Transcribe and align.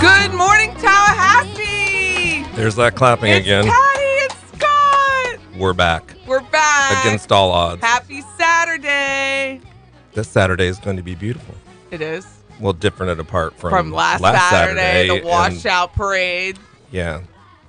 Good 0.00 0.32
morning, 0.32 0.74
Tallahassee. 0.76 2.44
There's 2.54 2.74
that 2.76 2.94
clapping 2.96 3.30
It's 3.32 3.44
again. 3.46 3.64
Patty 3.66 4.22
and 4.22 4.32
Scott. 4.56 5.38
We're 5.58 5.72
back 5.74 6.14
We're 6.26 6.40
back 6.40 7.04
against 7.04 7.30
all 7.32 7.50
odds. 7.50 7.82
Happy 7.82 8.22
Saturday. 8.38 9.60
This 10.14 10.28
Saturday 10.28 10.66
is 10.66 10.78
going 10.78 10.96
to 10.96 11.02
be 11.02 11.14
beautiful. 11.14 11.54
It 11.90 12.00
is 12.00 12.26
Well, 12.60 12.72
different 12.72 13.12
and 13.12 13.20
apart 13.20 13.54
from, 13.58 13.70
from, 13.70 13.92
last, 13.92 14.22
Saturday, 14.22 15.08
the 15.08 15.14
and- 15.16 15.24
washout 15.24 15.92
parade. 15.94 16.58
Yeah, 16.90 17.20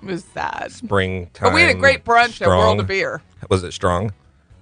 It 0.02 0.06
was 0.06 0.24
sad, 0.24 0.72
springtime. 0.72 1.50
but 1.50 1.54
we 1.54 1.62
had 1.62 1.76
a 1.76 1.80
great 1.80 2.04
brunch 2.06 2.42
at 2.42 2.48
World 2.48 2.62
strong. 2.62 2.80
of 2.80 2.88
Beer. 2.88 3.22
Was 3.50 3.64
it 3.64 3.74
strong? 3.74 4.14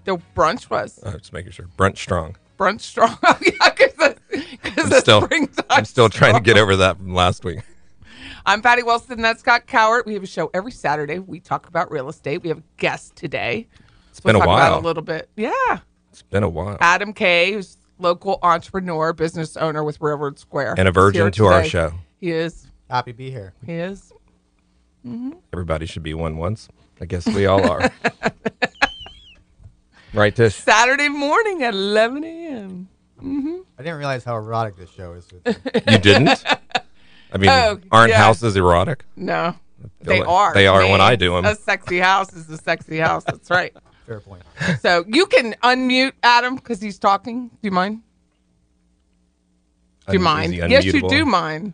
The 0.06 0.18
brunch 0.36 0.70
was 0.70 1.00
Uh, 1.04 1.12
just 1.18 1.34
making 1.34 1.52
sure. 1.52 1.68
Brunch 1.78 1.98
strong. 1.98 2.36
brunch 2.60 2.82
strong. 2.82 3.18
Oh, 3.24 3.38
yeah, 3.42 3.70
because 3.70 4.16
I'm 4.78 4.92
still. 4.92 5.28
I'm 5.70 5.86
still 5.86 6.10
trying 6.10 6.36
to 6.36 6.42
get 6.42 6.58
over 6.58 6.76
that 6.78 6.98
from 6.98 7.14
last 7.14 7.44
week. 7.44 7.60
I'm 8.46 8.62
Patty 8.62 8.84
Wilson. 8.84 9.22
That's 9.22 9.42
Scott 9.42 9.68
Cowart. 9.68 10.06
We 10.06 10.14
have 10.14 10.24
a 10.24 10.28
show 10.28 10.50
every 10.54 10.72
Saturday. 10.72 11.20
We 11.20 11.40
talk 11.40 11.68
about 11.68 11.92
real 11.92 12.10
estate. 12.10 12.42
We 12.42 12.50
have 12.50 12.60
a 12.60 12.64
guest 12.78 13.16
today. 13.16 13.68
It's 14.10 14.20
been 14.20 14.36
we'll 14.36 14.44
a 14.44 14.46
talk 14.46 14.58
about 14.58 14.72
while. 14.72 14.80
a 14.80 14.86
little 14.86 15.04
bit. 15.04 15.30
Yeah. 15.36 15.80
It's 16.12 16.22
been 16.24 16.44
a 16.44 16.50
while. 16.50 16.78
Adam 16.80 17.14
Kay, 17.14 17.54
who's 17.54 17.78
local 18.00 18.40
entrepreneur, 18.42 19.14
business 19.14 19.56
owner 19.58 19.84
with 19.84 20.00
Railroad 20.02 20.40
Square. 20.40 20.76
And 20.78 20.88
a 20.88 20.92
virgin 20.92 21.22
here 21.22 21.32
to 21.32 21.46
our 21.46 21.64
show. 21.64 21.94
He 22.20 22.32
is. 22.32 22.68
Happy 22.90 23.12
to 23.12 23.18
be 23.18 23.30
here. 23.30 23.54
He 23.66 23.74
is. 23.74 24.12
Mm-hmm. 25.06 25.32
Everybody 25.54 25.86
should 25.86 26.04
be 26.04 26.14
one 26.14 26.38
once. 26.38 26.70
I 27.00 27.06
guess 27.06 27.26
we 27.28 27.46
all 27.46 27.70
are. 27.70 27.92
right, 30.14 30.36
Tish? 30.36 30.56
Saturday 30.56 31.08
morning 31.08 31.64
at 31.64 31.74
11 31.74 32.24
a.m. 32.24 32.90
Mm-hmm. 33.20 33.58
I 33.78 33.84
didn't 33.84 33.98
realize 33.98 34.24
how 34.24 34.36
erotic 34.36 34.78
this 34.78 34.90
show 34.90 35.14
is. 35.14 35.28
You. 35.32 35.42
You 35.92 35.98
didn't? 35.98 36.44
I 37.34 37.38
mean, 37.38 37.50
Oh, 37.50 37.80
aren't 37.92 38.10
yeah. 38.12 38.18
houses 38.18 38.56
erotic? 38.56 39.04
No, 39.16 39.56
they 40.02 40.20
like 40.20 40.28
are. 40.30 40.54
they 40.54 40.64
to 40.64 40.68
are 40.72 40.80
when 40.82 41.00
me. 41.00 41.06
I 41.06 41.16
do 41.16 41.38
'em. 41.38 41.46
A 41.46 41.56
sexy 41.56 42.00
house 42.00 42.34
is 42.34 42.50
a 42.50 42.58
sexy 42.58 42.98
house. 42.98 43.24
That's 43.26 43.50
right. 43.60 43.76
Fair 44.08 44.20
point. 44.22 44.42
So 44.82 45.06
you 45.08 45.26
can 45.28 45.54
unmute 45.64 46.14
Adam 46.24 46.56
because 46.56 46.82
he's 46.82 46.98
talking. 46.98 47.50
Do 47.50 47.58
you 47.62 47.72
mind? 47.72 48.02
Do 50.08 50.14
you 50.14 50.20
Un- 50.20 50.24
mind? 50.24 50.54
Yes, 50.56 50.86
you 50.86 51.08
do 51.08 51.26
mind. 51.26 51.74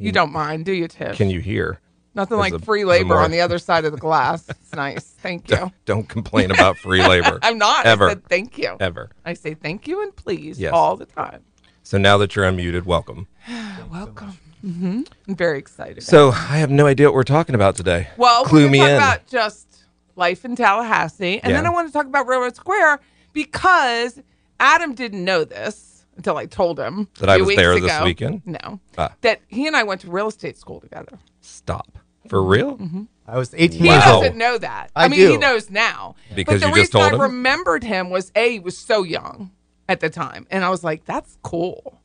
You 0.00 0.12
don't 0.12 0.32
mind, 0.32 0.64
do 0.64 0.72
you, 0.72 0.86
Tiff? 0.86 1.16
Can 1.16 1.28
you 1.30 1.40
hear? 1.40 1.80
Nothing 2.14 2.38
like 2.38 2.52
a- 2.54 2.58
free 2.58 2.84
labor 2.84 3.14
more- 3.14 3.20
on 3.20 3.30
the 3.30 3.40
other 3.40 3.58
side 3.58 3.84
of 3.84 3.92
the 3.92 3.98
glass. 3.98 4.48
It's 4.48 4.72
nice. 4.74 5.04
Thank 5.04 5.50
you. 5.50 5.56
Don't, 5.56 5.72
don't 5.84 6.08
complain 6.08 6.50
about 6.50 6.76
free 6.78 7.06
labor. 7.06 7.38
I'm 7.42 7.58
not. 7.58 7.86
Ever. 7.86 8.06
I 8.06 8.08
said 8.10 8.24
thank 8.28 8.58
you. 8.58 8.76
Ever. 8.80 9.10
I 9.24 9.34
say 9.34 9.54
thank 9.54 9.86
you 9.86 10.02
and 10.02 10.14
please 10.16 10.58
Yes. 10.58 10.72
all 10.72 10.96
the 10.96 11.06
time. 11.06 11.42
So 11.84 11.96
now 11.98 12.18
that 12.18 12.34
you're 12.36 12.44
unmuted, 12.44 12.84
welcome. 12.84 13.28
Welcome. 13.90 14.36
hmm 14.60 15.02
I'm 15.26 15.34
very 15.36 15.58
excited. 15.58 16.02
So 16.02 16.28
I 16.30 16.58
have 16.58 16.70
no 16.70 16.86
idea 16.86 17.06
what 17.06 17.14
we're 17.14 17.22
talking 17.22 17.54
about 17.54 17.76
today. 17.76 18.08
Well, 18.18 18.44
clue 18.44 18.64
we're 18.64 18.70
me 18.70 18.80
in. 18.80 18.96
about 18.96 19.26
just 19.26 19.84
life 20.16 20.44
in 20.44 20.54
Tallahassee. 20.56 21.40
And 21.42 21.54
then 21.54 21.64
I 21.64 21.70
want 21.70 21.88
to 21.88 21.92
talk 21.92 22.06
about 22.06 22.26
Railroad 22.26 22.56
Square 22.56 23.00
because 23.32 24.20
Adam 24.60 24.94
didn't 24.94 25.24
know 25.24 25.44
this 25.44 26.04
until 26.16 26.36
I 26.36 26.46
told 26.46 26.78
him 26.78 27.08
That 27.20 27.30
I 27.30 27.36
was 27.38 27.54
there 27.56 27.78
this 27.80 28.02
weekend? 28.02 28.42
No. 28.44 28.80
Ah. 28.98 29.14
That 29.22 29.40
he 29.48 29.66
and 29.66 29.76
I 29.76 29.84
went 29.84 30.00
to 30.02 30.10
real 30.10 30.26
estate 30.28 30.58
school 30.58 30.80
together. 30.80 31.18
Stop. 31.48 31.98
For 32.28 32.42
real? 32.42 32.76
Mm-hmm. 32.76 33.04
I 33.26 33.38
was 33.38 33.54
18 33.54 33.78
He 33.80 33.86
years 33.88 33.98
Wow. 34.04 34.14
old. 34.16 34.24
doesn't 34.24 34.38
know 34.38 34.58
that. 34.58 34.90
I 34.94 35.08
mean, 35.08 35.20
he 35.30 35.36
knows 35.36 35.70
now. 35.70 36.14
Because 36.34 36.60
but 36.60 36.66
the 36.72 36.76
you 36.76 36.82
just 36.82 36.94
reason 36.94 37.00
told 37.10 37.12
I 37.12 37.14
him? 37.16 37.20
remembered 37.32 37.84
him 37.84 38.10
was 38.10 38.30
A, 38.36 38.52
he 38.52 38.58
was 38.58 38.76
so 38.76 39.02
young 39.02 39.50
at 39.88 40.00
the 40.00 40.10
time. 40.10 40.46
And 40.50 40.64
I 40.64 40.70
was 40.70 40.84
like, 40.84 41.04
that's 41.04 41.38
cool. 41.42 42.00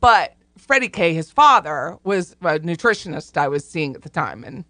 But 0.00 0.34
Freddie 0.58 0.88
K, 0.88 1.12
his 1.14 1.30
father, 1.30 1.98
was 2.04 2.32
a 2.40 2.58
nutritionist 2.60 3.36
I 3.36 3.48
was 3.48 3.68
seeing 3.68 3.94
at 3.94 4.02
the 4.02 4.08
time. 4.10 4.44
And 4.44 4.64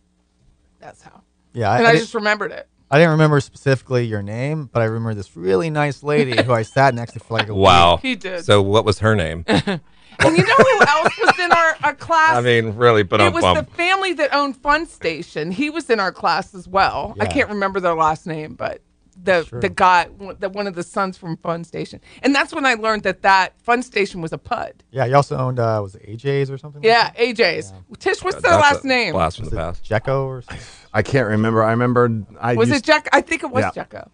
that's 0.81 1.03
how. 1.03 1.23
Yeah, 1.53 1.71
I, 1.71 1.79
And 1.79 1.87
I, 1.87 1.91
I, 1.93 1.97
just 1.97 2.15
remembered 2.15 2.53
it. 2.53 2.67
I 2.91 2.99
didn't 2.99 3.13
remember 3.13 3.41
specifically 3.41 4.05
your 4.07 4.23
name, 4.23 4.69
but 4.73 4.81
I 4.83 4.87
remember 4.87 5.15
this 5.15 5.37
really 5.37 5.69
nice 5.71 6.03
lady 6.03 6.41
who 6.43 6.53
I 6.53 6.63
sat 6.63 6.95
next 6.95 7.13
to 7.15 7.21
for 7.21 7.35
like 7.35 7.49
a 7.49 7.55
week. 7.55 7.63
Wow. 7.65 7.97
He 8.01 8.15
did. 8.15 8.45
So 8.45 8.63
what 8.63 8.85
was 8.85 9.01
her 9.01 9.15
name? 9.17 9.45
And 10.21 10.37
you 10.37 10.45
know 10.45 10.55
who 10.57 10.81
else 10.87 11.19
was 11.21 11.39
in 11.39 11.53
our, 11.53 11.77
our 11.83 11.95
class? 11.95 12.37
I 12.37 12.41
mean, 12.41 12.75
really, 12.77 13.03
but 13.03 13.21
it 13.21 13.25
I'm 13.25 13.33
was 13.33 13.43
bummed. 13.43 13.67
the 13.67 13.71
family 13.73 14.13
that 14.15 14.35
owned 14.35 14.57
Fun 14.57 14.87
Station. 14.87 15.51
He 15.51 15.71
was 15.71 15.91
in 15.91 16.01
our 16.01 16.13
class 16.13 16.55
as 16.55 16.67
well. 16.69 17.15
I 17.21 17.27
can't 17.27 17.49
remember 17.49 17.81
their 17.81 17.95
last 17.95 18.27
name, 18.27 18.55
but 18.55 18.81
the 19.23 19.45
Sure. 19.45 19.61
the 19.61 19.69
guy, 19.69 20.09
the 20.41 20.49
one 20.49 20.67
of 20.67 20.75
the 20.75 20.83
sons 20.83 21.17
from 21.17 21.37
Fun 21.37 21.63
Station, 21.65 22.01
and 22.23 22.35
that's 22.35 22.53
when 22.53 22.67
I 22.67 22.75
learned 22.75 23.05
that 23.05 23.23
that 23.23 23.53
Fun 23.63 23.83
Station 23.83 24.21
was 24.21 24.33
a 24.33 24.39
PUD. 24.39 24.83
Yeah, 24.91 25.07
he 25.07 25.13
also 25.15 25.37
owned 25.37 25.61
uh, 25.61 25.79
was 25.83 25.95
it 25.95 26.03
AJ's 26.19 26.51
or 26.51 26.59
something? 26.59 26.83
like 26.83 26.87
Yeah, 26.89 27.11
that? 27.11 27.17
AJ's. 27.17 27.73
Tish, 28.01 28.25
what's 28.25 28.43
their 28.43 28.53
That's 28.53 28.63
last 28.75 28.85
a 28.85 28.89
name? 28.89 29.13
Blast 29.13 29.37
from 29.37 29.45
Was 29.45 29.51
the 29.53 29.57
it 29.57 29.61
past. 29.61 29.85
Jekko 29.85 30.27
or 30.27 30.43
something? 30.49 30.65
I 30.93 31.03
can't 31.03 31.29
remember. 31.29 31.63
I 31.63 31.71
remember. 31.71 32.25
I 32.41 32.55
Was 32.55 32.69
used, 32.71 32.81
it 32.83 32.87
Jack? 32.87 33.09
I 33.13 33.21
think 33.21 33.45
it 33.45 33.51
was 33.51 33.63
Yeah. 33.63 33.71
Jecko. 33.73 34.11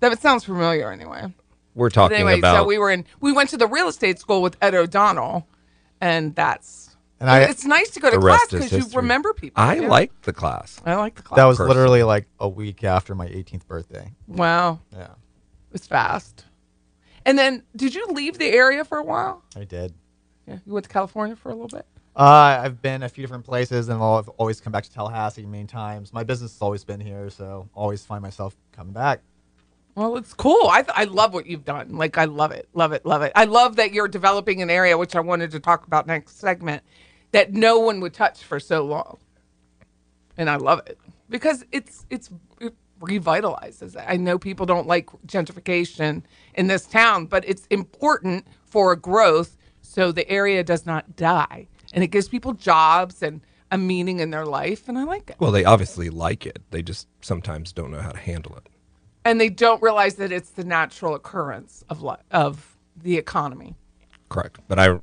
That 0.00 0.18
sounds 0.22 0.44
familiar 0.44 0.90
anyway. 0.90 1.34
We're 1.74 1.88
But 1.88 1.94
talking 1.94 2.16
anyway, 2.16 2.38
about 2.38 2.56
so 2.56 2.64
we 2.64 2.78
were 2.78 2.90
in. 2.90 3.04
We 3.20 3.32
went 3.32 3.50
to 3.50 3.56
the 3.56 3.66
real 3.66 3.88
estate 3.88 4.18
school 4.18 4.42
with 4.42 4.56
Ed 4.60 4.74
O'Donnell, 4.74 5.46
and 6.00 6.34
that's. 6.34 6.96
And 7.20 7.28
I 7.28 7.40
it's 7.40 7.64
nice 7.66 7.90
to 7.90 8.00
go 8.00 8.10
to 8.10 8.18
class 8.18 8.46
because 8.50 8.72
you 8.72 8.84
remember 8.96 9.34
people. 9.34 9.62
I 9.62 9.76
yeah. 9.76 9.88
like 9.88 10.22
the 10.22 10.32
class. 10.32 10.80
I 10.86 10.94
like 10.96 11.16
the 11.16 11.22
class. 11.22 11.36
that 11.36 11.44
was 11.44 11.58
Personally. 11.58 11.74
literally 11.76 12.02
like 12.02 12.26
a 12.38 12.48
week 12.48 12.82
after 12.82 13.14
my 13.14 13.28
18th 13.28 13.66
birthday. 13.66 14.10
wow. 14.26 14.80
Yeah, 14.90 15.02
It 15.02 15.72
was 15.72 15.86
fast. 15.86 16.46
And 17.26 17.38
then, 17.38 17.62
did 17.76 17.94
you 17.94 18.06
leave 18.06 18.38
the 18.38 18.48
area 18.48 18.84
for 18.86 18.96
a 18.96 19.04
while? 19.04 19.44
I 19.54 19.64
did. 19.64 19.92
Yeah, 20.48 20.58
you 20.64 20.72
went 20.72 20.84
to 20.86 20.90
California 20.90 21.36
for 21.36 21.50
a 21.50 21.52
little 21.54 21.68
bit. 21.68 21.84
Uh, 22.16 22.58
I've 22.62 22.80
been 22.82 23.02
a 23.02 23.08
few 23.08 23.22
different 23.22 23.44
places, 23.44 23.88
and 23.90 24.02
I've 24.02 24.28
always 24.30 24.60
come 24.60 24.72
back 24.72 24.84
to 24.84 24.90
Tallahassee 24.92 25.44
many 25.46 25.66
times. 25.66 26.12
My 26.14 26.24
business 26.24 26.52
has 26.54 26.62
always 26.62 26.84
been 26.84 27.00
here, 27.00 27.28
so 27.30 27.68
always 27.74 28.02
find 28.04 28.22
myself 28.22 28.56
coming 28.72 28.92
back. 28.94 29.20
Well, 29.94 30.16
it's 30.16 30.34
cool. 30.34 30.68
I 30.68 30.84
I 30.94 31.04
love 31.04 31.34
what 31.34 31.46
you've 31.46 31.64
done. 31.64 31.96
Like 31.96 32.16
I 32.18 32.24
love 32.24 32.52
it, 32.52 32.68
love 32.74 32.92
it, 32.92 33.04
love 33.04 33.22
it. 33.22 33.32
I 33.34 33.44
love 33.44 33.76
that 33.76 33.92
you're 33.92 34.08
developing 34.08 34.62
an 34.62 34.70
area, 34.70 34.96
which 34.96 35.16
I 35.16 35.20
wanted 35.20 35.50
to 35.52 35.60
talk 35.60 35.86
about 35.86 36.06
next 36.06 36.38
segment, 36.38 36.82
that 37.32 37.52
no 37.52 37.78
one 37.78 38.00
would 38.00 38.14
touch 38.14 38.42
for 38.42 38.60
so 38.60 38.84
long. 38.84 39.18
And 40.36 40.48
I 40.48 40.56
love 40.56 40.82
it 40.86 40.98
because 41.28 41.64
it's 41.72 42.06
it's 42.10 42.30
it 42.60 42.74
revitalizes. 43.00 43.96
it. 43.96 44.04
I 44.06 44.16
know 44.16 44.38
people 44.38 44.66
don't 44.66 44.86
like 44.86 45.10
gentrification 45.26 46.22
in 46.54 46.66
this 46.66 46.86
town, 46.86 47.26
but 47.26 47.44
it's 47.46 47.66
important 47.66 48.46
for 48.64 48.94
growth 48.96 49.56
so 49.82 50.12
the 50.12 50.28
area 50.30 50.62
does 50.62 50.86
not 50.86 51.16
die, 51.16 51.66
and 51.92 52.04
it 52.04 52.08
gives 52.08 52.28
people 52.28 52.52
jobs 52.52 53.22
and 53.22 53.40
a 53.72 53.78
meaning 53.78 54.20
in 54.20 54.30
their 54.30 54.46
life, 54.46 54.88
and 54.88 54.98
I 54.98 55.04
like 55.04 55.30
it. 55.30 55.36
Well, 55.38 55.52
they 55.52 55.64
obviously 55.64 56.10
like 56.10 56.46
it. 56.46 56.60
They 56.70 56.82
just 56.82 57.08
sometimes 57.20 57.72
don't 57.72 57.90
know 57.90 58.00
how 58.00 58.10
to 58.10 58.18
handle 58.18 58.56
it. 58.56 58.68
And 59.30 59.40
they 59.40 59.48
don't 59.48 59.80
realize 59.80 60.16
that 60.16 60.32
it's 60.32 60.50
the 60.50 60.64
natural 60.64 61.14
occurrence 61.14 61.84
of 61.88 62.02
li- 62.02 62.16
of 62.32 62.76
the 63.00 63.16
economy. 63.16 63.76
Correct. 64.28 64.58
But 64.66 64.80
I, 64.80 64.98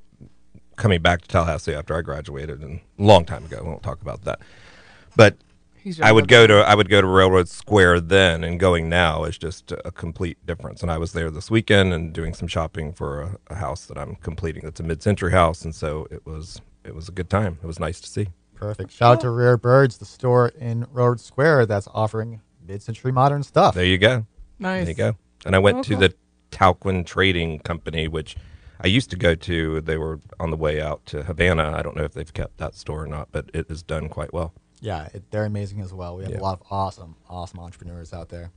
coming 0.76 1.02
back 1.02 1.22
to 1.22 1.28
Tallahassee 1.30 1.74
after 1.74 1.96
I 1.96 2.02
graduated, 2.02 2.62
and 2.62 2.82
a 3.00 3.04
long 3.04 3.24
time 3.24 3.46
ago, 3.46 3.62
we 3.64 3.70
won't 3.70 3.84
talk 3.84 4.02
about 4.02 4.26
that. 4.26 4.40
But 5.16 5.38
I 6.02 6.12
would 6.12 6.28
go 6.28 6.46
to 6.46 6.56
I 6.56 6.76
would 6.76 6.90
go 6.90 7.00
to 7.00 7.08
Railroad 7.08 7.48
Square 7.48 8.02
then, 8.02 8.44
and 8.44 8.60
going 8.60 8.90
now 8.90 9.24
is 9.24 9.38
just 9.38 9.72
a 9.72 9.92
complete 9.92 10.46
difference. 10.46 10.82
And 10.82 10.92
I 10.92 10.98
was 10.98 11.14
there 11.14 11.32
this 11.32 11.50
weekend 11.50 11.94
and 11.94 12.12
doing 12.12 12.34
some 12.34 12.50
shopping 12.50 12.92
for 12.92 13.22
a, 13.22 13.38
a 13.48 13.56
house 13.56 13.86
that 13.86 13.98
I'm 13.98 14.16
completing. 14.16 14.64
That's 14.64 14.82
a 14.82 14.84
mid-century 14.84 15.32
house, 15.32 15.64
and 15.64 15.74
so 15.74 16.06
it 16.12 16.26
was 16.26 16.60
it 16.84 16.94
was 16.94 17.08
a 17.08 17.14
good 17.14 17.30
time. 17.30 17.60
It 17.64 17.68
was 17.68 17.80
nice 17.80 18.02
to 18.02 18.10
see. 18.10 18.28
Perfect. 18.56 18.92
Shout 18.92 19.14
out 19.14 19.22
to 19.22 19.28
oh. 19.28 19.32
Rare 19.32 19.56
Birds, 19.56 20.00
the 20.00 20.06
store 20.06 20.50
in 20.50 20.86
Railroad 20.92 21.22
Square 21.22 21.68
that's 21.68 21.88
offering 21.94 22.42
mid-century 22.68 23.12
modern 23.12 23.44
stuff. 23.44 23.76
There 23.76 23.86
you 23.86 23.98
go. 23.98 24.26
Nice. 24.60 24.82
There 24.86 24.90
you 24.92 24.96
go. 24.96 25.18
And 25.46 25.56
I 25.56 25.60
went 25.60 25.78
Oh, 25.80 25.84
to 25.84 25.96
the 25.96 26.14
Talquin 26.52 27.06
Trading 27.06 27.60
Company, 27.60 28.08
which 28.08 28.36
I 28.82 28.88
used 28.88 29.10
to 29.12 29.16
go 29.16 29.36
to. 29.36 29.82
They 29.82 29.98
were 29.98 30.20
on 30.40 30.50
the 30.52 30.58
way 30.58 30.82
out 30.82 31.06
to 31.08 31.24
Havana. 31.24 31.74
I 31.76 31.82
don't 31.82 31.96
know 31.96 32.04
if 32.04 32.14
they've 32.14 32.34
kept 32.34 32.58
that 32.58 32.76
store 32.76 33.04
or 33.04 33.08
not, 33.08 33.30
but 33.32 33.50
it 33.54 33.70
is 33.70 33.84
done 33.84 34.10
quite 34.10 34.34
well. 34.34 34.54
Yeah, 34.82 35.08
it, 35.14 35.30
they're 35.32 35.46
amazing 35.46 35.82
as 35.82 35.94
well. 35.94 36.16
We 36.18 36.24
have 36.24 36.32
Yeah. 36.34 36.40
a 36.40 36.42
lot 36.42 36.60
of 36.60 36.68
awesome, 36.70 37.16
awesome 37.30 37.60
entrepreneurs 37.60 38.14
out 38.14 38.30
there. 38.30 38.52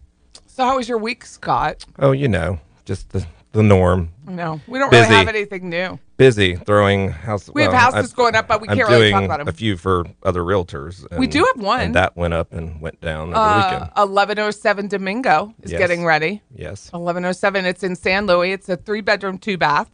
So 0.47 0.65
how 0.65 0.77
was 0.77 0.89
your 0.89 0.99
week, 0.99 1.25
Scott? 1.25 1.85
Oh, 1.99 2.13
you 2.13 2.29
know, 2.29 2.61
just 2.85 3.11
the 3.11 3.27
the 3.52 3.62
norm. 3.62 4.11
No, 4.29 4.61
we 4.69 4.79
don't 4.79 4.91
Busy. 4.91 5.02
really 5.05 5.14
have 5.17 5.29
anything 5.29 5.69
new. 5.70 5.99
Busy 6.17 6.55
throwing 6.55 7.08
house. 7.11 7.50
We 7.52 7.62
have 7.62 7.73
well, 7.73 7.81
houses 7.81 8.11
I'm- 8.12 8.17
going 8.17 8.35
up, 8.37 8.47
but 8.47 8.61
we 8.61 8.69
I'm 8.69 8.76
can't 8.76 8.88
really 8.88 9.11
talk 9.11 9.25
about 9.25 9.41
'em. 9.41 9.49
A 9.49 9.52
few 9.52 9.76
for 9.76 10.05
other 10.23 10.43
realtors. 10.43 11.05
We 11.19 11.26
do 11.26 11.44
have 11.55 11.64
one. 11.64 11.81
and 11.81 11.94
that 11.97 12.17
went 12.17 12.35
up 12.35 12.52
and 12.52 12.81
went 12.81 13.00
down 13.00 13.31
over 13.31 13.32
the 13.32 13.38
Uh, 13.41 13.70
weekend. 13.73 13.91
Eleven 13.97 14.38
oh 14.38 14.50
seven 14.52 14.87
Domingo 14.87 15.52
is 15.62 15.73
Yes. 15.73 15.79
getting 15.79 16.05
ready. 16.05 16.43
Yes. 16.55 16.91
Eleven 16.94 17.25
oh 17.25 17.32
seven. 17.32 17.64
It's 17.64 17.82
in 17.82 17.97
San 17.97 18.26
Luis. 18.26 18.55
It's 18.55 18.69
a 18.69 18.76
three 18.76 19.00
bedroom, 19.00 19.38
two 19.38 19.56
bath. 19.58 19.91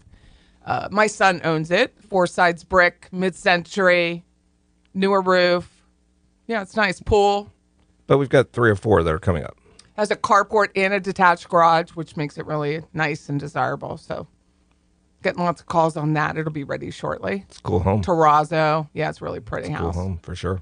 Uh, 0.66 0.88
my 0.90 1.06
son 1.06 1.40
owns 1.44 1.70
it. 1.70 1.94
Four 2.10 2.26
sides 2.26 2.64
brick, 2.64 3.08
mid 3.12 3.34
century, 3.36 4.24
newer 4.92 5.20
roof. 5.22 5.70
Yeah, 6.48 6.60
it's 6.62 6.76
nice. 6.76 7.00
Pool 7.00 7.52
But 8.08 8.18
we've 8.18 8.28
got 8.28 8.52
three 8.52 8.70
or 8.70 8.76
four 8.76 9.02
that 9.02 9.12
are 9.12 9.18
coming 9.18 9.44
up. 9.44 9.56
Has 9.96 10.10
a 10.10 10.16
carport 10.16 10.68
and 10.76 10.92
a 10.94 11.00
detached 11.00 11.48
garage, 11.48 11.90
which 11.90 12.16
makes 12.16 12.38
it 12.38 12.46
really 12.46 12.82
nice 12.92 13.28
and 13.28 13.38
desirable. 13.40 13.96
So, 13.96 14.26
getting 15.22 15.42
lots 15.42 15.60
of 15.60 15.66
calls 15.66 15.96
on 15.96 16.12
that. 16.14 16.36
It'll 16.36 16.52
be 16.52 16.64
ready 16.64 16.90
shortly. 16.90 17.44
It's 17.48 17.58
a 17.58 17.62
cool 17.62 17.80
home. 17.80 18.02
Terrazzo. 18.02 18.88
Yeah, 18.92 19.08
it's 19.08 19.20
a 19.20 19.24
really 19.24 19.40
pretty 19.40 19.68
Cool 19.68 19.76
house. 19.76 19.94
Cool 19.94 20.02
home 20.02 20.18
for 20.22 20.34
sure. 20.34 20.60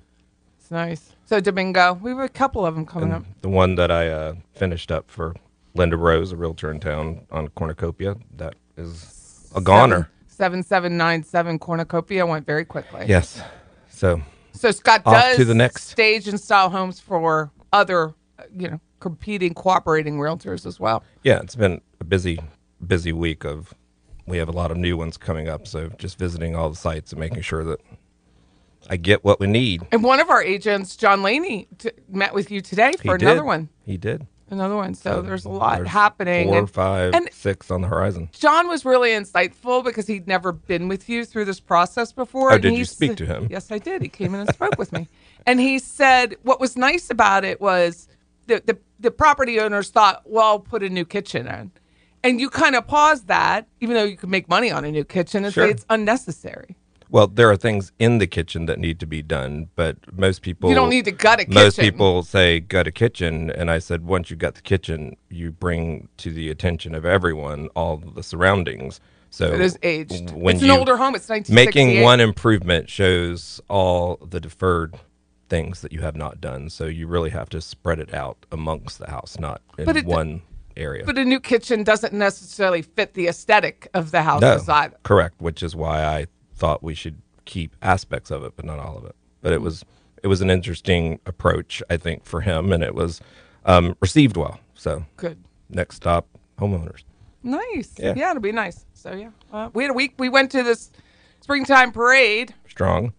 It's 0.58 0.70
nice. 0.70 1.12
So 1.26 1.40
Domingo, 1.40 1.94
we 1.94 2.10
have 2.10 2.18
a 2.20 2.28
couple 2.28 2.64
of 2.64 2.74
them 2.74 2.86
coming 2.86 3.12
up. 3.12 3.24
The 3.42 3.48
one 3.48 3.74
that 3.74 3.90
I 3.90 4.08
uh, 4.08 4.34
finished 4.54 4.90
up 4.92 5.10
for 5.10 5.34
Linda 5.74 5.96
Rose, 5.96 6.32
a 6.32 6.36
realtor 6.36 6.70
in 6.70 6.80
town 6.80 7.26
on 7.30 7.48
Cornucopia, 7.48 8.16
that 8.36 8.54
is 8.76 9.50
a 9.54 9.60
goner. 9.60 10.10
Seven 10.28 10.62
seven 10.62 10.96
nine 10.96 11.22
seven 11.22 11.58
cornucopia 11.58 12.26
went 12.26 12.44
very 12.46 12.64
quickly. 12.64 13.04
Yes. 13.08 13.40
So 13.88 14.20
So 14.52 14.70
Scott 14.70 15.04
does 15.04 15.36
to 15.36 15.44
the 15.44 15.54
next. 15.54 15.88
stage 15.88 16.26
and 16.28 16.40
style 16.40 16.70
homes 16.70 16.98
for 16.98 17.50
other, 17.72 18.14
uh, 18.38 18.42
you 18.56 18.68
know, 18.68 18.80
competing, 19.08 19.52
cooperating 19.52 20.16
realtors 20.18 20.64
as 20.64 20.80
well. 20.80 21.04
yeah, 21.22 21.40
it's 21.40 21.54
been 21.54 21.80
a 22.00 22.04
busy, 22.04 22.40
busy 22.86 23.12
week 23.12 23.44
of. 23.44 23.74
We 24.26 24.38
have 24.38 24.48
a 24.48 24.52
lot 24.52 24.70
of 24.70 24.78
new 24.78 24.96
ones 24.96 25.18
coming 25.18 25.50
up, 25.50 25.66
so 25.66 25.90
just 25.98 26.18
visiting 26.18 26.56
all 26.56 26.70
the 26.70 26.76
sites 26.76 27.12
and 27.12 27.20
making 27.20 27.42
sure 27.42 27.62
that 27.64 27.78
I 28.88 28.96
get 28.96 29.22
what 29.22 29.38
we 29.38 29.46
need. 29.46 29.86
And 29.92 30.02
one 30.02 30.18
of 30.18 30.30
our 30.30 30.42
agents, 30.42 30.96
John 30.96 31.22
Laney, 31.22 31.68
t- 31.76 31.90
met 32.08 32.32
with 32.32 32.50
you 32.50 32.62
today 32.62 32.92
He 33.02 33.06
for 33.08 33.18
did. 33.18 33.26
another 33.28 33.44
one. 33.44 33.68
He 33.84 33.98
did. 33.98 34.26
Another 34.48 34.76
one. 34.76 34.94
So 34.94 35.20
there's 35.20 35.44
a 35.44 35.50
lot 35.50 35.76
There's 35.76 35.88
happening. 35.88 36.48
Four, 36.48 36.58
and- 36.60 36.70
five, 36.70 37.14
and- 37.14 37.28
six 37.32 37.70
on 37.70 37.82
the 37.82 37.88
horizon. 37.88 38.30
John 38.32 38.66
was 38.66 38.86
really 38.86 39.10
insightful 39.10 39.84
because 39.84 40.06
he'd 40.06 40.26
never 40.26 40.52
been 40.52 40.88
with 40.88 41.06
you 41.10 41.26
through 41.26 41.44
this 41.44 41.60
process 41.60 42.10
before. 42.12 42.50
Oh, 42.50 42.54
and 42.54 42.62
did 42.62 42.72
he 42.72 42.78
you 42.78 42.84
speak 42.86 43.16
to 43.16 43.26
him? 43.26 43.48
Yes, 43.50 43.70
I 43.70 43.76
did. 43.78 44.00
He 44.00 44.08
came 44.08 44.32
in 44.34 44.40
and 44.40 44.48
spoke 44.54 44.78
with 44.78 44.90
me, 44.92 45.06
and 45.44 45.60
he 45.60 45.78
said 45.78 46.36
what 46.44 46.60
was 46.60 46.76
nice 46.78 47.10
about 47.10 47.44
it 47.44 47.60
was 47.60 48.08
the 48.46 48.62
the, 48.64 48.78
the 49.00 49.10
property 49.10 49.60
owners 49.60 49.90
thought, 49.90 50.22
well, 50.24 50.44
I'll 50.44 50.58
put 50.60 50.82
a 50.82 50.88
new 50.88 51.04
kitchen 51.04 51.46
in, 51.46 51.70
and 52.22 52.40
you 52.40 52.50
kind 52.50 52.74
of 52.74 52.86
pause 52.86 53.24
that, 53.24 53.66
even 53.80 53.94
though 53.96 54.04
you 54.04 54.16
could 54.16 54.30
make 54.30 54.48
money 54.48 54.70
on 54.70 54.84
a 54.84 54.90
new 54.90 55.04
kitchen, 55.04 55.44
and 55.44 55.52
Sure. 55.52 55.66
say 55.66 55.70
it's 55.70 55.86
unnecessary. 55.90 56.76
Well, 57.10 57.26
there 57.28 57.48
are 57.50 57.56
things 57.56 57.92
in 58.00 58.18
the 58.18 58.26
kitchen 58.26 58.66
that 58.66 58.78
need 58.80 58.98
to 58.98 59.06
be 59.06 59.22
done, 59.22 59.68
but 59.76 59.96
most 60.18 60.42
people 60.42 60.68
You 60.68 60.74
don't 60.74 60.88
need 60.88 61.04
to 61.04 61.12
gut 61.12 61.38
a 61.38 61.44
kitchen. 61.44 61.54
Most 61.54 61.78
people 61.78 62.22
say 62.24 62.58
gut 62.58 62.88
a 62.88 62.92
kitchen, 62.92 63.50
and 63.50 63.70
I 63.70 63.78
said 63.78 64.04
once 64.04 64.30
you 64.30 64.36
gut 64.36 64.56
the 64.56 64.62
kitchen, 64.62 65.16
you 65.28 65.52
bring 65.52 66.08
to 66.16 66.32
the 66.32 66.50
attention 66.50 66.92
of 66.94 67.04
everyone 67.04 67.68
all 67.76 67.98
the 67.98 68.22
surroundings. 68.22 69.00
So 69.30 69.52
It 69.52 69.60
is 69.60 69.78
aged. 69.84 70.30
When 70.30 70.56
it's 70.56 70.62
an 70.62 70.70
you- 70.70 70.76
older 70.78 70.96
home. 70.96 71.14
It's 71.14 71.28
1968. 71.28 71.54
Making 71.92 72.02
one 72.02 72.20
improvement 72.20 72.88
shows 72.90 73.60
all 73.68 74.16
the 74.16 74.40
deferred 74.40 74.94
things 75.48 75.80
that 75.82 75.92
you 75.92 76.00
have 76.00 76.16
not 76.16 76.40
done. 76.40 76.70
So 76.70 76.86
you 76.86 77.06
really 77.06 77.30
have 77.30 77.48
to 77.50 77.60
spread 77.60 77.98
it 77.98 78.12
out 78.14 78.46
amongst 78.50 78.98
the 78.98 79.10
house, 79.10 79.38
not 79.38 79.60
in 79.78 79.96
it- 79.96 80.04
one 80.06 80.42
area. 80.76 81.04
But 81.04 81.18
a 81.18 81.24
new 81.24 81.40
kitchen 81.40 81.84
doesn't 81.84 82.12
necessarily 82.12 82.82
fit 82.82 83.14
the 83.14 83.28
aesthetic 83.28 83.88
of 83.94 84.10
the 84.10 84.22
house 84.22 84.40
no, 84.40 84.58
either. 84.68 84.96
correct. 85.02 85.40
Which 85.40 85.62
is 85.62 85.76
why 85.76 86.04
I 86.04 86.26
thought 86.54 86.82
we 86.82 86.94
should 86.94 87.20
keep 87.44 87.76
aspects 87.82 88.30
of 88.30 88.44
it, 88.44 88.54
but 88.56 88.64
not 88.64 88.78
all 88.78 88.96
of 88.96 89.04
it. 89.04 89.14
But 89.40 89.52
it 89.52 89.60
was 89.62 89.84
it 90.22 90.28
was 90.28 90.40
an 90.40 90.50
interesting 90.50 91.20
approach, 91.26 91.82
I 91.90 91.98
think, 91.98 92.24
for 92.24 92.40
him, 92.40 92.72
and 92.72 92.82
it 92.82 92.94
was 92.94 93.20
um, 93.66 93.94
received 94.00 94.36
well. 94.36 94.58
So 94.74 95.04
Good. 95.16 95.42
next 95.68 95.96
stop, 95.96 96.26
homeowners. 96.58 97.04
Nice. 97.42 97.92
Yeah. 97.98 98.14
Yeah, 98.16 98.30
it'll 98.30 98.40
be 98.42 98.50
nice. 98.52 98.86
So 98.94 99.12
yeah, 99.12 99.30
uh, 99.52 99.68
we 99.74 99.84
had 99.84 99.90
a 99.90 99.94
week. 99.94 100.14
We 100.18 100.30
went 100.30 100.50
to 100.52 100.62
this 100.62 100.90
springtime 101.40 101.92
parade. 101.92 102.54
Strong. 102.68 103.12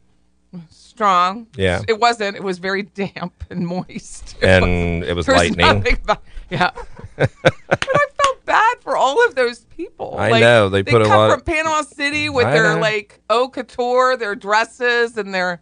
Strong. 0.70 1.48
Yeah. 1.58 1.82
It 1.88 2.00
wasn't. 2.00 2.38
It 2.38 2.44
was 2.44 2.58
very 2.58 2.84
damp 2.84 3.34
and 3.50 3.68
moist. 3.68 4.38
And 4.42 5.04
it 5.04 5.14
was 5.16 5.28
lightning. 5.28 5.58
nothing 5.66 5.98
about- 6.04 6.24
yeah. 6.50 6.72
but 7.18 7.32
I 7.70 8.06
felt 8.24 8.46
bad 8.46 8.78
for 8.82 8.96
all 8.96 9.26
of 9.28 9.36
those 9.36 9.66
people. 9.76 10.16
I 10.18 10.40
know, 10.40 10.70
they 10.70 10.84
put 10.84 11.02
a 11.02 11.06
come 11.06 11.18
lot 11.18 11.32
from 11.32 11.42
Panama 11.42 11.82
City 11.82 12.30
with 12.30 12.46
I 12.46 12.52
their 12.54 12.76
know. 12.76 12.80
like 12.82 13.20
haute 13.30 13.54
couture, 13.54 14.16
their 14.16 14.36
dresses, 14.36 15.18
and 15.18 15.34
their 15.34 15.62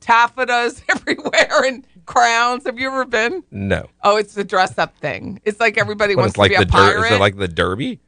taffetas 0.00 0.82
everywhere 0.88 1.64
and 1.64 1.86
crowns. 2.06 2.64
Have 2.64 2.78
you 2.78 2.88
ever 2.88 3.04
been? 3.04 3.42
No. 3.50 3.86
Oh, 4.04 4.16
it's 4.16 4.34
the 4.34 4.44
dress 4.44 4.78
up 4.78 4.96
thing. 4.98 5.40
It's 5.44 5.58
like 5.58 5.78
everybody 5.78 6.14
What, 6.14 6.22
wants 6.22 6.32
it's 6.32 6.38
like 6.38 6.52
to 6.52 6.58
be 6.58 6.64
the 6.64 6.68
a 6.68 6.72
pirate. 6.72 7.06
Is 7.06 7.12
it 7.12 7.20
like 7.20 7.36
the 7.36 7.48
Derby? 7.48 8.00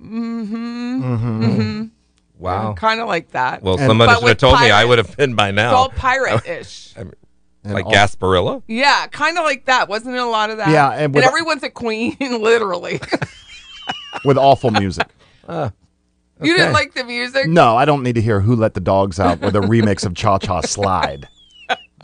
Mm-hmm. 0.00 1.04
Mm-hmm. 1.04 1.84
Wow. 2.38 2.74
kind 2.74 3.00
of 3.00 3.08
like 3.08 3.30
that. 3.32 3.62
Well, 3.62 3.78
And- 3.78 3.86
someone 3.86 4.08
should 4.08 4.14
have 4.14 4.22
with 4.24 4.38
told 4.38 4.60
me 4.60 4.70
I 4.70 4.84
would 4.84 4.98
have 4.98 5.16
been 5.16 5.34
by 5.34 5.50
now. 5.50 5.70
it's 5.70 5.76
all 5.76 5.88
pirate-ish. 5.90 6.94
Like 7.66 7.86
all- 7.86 7.92
Gasparilla? 7.92 8.62
Yeah, 8.66 9.06
kind 9.06 9.38
of 9.38 9.44
like 9.44 9.64
that. 9.64 9.88
Wasn't 9.88 10.14
it 10.14 10.18
a 10.18 10.26
lot 10.26 10.50
of 10.50 10.58
that? 10.58 10.68
Yeah, 10.68 10.90
and 10.90 11.16
and, 11.16 11.24
everyone's 11.24 11.62
a 11.62 11.70
queen, 11.70 12.14
literally. 12.20 13.00
with 14.26 14.36
awful 14.36 14.70
music. 14.70 15.06
Ah, 15.48 15.72
you 16.42 16.54
didn't 16.56 16.74
like 16.74 16.92
the 16.92 17.04
music? 17.04 17.46
No, 17.48 17.74
I 17.74 17.86
don't 17.86 18.02
need 18.02 18.16
to 18.16 18.20
hear 18.20 18.40
"Who 18.40 18.54
Let 18.54 18.74
the 18.74 18.80
Dogs 18.80 19.18
Out" 19.18 19.40
with 19.40 19.56
a 19.56 19.60
remix 19.60 20.04
of 20.04 20.14
"Cha 20.14 20.36
Cha 20.38 20.60
Slide." 20.60 21.26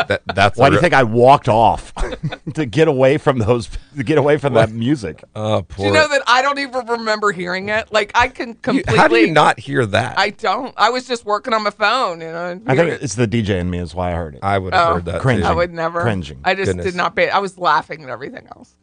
That, 0.09 0.23
that's 0.35 0.59
Why 0.59 0.71
do 0.71 0.77
you 0.77 0.81
think 0.81 0.95
I 0.95 1.03
walked 1.03 1.49
off 1.49 1.93
to 2.55 2.65
get 2.65 2.89
away 2.89 3.19
from 3.19 3.39
those? 3.39 3.69
To 3.97 4.03
get 4.03 4.17
away 4.17 4.39
from 4.39 4.55
that 4.55 4.71
music? 4.71 5.23
Oh, 5.35 5.61
Do 5.77 5.83
you 5.85 5.93
know 5.93 6.09
that 6.09 6.23
I 6.27 6.41
don't 6.41 6.59
even 6.59 6.87
remember 6.87 7.33
hearing 7.33 7.69
it? 7.69 7.93
Like 7.93 8.11
I 8.15 8.29
can 8.29 8.49
You- 8.51 8.55
completely. 8.55 8.97
how 8.97 9.09
do 9.09 9.17
you 9.17 9.31
not 9.31 9.59
hear 9.59 9.85
that? 9.87 10.19
I 10.19 10.31
don't. 10.31 10.73
I 10.79 10.89
was 10.91 11.07
just 11.07 11.27
working 11.27 11.53
on 11.53 11.65
my 11.65 11.71
phone. 11.71 12.21
You 12.23 12.29
know. 12.29 12.61
I 12.67 12.77
think 12.77 12.89
it. 12.93 13.03
it's 13.03 13.15
the 13.15 13.29
DJ 13.29 13.61
in 13.61 13.69
me 13.69 13.79
is 13.79 13.95
why 13.95 14.13
I 14.13 14.15
heard 14.15 14.37
it. 14.37 14.41
I 14.43 14.57
would 14.59 14.73
have 14.73 14.89
Oh. 14.89 14.95
heard 14.95 15.05
that. 15.07 15.21
Cringing. 15.21 15.43
too. 15.45 15.51
I 15.51 15.55
would 15.55 15.73
never. 15.73 16.01
Cringing. 16.01 16.41
I 16.45 16.55
just 16.55 16.67
Goodness. 16.69 16.87
did 16.87 16.95
not 16.95 17.15
pay. 17.15 17.29
I 17.29 17.39
was 17.39 17.59
laughing 17.59 18.03
at 18.03 18.09
everything 18.09 18.47
else. 18.57 18.77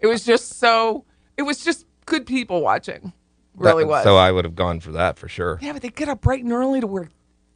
It 0.00 0.06
was 0.06 0.22
just 0.24 0.58
so. 0.58 1.04
It 1.38 1.42
was 1.42 1.64
just 1.64 1.86
good 2.04 2.26
people 2.26 2.60
watching. 2.60 3.12
Really 3.54 3.84
That- 3.84 3.88
was. 3.90 4.04
So 4.04 4.16
I 4.16 4.30
would 4.32 4.44
have 4.44 4.54
gone 4.54 4.80
for 4.80 4.92
that 4.92 5.18
for 5.18 5.28
sure. 5.28 5.58
yeah, 5.62 5.72
but 5.72 5.80
they 5.82 5.88
get 5.88 6.08
up 6.08 6.20
bright 6.20 6.44
and 6.44 6.52
early 6.52 6.80
to 6.80 6.86
wear 6.86 7.08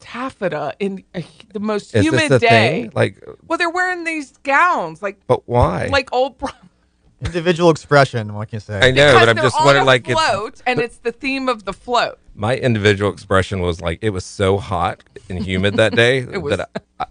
taffeta 0.03 0.75
in 0.79 1.05
a, 1.15 1.25
the 1.55 1.61
most 1.61 1.95
Is 1.95 2.05
humid 2.05 2.23
this 2.23 2.31
a 2.33 2.39
day. 2.41 2.49
thing? 2.83 2.91
Like, 2.95 3.23
Well, 3.47 3.57
they're 3.59 3.71
wearing 3.71 4.05
these 4.05 4.33
gowns, 4.43 5.01
like 5.03 5.19
but 5.27 5.49
why? 5.49 5.87
like 5.87 6.13
old. 6.13 6.37
bro- 6.39 6.51
Individual 7.25 7.71
expression. 7.71 8.35
What 8.35 8.49
can 8.49 8.57
you 8.57 8.61
say? 8.61 8.81
I 8.81 8.91
know, 8.91 9.13
because 9.13 9.21
but 9.21 9.29
I'm 9.29 9.37
just 9.37 9.57
wondering, 9.65 9.83
a 9.85 9.87
like, 9.87 10.09
it's, 10.09 10.21
float, 10.21 10.61
and 10.67 10.81
it's 10.81 10.97
the 10.99 11.13
theme 11.13 11.49
of 11.49 11.65
the 11.65 11.73
float. 11.73 12.19
my 12.35 12.57
individual 12.57 13.13
expression 13.13 13.61
was 13.61 13.81
like, 13.81 14.01
it 14.03 14.11
was 14.11 14.25
so 14.25 14.59
hot 14.59 15.05
and 15.31 15.39
humid 15.45 15.75
that 15.77 15.95
day 15.95 16.25
was- 16.37 16.57
that 16.57 16.69
I, 16.99 17.05
I, 17.05 17.07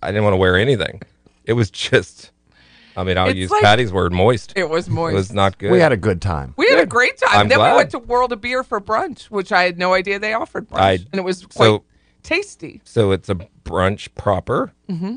I 0.00 0.06
didn't 0.12 0.22
want 0.22 0.34
to 0.34 0.38
wear 0.38 0.56
anything. 0.56 1.02
It 1.44 1.54
was 1.54 1.70
just, 1.72 2.30
I 2.96 3.02
mean, 3.02 3.18
I'll 3.18 3.30
It's 3.30 3.36
use 3.36 3.50
like- 3.50 3.62
Patty's 3.62 3.92
word, 3.92 4.12
moist. 4.12 4.52
It 4.54 4.68
was 4.70 4.88
moist. 4.88 5.12
It 5.12 5.16
was 5.16 5.32
not 5.32 5.58
good. 5.58 5.72
we 5.72 5.80
had 5.80 5.90
a 5.90 5.96
good 5.96 6.22
time. 6.22 6.54
We 6.56 6.68
had 6.70 6.78
a 6.78 6.86
great 6.86 7.18
time. 7.18 7.30
I'm 7.40 7.48
then 7.48 7.58
glad. 7.58 7.72
we 7.72 7.76
went 7.78 7.90
to 7.90 7.98
World 7.98 8.30
of 8.32 8.40
Beer 8.40 8.62
for 8.62 8.80
brunch, 8.80 9.24
which 9.24 9.50
I 9.50 9.64
had 9.64 9.76
no 9.76 9.92
idea 9.92 10.20
they 10.20 10.34
offered 10.34 10.68
brunch, 10.68 10.78
I- 10.78 10.92
and 11.10 11.14
it 11.14 11.24
was 11.24 11.42
quite 11.46 11.64
so- 11.66 11.84
tasty. 12.28 12.80
so 12.84 13.10
it's 13.12 13.28
a 13.28 13.34
brunch 13.64 14.08
proper. 14.14 14.72
Mm-hmm. 14.88 15.16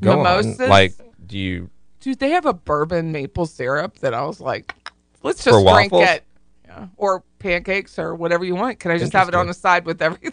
Go 0.00 0.16
Mimosas? 0.16 0.60
on. 0.60 0.68
Like, 0.68 0.92
do 1.26 1.38
you? 1.38 1.70
Dude, 2.00 2.18
they 2.18 2.30
have 2.30 2.44
a 2.46 2.52
bourbon 2.52 3.12
maple 3.12 3.46
syrup 3.46 3.98
that 4.00 4.12
I 4.14 4.24
was 4.24 4.40
like, 4.40 4.74
let's 5.22 5.42
just 5.42 5.56
For 5.56 5.62
drink 5.72 5.92
waffles? 5.92 6.08
it. 6.10 6.24
Yeah. 6.66 6.86
Or 6.96 7.22
pancakes 7.38 7.98
or 7.98 8.14
whatever 8.14 8.44
you 8.44 8.54
want. 8.56 8.78
Can 8.80 8.90
I 8.90 8.98
just 8.98 9.12
have 9.12 9.28
it 9.28 9.34
on 9.34 9.46
the 9.46 9.54
side 9.54 9.86
with 9.86 10.02
everything? 10.02 10.32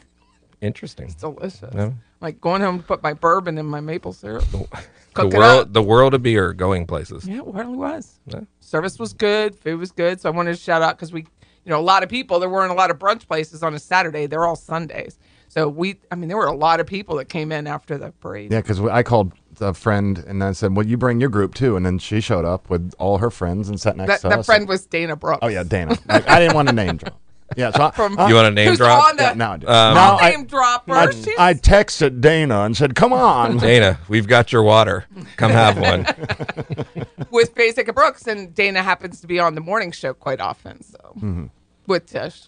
Interesting. 0.59 1.05
It's 1.05 1.15
delicious. 1.15 1.73
No. 1.73 1.93
Like 2.19 2.39
going 2.41 2.61
home 2.61 2.79
to 2.79 2.85
put 2.85 3.01
my 3.01 3.13
bourbon 3.13 3.57
in 3.57 3.65
my 3.65 3.79
maple 3.79 4.13
syrup. 4.13 4.43
The 4.51 4.67
Cook 5.13 5.33
it 5.33 5.37
world, 5.37 5.73
the 5.73 5.81
world 5.81 6.13
of 6.13 6.21
beer, 6.23 6.53
going 6.53 6.85
places. 6.85 7.27
Yeah, 7.27 7.39
it 7.39 7.47
really 7.47 7.75
was. 7.77 8.19
Yeah. 8.27 8.41
Service 8.59 8.99
was 8.99 9.13
good. 9.13 9.55
Food 9.55 9.79
was 9.79 9.91
good. 9.91 10.19
So 10.21 10.29
I 10.29 10.31
wanted 10.31 10.51
to 10.55 10.59
shout 10.61 10.81
out 10.81 10.97
because 10.97 11.11
we, 11.13 11.21
you 11.21 11.69
know, 11.71 11.79
a 11.79 11.81
lot 11.81 12.03
of 12.03 12.09
people. 12.09 12.39
There 12.39 12.49
weren't 12.49 12.71
a 12.71 12.75
lot 12.75 12.91
of 12.91 12.99
brunch 12.99 13.27
places 13.27 13.63
on 13.63 13.73
a 13.73 13.79
Saturday. 13.79 14.25
They're 14.27 14.45
all 14.45 14.55
Sundays. 14.55 15.17
So 15.53 15.67
we, 15.67 15.97
I 16.09 16.15
mean, 16.15 16.29
there 16.29 16.37
were 16.37 16.45
a 16.47 16.55
lot 16.55 16.79
of 16.79 16.87
people 16.87 17.17
that 17.17 17.25
came 17.27 17.51
in 17.51 17.67
after 17.67 17.97
the 17.97 18.11
parade. 18.21 18.53
Yeah, 18.53 18.61
because 18.61 18.79
I 18.79 19.03
called 19.03 19.33
a 19.59 19.73
friend 19.73 20.17
and 20.25 20.41
I 20.41 20.53
said, 20.53 20.77
"Well, 20.77 20.85
you 20.85 20.95
bring 20.95 21.19
your 21.19 21.29
group 21.29 21.55
too," 21.55 21.75
and 21.75 21.85
then 21.85 21.97
she 21.99 22.21
showed 22.21 22.45
up 22.45 22.69
with 22.69 22.93
all 22.99 23.17
her 23.17 23.29
friends 23.29 23.67
and 23.67 23.77
sat 23.77 23.97
next 23.97 24.07
that 24.07 24.21
to 24.21 24.29
that 24.29 24.39
us. 24.39 24.47
That 24.47 24.53
friend 24.53 24.65
was 24.69 24.85
Dana 24.85 25.17
Brooks. 25.17 25.39
oh 25.41 25.49
yeah, 25.49 25.63
Dana. 25.63 25.97
Like, 26.07 26.25
I 26.29 26.39
didn't 26.39 26.55
want 26.55 26.69
to 26.69 26.73
name 26.73 26.95
drop. 26.95 27.19
Yeah, 27.57 27.71
so 27.71 27.83
I, 27.83 27.91
From- 27.95 28.17
I- 28.17 28.29
You 28.29 28.35
want 28.35 28.47
a 28.47 28.51
name 28.51 28.69
Who's 28.69 28.77
drop? 28.77 29.09
on 29.09 29.17
the 29.17 29.23
yeah, 29.23 29.33
now 29.33 29.51
I 29.51 29.57
do. 29.57 29.67
Um, 29.67 29.93
now 29.93 30.17
I, 30.19 30.29
name 30.31 30.45
dropper? 30.45 30.93
I, 30.93 31.03
I 31.37 31.53
texted 31.53 32.21
Dana 32.21 32.61
and 32.61 32.77
said, 32.77 32.95
"Come 32.95 33.11
on." 33.11 33.57
Dana, 33.57 33.99
we've 34.07 34.27
got 34.27 34.53
your 34.53 34.63
water. 34.63 35.03
Come 35.35 35.51
have 35.51 35.77
one. 35.77 36.07
with 37.29 37.53
Basic 37.55 37.89
and 37.89 37.95
Brooks, 37.95 38.25
and 38.25 38.55
Dana 38.55 38.81
happens 38.81 39.19
to 39.19 39.27
be 39.27 39.37
on 39.37 39.55
the 39.55 39.61
morning 39.61 39.91
show 39.91 40.13
quite 40.13 40.39
often. 40.39 40.81
So 40.81 40.97
Mm-hmm. 41.17 41.45
with 41.87 42.05
Tish, 42.05 42.43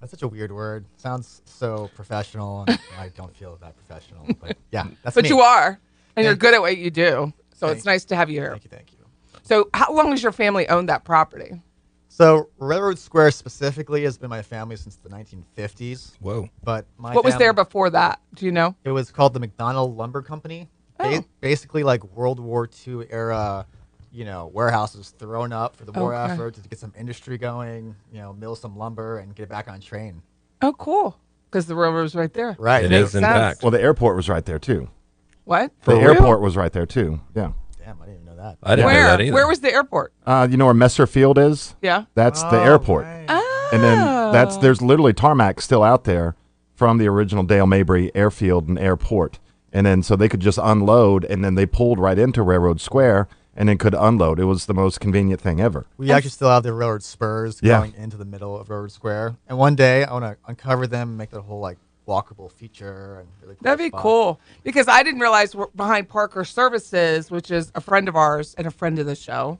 That's 0.00 0.10
such 0.10 0.22
a 0.22 0.28
weird 0.28 0.50
word. 0.52 0.84
Sounds 0.96 1.42
so 1.44 1.88
professional, 1.94 2.64
and 2.66 2.78
I 2.98 3.08
don't 3.10 3.34
feel 3.36 3.56
that 3.60 3.74
professional. 3.76 4.26
But 4.40 4.56
yeah, 4.72 4.86
that's 5.02 5.14
But 5.14 5.24
me. 5.24 5.28
you 5.30 5.40
are, 5.40 5.78
and 6.16 6.24
you're 6.24 6.34
good 6.34 6.54
at 6.54 6.60
what 6.60 6.76
you 6.76 6.90
do. 6.90 7.32
So 7.54 7.66
Thank- 7.66 7.76
it's 7.76 7.86
nice 7.86 8.04
to 8.06 8.16
have 8.16 8.28
you 8.30 8.40
here. 8.40 8.50
Thank 8.50 8.64
you, 8.64 8.70
thank 8.70 8.92
you. 8.92 8.98
So 9.42 9.68
how 9.74 9.92
long 9.92 10.10
has 10.10 10.22
your 10.22 10.32
family 10.32 10.68
owned 10.68 10.88
that 10.88 11.04
property? 11.04 11.60
So 12.08 12.50
Railroad 12.58 12.98
Square 12.98 13.30
specifically 13.30 14.02
has 14.04 14.18
been 14.18 14.28
my 14.30 14.42
family 14.42 14.76
since 14.76 14.96
the 14.96 15.08
1950s. 15.08 16.12
Whoa. 16.20 16.48
But 16.62 16.84
my 16.98 17.14
what 17.14 17.24
was 17.24 17.36
there 17.38 17.52
before 17.52 17.88
that? 17.90 18.20
Do 18.34 18.44
you 18.44 18.52
know? 18.52 18.74
It 18.84 18.90
was 18.90 19.10
called 19.10 19.32
the 19.34 19.40
McDonald 19.40 19.96
Lumber 19.96 20.22
Company. 20.22 20.68
Ba- 20.98 21.18
Oh. 21.20 21.24
basically, 21.40 21.82
like 21.84 22.04
World 22.14 22.38
War 22.38 22.68
II 22.86 23.06
era, 23.10 23.66
you 24.12 24.24
know, 24.24 24.50
warehouses 24.52 25.10
thrown 25.18 25.52
up 25.52 25.76
for 25.76 25.84
the 25.84 25.92
war 25.92 26.14
Okay. 26.14 26.32
effort 26.32 26.54
to 26.54 26.60
get 26.68 26.78
some 26.78 26.92
industry 26.98 27.38
going. 27.38 27.96
You 28.12 28.20
know, 28.20 28.32
mill 28.32 28.54
some 28.54 28.76
lumber 28.76 29.18
and 29.18 29.34
get 29.34 29.44
it 29.44 29.48
back 29.48 29.68
on 29.68 29.80
train. 29.80 30.22
Oh, 30.60 30.72
cool. 30.74 31.16
Because 31.50 31.66
the 31.66 31.74
railroad's 31.74 32.14
right 32.14 32.32
there. 32.32 32.56
Right. 32.58 32.84
It 32.84 32.90
Makes 32.90 33.10
is 33.10 33.14
in 33.16 33.22
fact. 33.22 33.62
Well, 33.62 33.70
the 33.70 33.80
airport 33.80 34.16
was 34.16 34.28
right 34.28 34.44
there 34.44 34.58
too. 34.58 34.88
What? 35.44 35.72
For 35.80 35.94
the 35.94 36.00
real? 36.00 36.10
airport 36.12 36.40
was 36.40 36.56
right 36.56 36.72
there 36.72 36.86
too. 36.86 37.20
Yeah. 37.34 37.52
Damn, 37.84 38.00
I 38.00 38.06
didn't 38.06 38.22
even 38.22 38.26
know 38.26 38.36
that. 38.42 38.58
I 38.62 38.76
didn't 38.76 38.80
know 38.80 38.94
Where? 38.94 39.02
that 39.08 39.20
either. 39.20 39.32
Where 39.34 39.46
was 39.48 39.60
the 39.60 39.72
airport? 39.72 40.12
Uh, 40.24 40.46
you 40.50 40.56
know 40.56 40.66
where 40.66 40.74
Messer 40.74 41.06
Field 41.06 41.36
is? 41.38 41.74
Yeah. 41.82 42.04
That's 42.14 42.42
the 42.44 42.60
Oh, 42.60 42.64
airport. 42.64 43.04
right. 43.06 43.26
Oh. 43.28 43.70
And 43.72 43.82
then 43.82 43.98
that's 44.32 44.56
there's 44.58 44.80
literally 44.82 45.12
tarmac 45.12 45.60
still 45.60 45.82
out 45.82 46.04
there 46.04 46.36
from 46.74 46.98
the 46.98 47.08
original 47.08 47.42
Dale 47.42 47.66
Mabry 47.66 48.10
airfield 48.14 48.68
and 48.68 48.78
airport. 48.78 49.38
And 49.72 49.84
then 49.86 50.02
so 50.02 50.14
they 50.16 50.28
could 50.28 50.40
just 50.40 50.58
unload 50.62 51.24
and 51.24 51.42
then 51.44 51.54
they 51.54 51.66
pulled 51.66 51.98
right 51.98 52.18
into 52.18 52.42
Railroad 52.42 52.80
Square 52.80 53.28
and 53.56 53.68
then 53.68 53.78
could 53.78 53.94
unload. 53.94 54.38
It 54.40 54.44
was 54.44 54.66
the 54.66 54.74
most 54.74 55.00
convenient 55.00 55.40
thing 55.40 55.60
ever. 55.60 55.86
We 55.98 56.10
actually 56.10 56.30
still 56.30 56.48
have 56.48 56.62
the 56.62 56.72
railroad 56.72 57.02
spurs 57.02 57.60
Yeah. 57.62 57.78
going 57.78 57.94
into 57.96 58.16
the 58.16 58.24
middle 58.24 58.58
of 58.58 58.70
Railroad 58.70 58.92
Square. 58.92 59.36
And 59.48 59.58
one 59.58 59.74
day 59.74 60.04
I 60.04 60.12
want 60.12 60.24
to 60.24 60.36
uncover 60.46 60.86
them 60.86 61.10
and 61.10 61.18
make 61.18 61.30
the 61.30 61.42
whole 61.42 61.60
like 61.60 61.78
walkable 62.08 62.50
feature 62.50 63.20
and 63.20 63.28
really 63.42 63.54
cool 63.54 63.62
That'd 63.62 63.78
be 63.78 63.88
spot. 63.88 64.00
cool 64.02 64.40
because 64.64 64.88
I 64.88 65.02
didn't 65.02 65.20
realize 65.20 65.54
we're 65.54 65.68
behind 65.68 66.08
Parker 66.08 66.44
Services, 66.44 67.30
which 67.30 67.50
is 67.50 67.70
a 67.74 67.80
friend 67.80 68.08
of 68.08 68.16
ours 68.16 68.54
and 68.58 68.66
a 68.66 68.70
friend 68.70 68.98
of 68.98 69.06
the 69.06 69.14
show. 69.14 69.58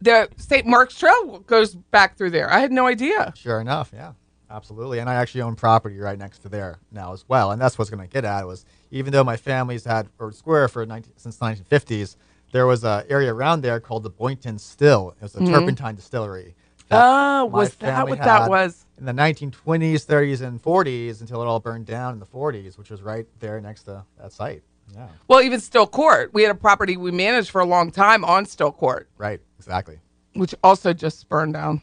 The 0.00 0.28
St. 0.36 0.66
Mark's 0.66 0.98
Trail 0.98 1.38
goes 1.40 1.74
back 1.74 2.16
through 2.16 2.30
there. 2.30 2.52
I 2.52 2.58
had 2.58 2.70
no 2.72 2.86
idea. 2.86 3.32
Sure 3.36 3.60
enough, 3.60 3.90
yeah, 3.94 4.12
absolutely. 4.50 4.98
And 4.98 5.08
I 5.08 5.14
actually 5.14 5.40
own 5.42 5.54
property 5.56 5.98
right 5.98 6.18
next 6.18 6.40
to 6.40 6.48
there 6.48 6.78
now 6.92 7.12
as 7.12 7.24
well. 7.28 7.50
And 7.52 7.60
that's 7.60 7.78
what's 7.78 7.90
going 7.90 8.06
to 8.06 8.12
get 8.12 8.24
at 8.24 8.46
was 8.46 8.64
even 8.90 9.12
though 9.12 9.24
my 9.24 9.36
family's 9.36 9.84
had 9.84 10.08
Road 10.18 10.34
Square 10.34 10.68
for 10.68 10.84
19, 10.84 11.12
since 11.16 11.38
1950s, 11.38 12.16
there 12.56 12.66
was 12.66 12.84
an 12.84 13.04
area 13.10 13.34
around 13.34 13.60
there 13.60 13.78
called 13.78 14.02
the 14.02 14.08
Boynton 14.08 14.58
Still. 14.58 15.14
It 15.20 15.22
was 15.22 15.34
a 15.34 15.44
turpentine 15.44 15.94
distillery. 15.94 16.54
Mm-hmm. 16.90 16.94
Oh, 16.94 17.44
was 17.44 17.74
that 17.74 18.08
what 18.08 18.18
that 18.20 18.48
was? 18.48 18.86
In 18.96 19.04
the 19.04 19.12
1920s, 19.12 20.06
30s, 20.06 20.40
and 20.40 20.62
40s 20.62 21.20
until 21.20 21.42
it 21.42 21.44
all 21.44 21.60
burned 21.60 21.84
down 21.84 22.14
in 22.14 22.18
the 22.18 22.24
40s, 22.24 22.78
which 22.78 22.88
was 22.88 23.02
right 23.02 23.26
there 23.40 23.60
next 23.60 23.82
to 23.82 24.02
that 24.18 24.32
site. 24.32 24.62
Yeah, 24.94 25.08
Well, 25.28 25.42
even 25.42 25.60
Still 25.60 25.86
Court. 25.86 26.32
We 26.32 26.44
had 26.44 26.50
a 26.50 26.54
property 26.54 26.96
we 26.96 27.10
managed 27.10 27.50
for 27.50 27.60
a 27.60 27.66
long 27.66 27.90
time 27.90 28.24
on 28.24 28.46
Still 28.46 28.72
Court, 28.72 29.06
right, 29.18 29.40
exactly. 29.58 29.98
which 30.34 30.54
also 30.62 30.94
just 30.94 31.28
burned 31.28 31.52
down. 31.52 31.82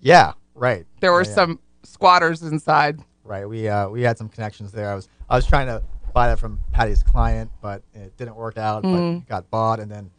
Yeah, 0.00 0.32
right. 0.54 0.84
There 1.00 1.12
were 1.12 1.22
Yeah, 1.22 1.28
yeah. 1.28 1.34
some 1.34 1.60
squatters 1.82 2.42
inside. 2.42 3.00
Right. 3.24 3.48
We 3.48 3.68
uh, 3.68 3.88
we 3.88 4.02
had 4.02 4.18
some 4.18 4.28
connections 4.28 4.72
there. 4.72 4.90
I 4.90 4.94
was 4.96 5.08
I 5.30 5.36
was 5.36 5.46
trying 5.46 5.66
to 5.68 5.82
buy 6.18 6.26
that 6.26 6.38
from 6.40 6.58
Patty's 6.72 7.04
client, 7.04 7.48
but 7.62 7.80
it 7.94 8.16
didn't 8.16 8.34
work 8.34 8.58
out. 8.58 8.82
But 8.82 8.88
Mm-hmm. 8.88 9.18
it 9.18 9.28
got 9.28 9.48
bought 9.50 9.78
and 9.78 9.88
then 9.88 10.10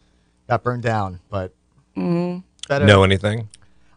got 0.48 0.64
burned 0.64 0.82
down. 0.84 1.20
But 1.30 1.54
Mm-hmm. 1.98 2.40
better. 2.70 2.86
Know 2.86 3.04
anything? 3.04 3.50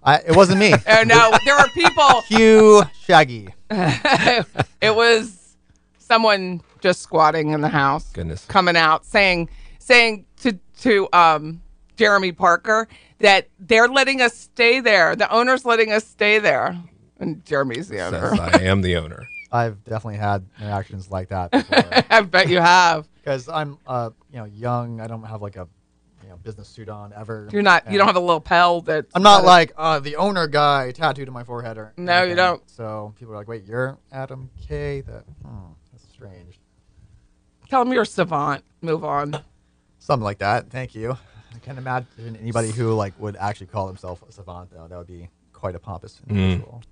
I, 0.03 0.17
it 0.27 0.35
wasn't 0.35 0.59
me. 0.59 0.73
Oh 0.89 1.05
no, 1.05 1.31
there 1.45 1.55
were 1.57 1.69
people. 1.69 2.23
Hugh 2.27 2.83
Shaggy. 3.05 3.51
it 3.71 4.97
was 4.97 5.55
someone 5.99 6.61
just 6.81 7.03
squatting 7.03 7.51
in 7.51 7.61
the 7.61 7.69
house. 7.69 8.11
Goodness. 8.13 8.45
coming 8.47 8.77
out 8.77 9.05
saying 9.07 9.49
saying 9.79 10.25
to 10.41 10.59
to 10.81 11.09
um 11.13 11.63
Jeremy 11.97 12.33
Parker 12.33 12.89
that 13.21 13.47
they're 13.61 13.87
letting 13.87 14.21
us 14.21 14.37
stay 14.37 14.81
there. 14.81 15.15
The 15.15 15.31
owner's 15.33 15.65
letting 15.65 15.93
us 15.93 16.05
stay 16.05 16.41
there. 16.41 16.77
And 17.21 17.45
Jeremy's 17.45 17.87
the 17.87 18.01
owner. 18.01 18.31
Says 18.31 18.41
I 18.41 18.63
am 18.63 18.83
the 18.83 18.97
owner. 18.97 19.29
I've 19.53 19.85
definitely 19.85 20.19
had 20.19 20.47
interactions 20.59 21.11
like 21.11 21.29
that 21.29 21.51
before. 21.53 21.85
I 22.11 22.23
bet 22.23 22.49
you 22.49 22.61
have. 22.61 23.07
Because 23.17 23.49
I'm 23.49 23.79
uh 23.87 24.11
you 24.33 24.39
know 24.39 24.47
young. 24.47 25.01
I 25.01 25.07
don't 25.07 25.23
have 25.25 25.43
like 25.43 25.57
a 25.57 25.69
you 26.23 26.31
know 26.31 26.37
business 26.37 26.69
suit 26.69 26.89
on 26.89 27.13
ever. 27.15 27.49
You're 27.53 27.63
not. 27.63 27.85
And 27.85 27.93
You 27.93 27.99
don't 27.99 28.07
have 28.07 28.17
a 28.17 28.21
little 28.21 28.41
pal 28.41 28.81
that. 28.83 29.07
I'm 29.15 29.23
not 29.23 29.45
like 29.45 29.73
uh, 29.77 30.01
the 30.01 30.17
owner 30.17 30.47
guy 30.47 30.91
tattooed 30.93 31.29
on 31.29 31.35
my 31.35 31.45
forehead 31.45 31.77
or. 31.79 31.93
No, 31.97 32.25
you 32.25 32.35
don't. 32.35 32.63
So 32.69 33.15
people 33.19 33.35
are 33.35 33.37
like, 33.37 33.49
"Wait, 33.49 33.65
you're 33.65 33.99
Adam 34.11 34.51
K." 34.67 35.03
That 35.03 35.25
hmm, 35.45 35.73
that's 35.93 36.09
strange. 36.09 36.59
Tell 37.69 37.83
him 37.83 37.93
you're 37.93 38.03
a 38.03 38.07
savant. 38.07 38.65
Move 38.81 39.05
on. 39.05 39.39
Something 39.99 40.25
like 40.25 40.39
that. 40.39 40.71
Thank 40.71 40.95
you. 40.95 41.17
I 41.55 41.59
can't 41.59 41.79
imagine 41.79 42.37
anybody 42.41 42.71
who 42.71 42.93
like 42.95 43.19
would 43.21 43.37
actually 43.37 43.69
call 43.69 43.87
himself 43.87 44.23
a 44.29 44.33
savant 44.33 44.71
though. 44.73 44.87
That 44.89 44.99
would 44.99 45.07
be 45.07 45.29
quite 45.53 45.75
a 45.75 45.79
pompous 45.79 46.21
individual. 46.29 46.83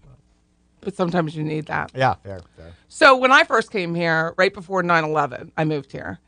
But 0.80 0.94
sometimes 0.94 1.37
you 1.37 1.44
need 1.44 1.66
that. 1.66 1.90
Yeah, 1.94 2.14
fair, 2.14 2.40
fair. 2.56 2.72
So 2.88 3.16
when 3.16 3.32
I 3.32 3.44
first 3.44 3.70
came 3.70 3.94
here, 3.94 4.34
right 4.37 4.52
before 4.52 4.82
9/11, 4.82 5.52
I 5.56 5.64
moved 5.64 5.92
here. 5.92 6.18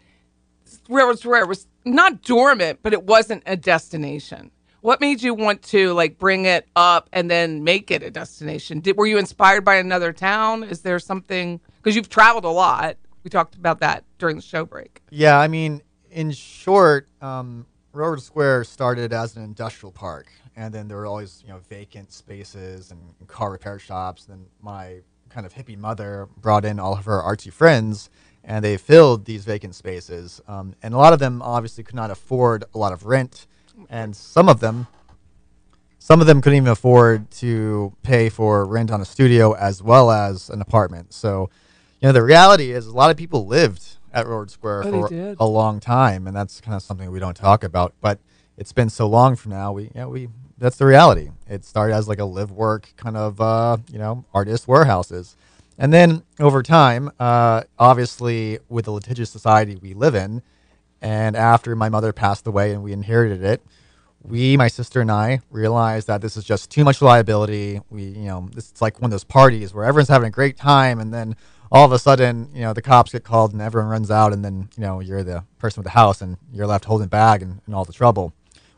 Railroad 0.89 1.19
Square 1.19 1.47
was 1.47 1.67
not 1.85 2.23
dormant, 2.23 2.81
but 2.83 2.93
it 2.93 3.05
wasn't 3.05 3.43
a 3.47 3.57
destination. 3.57 4.51
What 4.81 5.01
made 5.01 5.23
you 5.23 5.33
want 5.33 5.63
to 5.65 5.93
like 5.93 6.19
bring 6.19 6.45
it 6.45 6.67
up 6.75 7.09
and 7.13 7.31
then 7.31 7.63
make 7.63 7.91
it 7.91 8.03
a 8.03 8.11
destination? 8.11 8.81
Did 8.81 8.97
were 8.97 9.07
you 9.07 9.19
inspired 9.19 9.65
by 9.65 9.77
another 9.77 10.13
town? 10.13 10.65
Is 10.65 10.81
there 10.81 10.99
something 10.99 11.61
because 11.77 11.95
you've 11.95 12.09
traveled 12.09 12.45
a 12.45 12.51
lot? 12.51 12.97
We 13.23 13.31
talked 13.31 13.55
about 13.55 13.79
that 13.81 14.05
during 14.19 14.37
the 14.37 14.43
show 14.43 14.65
break. 14.65 15.01
Yeah, 15.11 15.39
I 15.39 15.47
mean, 15.47 15.83
in 16.11 16.33
short, 16.33 17.09
um, 17.21 17.67
Railroad 17.93 18.23
Square 18.23 18.65
started 18.65 19.13
as 19.13 19.37
an 19.37 19.45
industrial 19.45 19.93
park, 19.93 20.27
and 20.57 20.73
then 20.73 20.89
there 20.89 20.97
were 20.97 21.07
always 21.07 21.43
you 21.47 21.53
know 21.53 21.61
vacant 21.69 22.13
spaces 22.13 22.91
and, 22.91 23.01
car 23.29 23.51
repair 23.51 23.79
shops. 23.79 24.25
Then 24.25 24.47
my 24.61 24.99
kind 25.29 25.47
of 25.47 25.55
hippie 25.55 25.79
mother 25.79 26.29
brought 26.37 26.65
in 26.65 26.79
all 26.79 26.93
of 26.93 27.05
her 27.07 27.21
artsy 27.21 27.53
friends, 27.53 28.11
and 28.45 28.65
they 28.65 28.77
filled 28.77 29.25
these 29.25 29.45
vacant 29.45 29.75
spaces. 29.75 30.41
Um, 30.47 30.75
and 30.83 30.93
a 30.95 30.99
lot 30.99 31.13
of 31.13 31.19
them 31.19 31.41
obviously 31.43 31.85
could 31.85 31.95
not 31.95 32.11
afford 32.11 32.65
a 32.75 32.79
lot 32.79 32.93
of 32.93 33.07
rent, 33.07 33.47
and 33.89 34.15
some 34.15 34.49
of 34.49 34.61
them 34.61 34.87
some 36.03 36.21
of 36.21 36.27
them 36.27 36.41
couldn't 36.43 36.57
even 36.57 36.69
afford 36.69 37.31
to 37.31 37.95
pay 38.03 38.29
for 38.29 38.67
rent 38.67 38.91
on 38.91 39.01
a 39.01 39.05
studio 39.05 39.53
as 39.53 39.81
well 39.81 40.11
as 40.11 40.51
an 40.51 40.61
apartment. 40.61 41.13
So, 41.15 41.49
you 42.01 42.09
know, 42.09 42.13
the 42.13 42.25
reality 42.25 42.73
is 42.73 42.89
a 42.89 42.93
lot 42.93 43.13
of 43.13 43.17
people 43.17 43.47
lived 43.47 43.99
at 44.13 44.27
Railroad 44.27 44.51
Square 44.51 44.83
Oh, 44.87 45.07
for 45.07 45.37
a 45.39 45.47
long 45.47 45.79
time, 45.79 46.27
and 46.27 46.35
that's 46.37 46.61
kind 46.61 46.75
of 46.75 46.83
something 46.83 47.09
we 47.13 47.21
don't 47.21 47.37
talk 47.37 47.63
about. 47.63 47.95
But 48.01 48.19
it's 48.63 48.73
been 48.73 48.89
so 48.89 49.09
long 49.09 49.35
from 49.35 49.51
now. 49.51 49.73
We, 49.73 49.91
yeah, 49.93 50.07
we 50.07 50.29
that's 50.57 50.77
the 50.77 50.87
reality. 50.87 51.31
It 51.49 51.65
started 51.65 51.95
as 51.95 52.07
like 52.07 52.21
a 52.21 52.25
live 52.25 52.53
work 52.53 52.93
kind 52.97 53.17
of, 53.17 53.41
uh, 53.41 53.79
you 53.91 53.99
know, 53.99 54.25
artist 54.33 54.69
warehouses, 54.69 55.35
and 55.79 55.93
then 55.93 56.23
over 56.39 56.63
time, 56.63 57.11
uh, 57.19 57.63
obviously, 57.77 58.61
with 58.69 58.85
the 58.85 58.93
litigious 58.93 59.31
society 59.31 59.75
we 59.83 59.95
live 59.95 60.15
in, 60.15 60.43
and 61.01 61.35
after 61.35 61.75
my 61.75 61.89
mother 61.89 62.13
passed 62.13 62.47
away 62.47 62.71
and 62.71 62.85
we 62.85 62.93
inherited 62.93 63.43
it, 63.43 63.63
we, 64.23 64.57
my 64.57 64.69
sister 64.69 65.01
and 65.01 65.11
I, 65.11 65.41
realized 65.51 66.07
that 66.07 66.21
this 66.21 66.37
is 66.37 66.45
just 66.45 66.71
too 66.71 66.85
much 66.85 67.03
liability. 67.03 67.81
We, 67.91 68.05
you 68.05 68.29
know, 68.29 68.49
is 68.57 68.81
like 68.81 69.01
one 69.01 69.07
of 69.07 69.11
those 69.11 69.25
parties 69.25 69.75
where 69.75 69.85
everyone's 69.85 70.09
having 70.09 70.29
a 70.29 70.31
great 70.31 70.57
time, 70.57 71.01
and 71.01 71.13
then 71.13 71.35
all 71.73 71.85
of 71.85 71.91
a 71.91 71.99
sudden, 71.99 72.49
you 72.55 72.61
know, 72.61 72.73
the 72.73 72.83
cops 72.83 73.11
get 73.11 73.25
called 73.25 73.53
and 73.55 73.61
everyone 73.61 73.91
runs 73.91 74.13
out, 74.13 74.33
and 74.33 74.45
then 74.45 74.69
you 74.77 74.83
know 74.83 75.01
you're 75.01 75.25
the 75.25 75.43
person 75.59 75.81
with 75.81 75.87
the 75.87 75.99
house 75.99 76.23
and 76.23 76.37
you're 76.53 76.69
left 76.69 76.85
holding 76.85 77.09
bag 77.09 77.43
and, 77.43 77.61
and 77.67 77.75
all 77.75 77.85
the 77.85 77.93
trouble. 77.93 78.33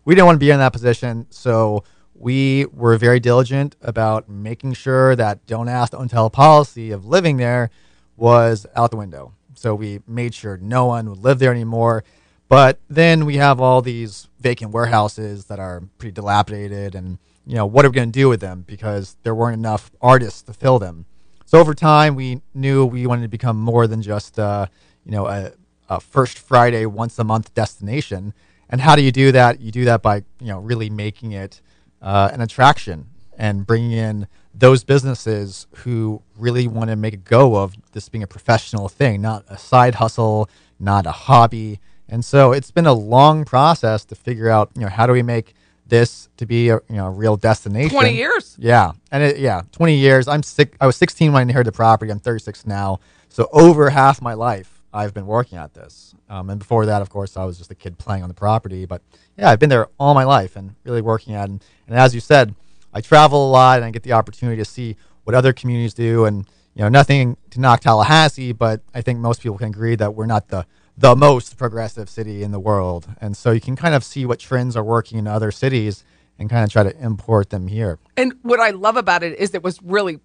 We 0.05 0.15
didn't 0.15 0.27
want 0.27 0.37
to 0.37 0.41
be 0.41 0.51
in 0.51 0.59
that 0.59 0.73
position, 0.73 1.27
so 1.31 1.85
we 2.15 2.67
were 2.67 2.97
very 2.97 3.21
diligent 3.21 3.77
about 3.83 4.29
making 4.29 4.75
sure 4.75 5.17
that 5.17 5.47
don't 5.47 5.69
ask, 5.69 5.93
don't 5.93 6.09
tell 6.09 6.31
policy 6.31 6.91
of 6.91 7.07
living 7.07 7.39
there 7.39 7.71
was 8.17 8.67
out 8.77 8.91
the 8.91 8.97
window. 8.97 9.33
So 9.55 9.75
we 9.75 10.01
made 10.07 10.35
sure 10.35 10.57
no 10.59 10.87
one 10.87 11.09
would 11.09 11.19
live 11.19 11.39
there 11.39 11.51
anymore. 11.51 12.05
But 12.49 12.79
then 12.89 13.25
we 13.25 13.37
have 13.37 13.61
all 13.61 13.81
these 13.83 14.29
vacant 14.39 14.73
warehouses 14.73 15.47
that 15.47 15.59
are 15.59 15.83
pretty 15.99 16.13
dilapidated, 16.13 16.95
and 16.95 17.19
you 17.47 17.55
know 17.55 17.67
what 17.67 17.85
are 17.85 17.89
we 17.89 17.95
going 17.95 18.13
to 18.13 18.19
do 18.19 18.29
with 18.29 18.41
them 18.41 18.65
because 18.67 19.17
there 19.23 19.35
weren't 19.35 19.59
enough 19.59 19.91
artists 20.01 20.43
to 20.43 20.53
fill 20.53 20.79
them. 20.79 21.07
So 21.47 21.59
over 21.59 21.75
time, 21.75 22.15
we 22.15 22.43
knew 22.53 22.85
we 22.85 23.07
wanted 23.07 23.23
to 23.23 23.29
become 23.29 23.59
more 23.59 23.87
than 23.87 24.03
just 24.03 24.39
uh, 24.39 24.67
you 25.05 25.13
know 25.13 25.27
a, 25.27 25.53
a 25.89 26.01
first 26.01 26.39
Friday 26.39 26.85
once 26.87 27.19
a 27.19 27.25
month 27.25 27.55
destination. 27.55 28.35
And 28.75 28.81
how 28.81 28.97
do 28.97 29.03
you 29.03 29.13
do 29.13 29.31
that? 29.31 29.61
You 29.61 29.71
do 29.71 29.85
that 29.85 30.03
by 30.03 30.25
you 30.41 30.49
know 30.49 30.59
really 30.59 30.91
making 30.91 31.31
it 31.31 31.61
uh, 32.03 32.31
an 32.33 32.41
attraction 32.41 33.07
and 33.39 33.65
bringing 33.65 33.93
in 33.93 34.27
those 34.53 34.83
businesses 34.83 35.69
who 35.77 36.23
really 36.37 36.67
want 36.67 36.91
to 36.91 36.97
make 36.97 37.15
a 37.15 37.19
go 37.19 37.55
of 37.55 37.77
this 37.93 38.09
being 38.09 38.25
a 38.25 38.27
professional 38.27 38.89
thing, 38.89 39.23
not 39.23 39.45
a 39.49 39.57
side 39.57 39.95
hustle, 39.95 40.51
not 40.81 41.07
a 41.07 41.13
hobby. 41.13 41.79
And 42.09 42.25
so 42.25 42.51
it's 42.51 42.73
been 42.73 42.87
a 42.87 42.93
long 42.93 43.45
process 43.45 44.05
to 44.07 44.17
figure 44.17 44.51
out, 44.51 44.73
you 44.75 44.81
know, 44.81 44.89
how 44.89 45.07
do 45.07 45.13
we 45.13 45.23
make 45.23 45.55
this 45.87 46.29
to 46.39 46.45
be 46.45 46.71
a 46.71 46.81
you 46.89 46.97
know 46.97 47.07
a 47.07 47.11
real 47.13 47.37
destination? 47.37 47.91
Twenty 47.91 48.17
years. 48.17 48.57
Yeah, 48.59 48.91
and 49.13 49.23
it, 49.23 49.39
yeah, 49.39 49.63
20 49.71 49.95
years. 49.95 50.27
I'm 50.27 50.43
sick. 50.43 50.75
I 50.81 50.87
was 50.89 50.97
16 50.97 51.33
when 51.33 51.39
I 51.39 51.43
inherited 51.43 51.73
the 51.73 51.77
property. 51.77 52.11
I'm 52.11 52.19
36 52.19 52.67
now. 52.67 52.99
So 53.29 53.49
over 53.53 53.91
half 53.91 54.21
my 54.21 54.35
life, 54.35 54.74
I've 54.95 55.13
been 55.13 55.27
working 55.27 55.59
at 55.59 55.75
this. 55.75 56.15
Um, 56.29 56.49
and 56.49 56.61
before 56.61 56.87
that, 56.87 57.03
of 57.03 57.11
course, 57.11 57.37
I 57.37 57.45
was 57.45 57.59
just 57.59 57.71
a 57.71 57.75
kid 57.75 57.99
playing 57.99 58.23
on 58.23 58.29
the 58.29 58.35
property. 58.35 58.87
But 58.87 59.03
yeah, 59.37 59.51
I've 59.51 59.59
been 59.59 59.69
there 59.69 59.89
all 59.99 60.15
my 60.15 60.25
life 60.25 60.55
and 60.55 60.77
really 60.85 61.03
working 61.03 61.35
at. 61.35 61.49
And, 61.49 61.63
and 61.89 61.99
as 61.99 62.15
you 62.15 62.21
said, 62.21 62.55
I 62.93 63.01
travel 63.01 63.49
a 63.49 63.51
lot 63.51 63.79
and 63.79 63.85
I 63.85 63.91
get 63.91 64.05
the 64.05 64.13
opportunity 64.13 64.57
to 64.59 64.65
see 64.65 64.97
what 65.25 65.35
other 65.35 65.53
communities 65.53 65.95
do. 65.95 66.25
And 66.25 66.47
you 66.75 66.83
know, 66.83 66.89
nothing 66.89 67.37
to 67.51 67.61
knock 67.61 67.81
Tallahassee, 67.81 68.53
but 68.53 68.83
I 68.95 69.01
think 69.01 69.19
most 69.19 69.43
people 69.43 69.59
can 69.59 69.69
agree 69.69 69.97
that 69.97 70.15
we're 70.15 70.27
not 70.27 70.49
the 70.49 70.65
the 70.97 71.17
most 71.17 71.59
progressive 71.59 72.09
city 72.09 72.45
in 72.45 72.53
the 72.53 72.61
world. 72.61 73.09
And 73.21 73.37
so 73.37 73.51
you 73.51 73.61
can 73.61 73.75
kind 73.75 73.97
of 73.97 74.05
see 74.05 74.25
what 74.25 74.39
trends 74.39 74.77
are 74.77 74.85
working 74.85 75.19
in 75.19 75.27
other 75.27 75.51
cities 75.51 76.05
and 76.39 76.49
kind 76.49 76.63
of 76.65 76.71
try 76.71 76.85
to 76.85 76.97
import 77.03 77.51
them 77.51 77.67
here. 77.67 77.99
And 78.17 78.35
what 78.43 78.61
I 78.61 78.71
love 78.71 78.97
about 78.97 79.25
it 79.25 79.37
is 79.39 79.55
it 79.55 79.63
was 79.65 79.83
really, 79.83 80.21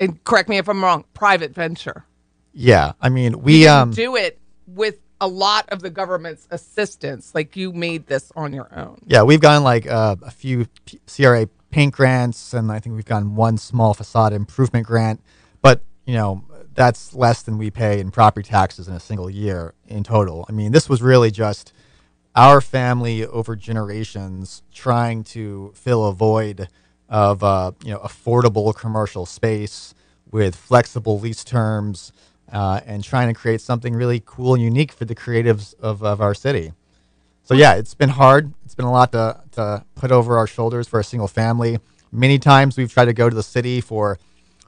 and 0.00 0.22
correct 0.24 0.48
me 0.48 0.58
if 0.58 0.68
I'm 0.68 0.82
wrong, 0.82 1.04
private 1.14 1.54
venture. 1.54 2.04
Yeah, 2.52 2.92
I 3.00 3.08
mean, 3.08 3.42
we 3.42 3.66
um 3.68 3.92
do 3.92 4.16
it 4.16 4.38
with 4.66 4.98
a 5.20 5.28
lot 5.28 5.68
of 5.68 5.80
the 5.80 5.90
government's 5.90 6.48
assistance. 6.50 7.34
Like 7.34 7.56
you 7.56 7.72
made 7.72 8.06
this 8.06 8.32
on 8.34 8.52
your 8.52 8.68
own. 8.74 9.00
yeah, 9.06 9.22
we've 9.22 9.40
gotten 9.40 9.62
like 9.62 9.86
uh, 9.86 10.16
a 10.22 10.30
few 10.30 10.66
P- 10.86 11.00
CRA 11.06 11.46
paint 11.70 11.94
grants, 11.94 12.52
and 12.54 12.72
I 12.72 12.78
think 12.78 12.96
we've 12.96 13.04
gotten 13.04 13.36
one 13.36 13.58
small 13.58 13.94
facade 13.94 14.32
improvement 14.32 14.86
grant. 14.86 15.20
But 15.62 15.82
you 16.06 16.14
know, 16.14 16.44
that's 16.74 17.14
less 17.14 17.42
than 17.42 17.58
we 17.58 17.70
pay 17.70 18.00
in 18.00 18.10
property 18.10 18.48
taxes 18.48 18.88
in 18.88 18.94
a 18.94 19.00
single 19.00 19.30
year 19.30 19.74
in 19.86 20.02
total. 20.02 20.46
I 20.48 20.52
mean, 20.52 20.72
this 20.72 20.88
was 20.88 21.02
really 21.02 21.30
just 21.30 21.72
our 22.34 22.60
family 22.60 23.26
over 23.26 23.56
generations 23.56 24.62
trying 24.72 25.24
to 25.24 25.72
fill 25.74 26.06
a 26.06 26.12
void 26.12 26.68
of 27.08 27.42
uh, 27.42 27.72
you 27.84 27.92
know 27.92 27.98
affordable 27.98 28.74
commercial 28.74 29.26
space 29.26 29.94
with 30.30 30.54
flexible 30.54 31.18
lease 31.18 31.42
terms 31.42 32.12
uh, 32.52 32.80
and 32.86 33.02
trying 33.02 33.28
to 33.28 33.34
create 33.34 33.60
something 33.60 33.94
really 33.94 34.22
cool 34.24 34.54
and 34.54 34.62
unique 34.62 34.92
for 34.92 35.04
the 35.04 35.14
creatives 35.14 35.74
of, 35.80 36.02
of 36.02 36.20
our 36.20 36.34
city. 36.34 36.72
So 37.42 37.54
yeah, 37.54 37.74
it's 37.74 37.94
been 37.94 38.10
hard. 38.10 38.52
It's 38.64 38.74
been 38.74 38.84
a 38.84 38.92
lot 38.92 39.12
to, 39.12 39.40
to 39.52 39.84
put 39.94 40.12
over 40.12 40.38
our 40.38 40.46
shoulders 40.46 40.86
for 40.86 41.00
a 41.00 41.04
single 41.04 41.28
family. 41.28 41.78
Many 42.12 42.38
times 42.38 42.76
we've 42.76 42.92
tried 42.92 43.06
to 43.06 43.12
go 43.12 43.28
to 43.28 43.34
the 43.34 43.42
city 43.42 43.80
for 43.80 44.18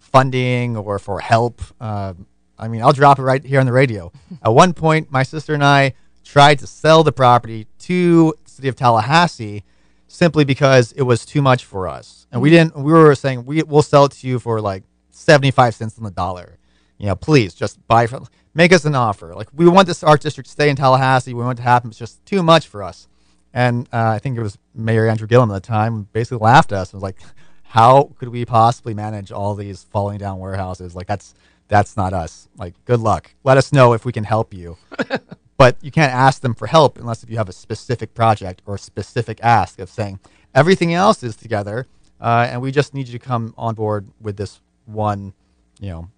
funding 0.01 0.77
or 0.77 0.99
for 0.99 1.21
help. 1.21 1.63
Uh, 1.81 2.15
I 2.59 2.69
mean, 2.69 2.83
I'll 2.83 2.93
drop 2.93 3.19
it 3.19 3.23
right 3.23 3.45
here 3.45 3.61
on 3.61 3.67
the 3.67 3.73
radio. 3.73 4.13
At 4.45 4.51
one 4.51 4.73
point, 4.73 5.11
my 5.11 5.23
sister 5.23 5.55
and 5.55 5.65
I 5.65 5.95
tried 6.25 6.59
to 6.61 6.67
sell 6.67 7.03
the 7.03 7.13
property 7.13 7.67
to 7.81 8.35
the 8.45 8.51
city 8.51 8.69
of 8.69 8.77
Tallahassee 8.77 9.65
simply 10.07 10.45
because 10.45 10.93
it 10.93 11.03
was 11.03 11.25
too 11.25 11.43
much 11.43 11.65
for 11.65 11.89
us, 11.89 12.27
and 12.31 12.43
we 12.43 12.51
didn't. 12.51 12.77
We 12.77 12.93
were 12.93 13.15
saying 13.15 13.47
we 13.47 13.63
will 13.63 13.83
sell 13.83 14.05
it 14.05 14.13
to 14.13 14.29
you 14.29 14.39
for 14.39 14.61
like 14.61 14.85
seventy-five 15.11 15.75
cents 15.75 15.97
on 15.99 16.05
the 16.05 16.11
dollar. 16.11 16.59
You 17.03 17.09
know, 17.09 17.17
please 17.17 17.53
just 17.53 17.85
buy 17.89 18.07
from. 18.07 18.29
Make 18.55 18.73
us 18.73 18.85
an 18.85 18.95
offer. 18.95 19.35
Like 19.35 19.49
we 19.53 19.69
want 19.69 19.89
this 19.89 20.05
art 20.05 20.21
district 20.21 20.47
to 20.47 20.53
stay 20.53 20.71
in 20.71 20.77
Tallahassee. 20.77 21.35
We 21.35 21.43
want 21.43 21.59
it 21.59 21.63
to 21.63 21.69
happen. 21.69 21.91
It's 21.91 21.99
just 21.99 22.25
too 22.25 22.45
much 22.45 22.69
for 22.69 22.81
us. 22.81 23.09
And 23.53 23.89
uh, 23.93 24.11
I 24.11 24.21
think 24.21 24.39
it 24.39 24.43
was 24.43 24.57
Mayor 24.73 25.09
Andrew 25.09 25.27
Gillum 25.27 25.51
at 25.51 25.55
the 25.55 25.67
time 25.67 26.07
basically 26.13 26.39
laughed 26.39 26.71
at 26.71 26.79
us 26.79 26.93
and 26.93 26.99
was 26.99 27.03
like, 27.03 27.19
"How 27.65 28.13
could 28.19 28.29
we 28.29 28.45
possibly 28.45 28.95
manage 28.95 29.33
all 29.33 29.57
these 29.57 29.83
falling 29.83 30.19
down 30.19 30.39
warehouses? 30.39 30.95
Like 30.95 31.09
that's 31.09 31.35
that's 31.67 31.97
not 31.97 32.13
us. 32.13 32.49
Like 32.57 32.75
good 32.85 33.01
luck. 33.01 33.35
Let 33.43 33.59
us 33.59 33.73
know 33.73 33.95
if 33.95 34.05
we 34.05 34.13
can 34.13 34.25
help 34.25 34.55
you." 34.55 34.77
but 35.57 35.77
you 35.83 35.91
can't 35.91 36.13
ask 36.13 36.41
them 36.41 36.55
for 36.55 36.69
help 36.69 36.99
unless 36.99 37.25
if 37.25 37.31
you 37.31 37.37
have 37.37 37.49
a 37.49 37.53
specific 37.53 38.15
project 38.15 38.63
or 38.65 38.77
a 38.77 38.79
specific 38.79 39.41
ask 39.43 39.81
of 39.81 39.91
saying 39.91 40.21
everything 40.55 40.95
else 40.95 41.25
is 41.25 41.35
together, 41.35 41.89
uh, 42.21 42.47
and 42.49 42.63
we 42.63 42.71
just 42.71 42.95
need 42.95 43.09
you 43.09 43.19
to 43.19 43.25
come 43.25 43.55
on 43.59 43.75
board 43.75 44.07
with 44.21 44.37
this 44.37 44.61
one, 44.87 45.35
you 45.81 45.91
know, 45.91 46.09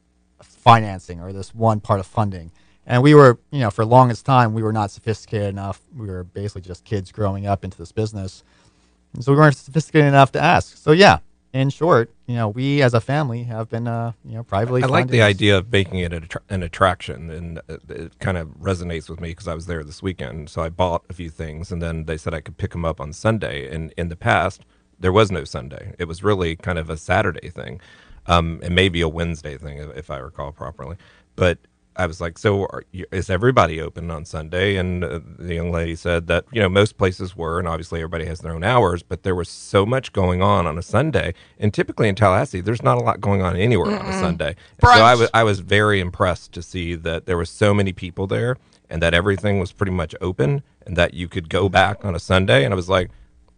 financing 0.64 1.20
or 1.20 1.32
this 1.32 1.54
one 1.54 1.78
part 1.78 2.00
of 2.00 2.06
funding. 2.06 2.50
And 2.86 3.02
we 3.02 3.14
were, 3.14 3.38
you 3.50 3.60
know, 3.60 3.70
for 3.70 3.84
the 3.84 3.90
longest 3.90 4.26
time, 4.26 4.54
we 4.54 4.62
were 4.62 4.72
not 4.72 4.90
sophisticated 4.90 5.48
enough. 5.48 5.80
We 5.96 6.06
were 6.08 6.24
basically 6.24 6.62
just 6.62 6.84
kids 6.84 7.12
growing 7.12 7.46
up 7.46 7.64
into 7.64 7.78
this 7.78 7.92
business. 7.92 8.42
And 9.14 9.22
so 9.22 9.32
we 9.32 9.38
weren't 9.38 9.56
sophisticated 9.56 10.08
enough 10.08 10.32
to 10.32 10.42
ask. 10.42 10.76
So, 10.76 10.92
yeah, 10.92 11.18
in 11.54 11.70
short, 11.70 12.10
you 12.26 12.34
know, 12.34 12.48
we 12.48 12.82
as 12.82 12.94
a 12.94 13.00
family 13.00 13.44
have 13.44 13.70
been, 13.70 13.86
uh, 13.86 14.12
you 14.24 14.34
know, 14.34 14.42
privately. 14.42 14.82
I 14.82 14.86
like 14.86 15.08
the 15.08 15.22
idea 15.22 15.56
of 15.56 15.70
making 15.70 16.00
it 16.00 16.12
an, 16.12 16.24
attra- 16.24 16.42
an 16.50 16.62
attraction, 16.62 17.30
and 17.30 17.60
it 17.88 18.18
kind 18.18 18.36
of 18.36 18.48
resonates 18.60 19.08
with 19.08 19.20
me 19.20 19.28
because 19.28 19.46
I 19.46 19.54
was 19.54 19.66
there 19.66 19.84
this 19.84 20.02
weekend. 20.02 20.50
So 20.50 20.62
I 20.62 20.68
bought 20.68 21.04
a 21.08 21.12
few 21.12 21.30
things, 21.30 21.70
and 21.70 21.80
then 21.80 22.06
they 22.06 22.16
said 22.16 22.34
I 22.34 22.40
could 22.40 22.56
pick 22.56 22.72
them 22.72 22.84
up 22.84 23.00
on 23.00 23.12
Sunday. 23.12 23.72
And 23.72 23.94
in 23.96 24.08
the 24.08 24.16
past, 24.16 24.62
there 24.98 25.12
was 25.12 25.30
no 25.30 25.44
Sunday; 25.44 25.94
it 25.98 26.06
was 26.06 26.24
really 26.24 26.56
kind 26.56 26.78
of 26.78 26.90
a 26.90 26.96
Saturday 26.96 27.50
thing, 27.50 27.80
um, 28.26 28.60
may 28.70 28.88
be 28.88 29.00
a 29.00 29.08
Wednesday 29.08 29.56
thing, 29.58 29.78
if, 29.94 30.10
I 30.10 30.18
recall 30.18 30.52
properly. 30.52 30.96
But 31.36 31.58
I 31.96 32.06
was 32.06 32.20
like, 32.20 32.38
"So 32.38 32.62
are 32.62 32.84
you, 32.92 33.06
is 33.12 33.30
everybody 33.30 33.80
open 33.80 34.10
on 34.10 34.24
Sunday?" 34.24 34.76
And 34.76 35.04
uh, 35.04 35.20
the 35.38 35.54
young 35.54 35.70
lady 35.70 35.94
said 35.94 36.26
that 36.26 36.44
you 36.52 36.60
know 36.60 36.68
most 36.68 36.96
places 36.96 37.36
were, 37.36 37.58
and 37.58 37.68
obviously 37.68 38.00
everybody 38.00 38.24
has 38.26 38.40
their 38.40 38.52
own 38.52 38.64
hours, 38.64 39.02
but 39.02 39.22
there 39.22 39.34
was 39.34 39.48
so 39.48 39.86
much 39.86 40.12
going 40.12 40.42
on 40.42 40.66
on 40.66 40.78
a 40.78 40.82
Sunday, 40.82 41.34
and 41.58 41.72
typically 41.72 42.08
in 42.08 42.14
Tallahassee, 42.14 42.60
there's 42.60 42.82
not 42.82 42.98
a 42.98 43.00
lot 43.00 43.20
going 43.20 43.42
on 43.42 43.56
anywhere 43.56 43.98
on 43.98 44.06
a 44.06 44.12
Sunday. 44.20 44.56
So 44.80 44.88
I 45.04 45.14
was 45.14 45.30
I 45.34 45.42
was 45.44 45.60
very 45.60 46.00
impressed 46.00 46.52
to 46.52 46.62
see 46.62 46.94
that 46.96 47.26
there 47.26 47.36
were 47.36 47.44
so 47.44 47.72
many 47.74 47.92
people 47.92 48.26
there, 48.26 48.56
and 48.90 49.02
that 49.02 49.14
everything 49.14 49.58
was 49.60 49.72
pretty 49.72 49.92
much 49.92 50.14
open, 50.20 50.62
and 50.86 50.96
that 50.96 51.14
you 51.14 51.28
could 51.28 51.48
go 51.48 51.68
back 51.68 52.04
on 52.04 52.14
a 52.14 52.20
Sunday, 52.20 52.64
and 52.64 52.72
I 52.72 52.76
was 52.76 52.88
like. 52.88 53.10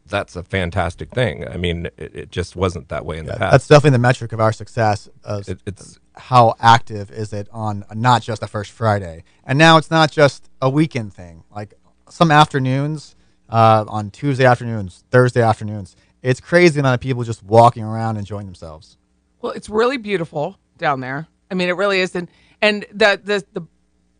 That's 0.08 0.36
a 0.36 0.42
fantastic 0.42 1.10
thing. 1.10 1.46
I 1.48 1.56
mean, 1.56 1.86
it, 1.96 2.14
it 2.14 2.30
just 2.30 2.54
wasn't 2.56 2.88
that 2.90 3.04
way 3.04 3.18
in 3.18 3.26
the 3.26 3.32
past. 3.34 3.52
that's 3.52 3.66
definitely 3.68 3.90
the 3.90 3.98
metric 3.98 4.32
of 4.32 4.40
our 4.40 4.52
success. 4.52 5.08
Of 5.24 5.48
It- 5.48 5.60
it's- 5.66 5.98
how 6.18 6.54
active 6.60 7.10
is 7.10 7.32
it 7.34 7.46
on 7.52 7.84
not 7.94 8.22
just 8.22 8.40
the 8.40 8.46
first 8.46 8.70
Friday, 8.72 9.22
and 9.44 9.58
now 9.58 9.76
it's 9.76 9.90
not 9.90 10.10
just 10.10 10.48
a 10.62 10.70
weekend 10.70 11.12
thing. 11.12 11.44
Like 11.54 11.74
some 12.08 12.30
afternoons, 12.30 13.14
uh, 13.50 13.84
on 13.86 14.10
Tuesday 14.10 14.46
afternoons, 14.46 15.04
Thursday 15.10 15.42
afternoons, 15.42 15.94
it's 16.22 16.40
crazy 16.40 16.74
the 16.74 16.80
amount 16.80 16.94
of 16.94 17.00
people 17.00 17.22
just 17.22 17.42
walking 17.42 17.84
around 17.84 18.16
enjoying 18.16 18.46
themselves. 18.46 18.96
Well, 19.42 19.52
it's 19.52 19.68
really 19.68 19.98
beautiful 19.98 20.58
down 20.78 21.00
there. 21.00 21.26
I 21.50 21.54
mean, 21.54 21.68
it 21.68 21.76
really 21.76 22.00
is. 22.00 22.16
And 22.16 22.28
and 22.62 22.86
the 22.92 23.20
the 23.22 23.44
the 23.52 23.66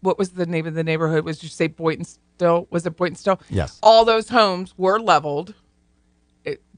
what 0.01 0.18
was 0.18 0.31
the 0.31 0.44
name 0.46 0.66
of 0.66 0.75
the 0.75 0.85
neighborhood? 0.85 1.25
Was 1.25 1.42
you 1.42 1.49
say 1.49 1.66
Boynton 1.68 2.05
Stowe? 2.05 2.66
Was 2.70 2.85
it 2.87 2.94
Boynton 2.96 3.16
Stowe? 3.16 3.38
Yes. 3.49 3.79
All 3.83 4.05
those 4.05 4.29
homes 4.29 4.75
were 4.77 5.01
leveled. 5.01 5.55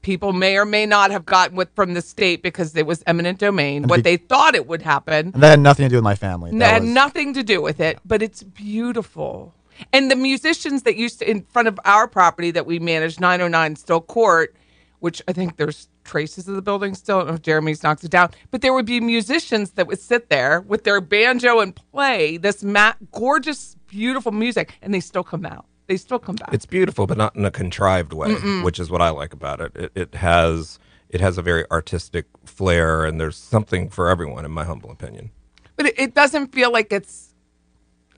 People 0.01 0.33
may 0.33 0.57
or 0.57 0.65
may 0.65 0.85
not 0.85 1.11
have 1.11 1.25
gotten 1.25 1.55
what 1.55 1.73
from 1.75 1.93
the 1.93 2.01
state 2.01 2.41
because 2.41 2.75
it 2.75 2.85
was 2.85 3.03
eminent 3.05 3.39
domain. 3.39 3.83
What 3.87 4.03
they 4.03 4.17
thought 4.17 4.55
it 4.55 4.67
would 4.67 4.81
happen. 4.81 5.31
And 5.33 5.43
that 5.43 5.49
had 5.49 5.59
nothing 5.59 5.85
to 5.85 5.89
do 5.89 5.95
with 5.97 6.03
my 6.03 6.15
family. 6.15 6.51
That 6.51 6.59
That 6.59 6.71
had 6.73 6.81
was- 6.83 6.91
nothing 6.91 7.33
to 7.33 7.43
do 7.43 7.61
with 7.61 7.79
it, 7.79 7.99
but 8.05 8.21
it's 8.21 8.43
beautiful. 8.43 9.53
And 9.93 10.11
the 10.11 10.15
musicians 10.15 10.83
that 10.83 10.95
used 10.95 11.19
to 11.19 11.29
in 11.29 11.43
front 11.43 11.67
of 11.67 11.79
our 11.85 12.07
property 12.07 12.51
that 12.51 12.65
we 12.65 12.79
managed, 12.79 13.19
909 13.19 13.75
Still 13.75 14.01
Court, 14.01 14.55
which 14.99 15.21
I 15.27 15.33
think 15.33 15.55
there's 15.57 15.87
traces 16.03 16.47
of 16.47 16.55
the 16.55 16.61
building 16.61 16.93
still. 16.95 17.17
I 17.17 17.19
don't 17.21 17.27
know 17.29 17.33
if 17.35 17.41
Jeremy's 17.41 17.83
knocked 17.83 18.03
it 18.03 18.11
down, 18.11 18.31
but 18.51 18.61
there 18.61 18.73
would 18.73 18.85
be 18.85 18.99
musicians 18.99 19.71
that 19.71 19.87
would 19.87 19.99
sit 19.99 20.29
there 20.29 20.61
with 20.61 20.83
their 20.83 20.99
banjo 20.99 21.59
and 21.59 21.73
play 21.75 22.35
this 22.37 22.63
ma- 22.63 22.93
gorgeous, 23.11 23.77
beautiful 23.87 24.31
music, 24.33 24.73
and 24.81 24.93
they 24.93 24.99
still 24.99 25.23
come 25.23 25.45
out. 25.45 25.65
They 25.89 25.97
still 25.97 26.19
come 26.19 26.35
back. 26.35 26.53
It's 26.53 26.67
beautiful, 26.67 27.07
but 27.07 27.17
not 27.17 27.35
in 27.35 27.43
a 27.45 27.49
contrived 27.51 28.13
way, 28.13 28.35
which 28.61 28.79
is 28.79 28.91
what 28.91 29.01
I 29.01 29.09
like 29.09 29.33
about 29.33 29.59
it. 29.59 29.71
It, 29.75 29.91
it 29.95 30.15
has 30.15 30.77
it 31.09 31.19
has 31.19 31.39
a 31.39 31.41
very 31.41 31.65
artistic 31.71 32.27
flair, 32.45 33.03
and 33.05 33.19
there's 33.19 33.35
something 33.35 33.89
for 33.89 34.07
everyone, 34.07 34.45
in 34.45 34.51
my 34.51 34.65
humble 34.65 34.91
opinion. 34.91 35.31
but 35.75 35.87
it, 35.87 35.99
it 35.99 36.13
doesn't 36.13 36.53
feel 36.53 36.71
like 36.71 36.93
it's 36.93 37.33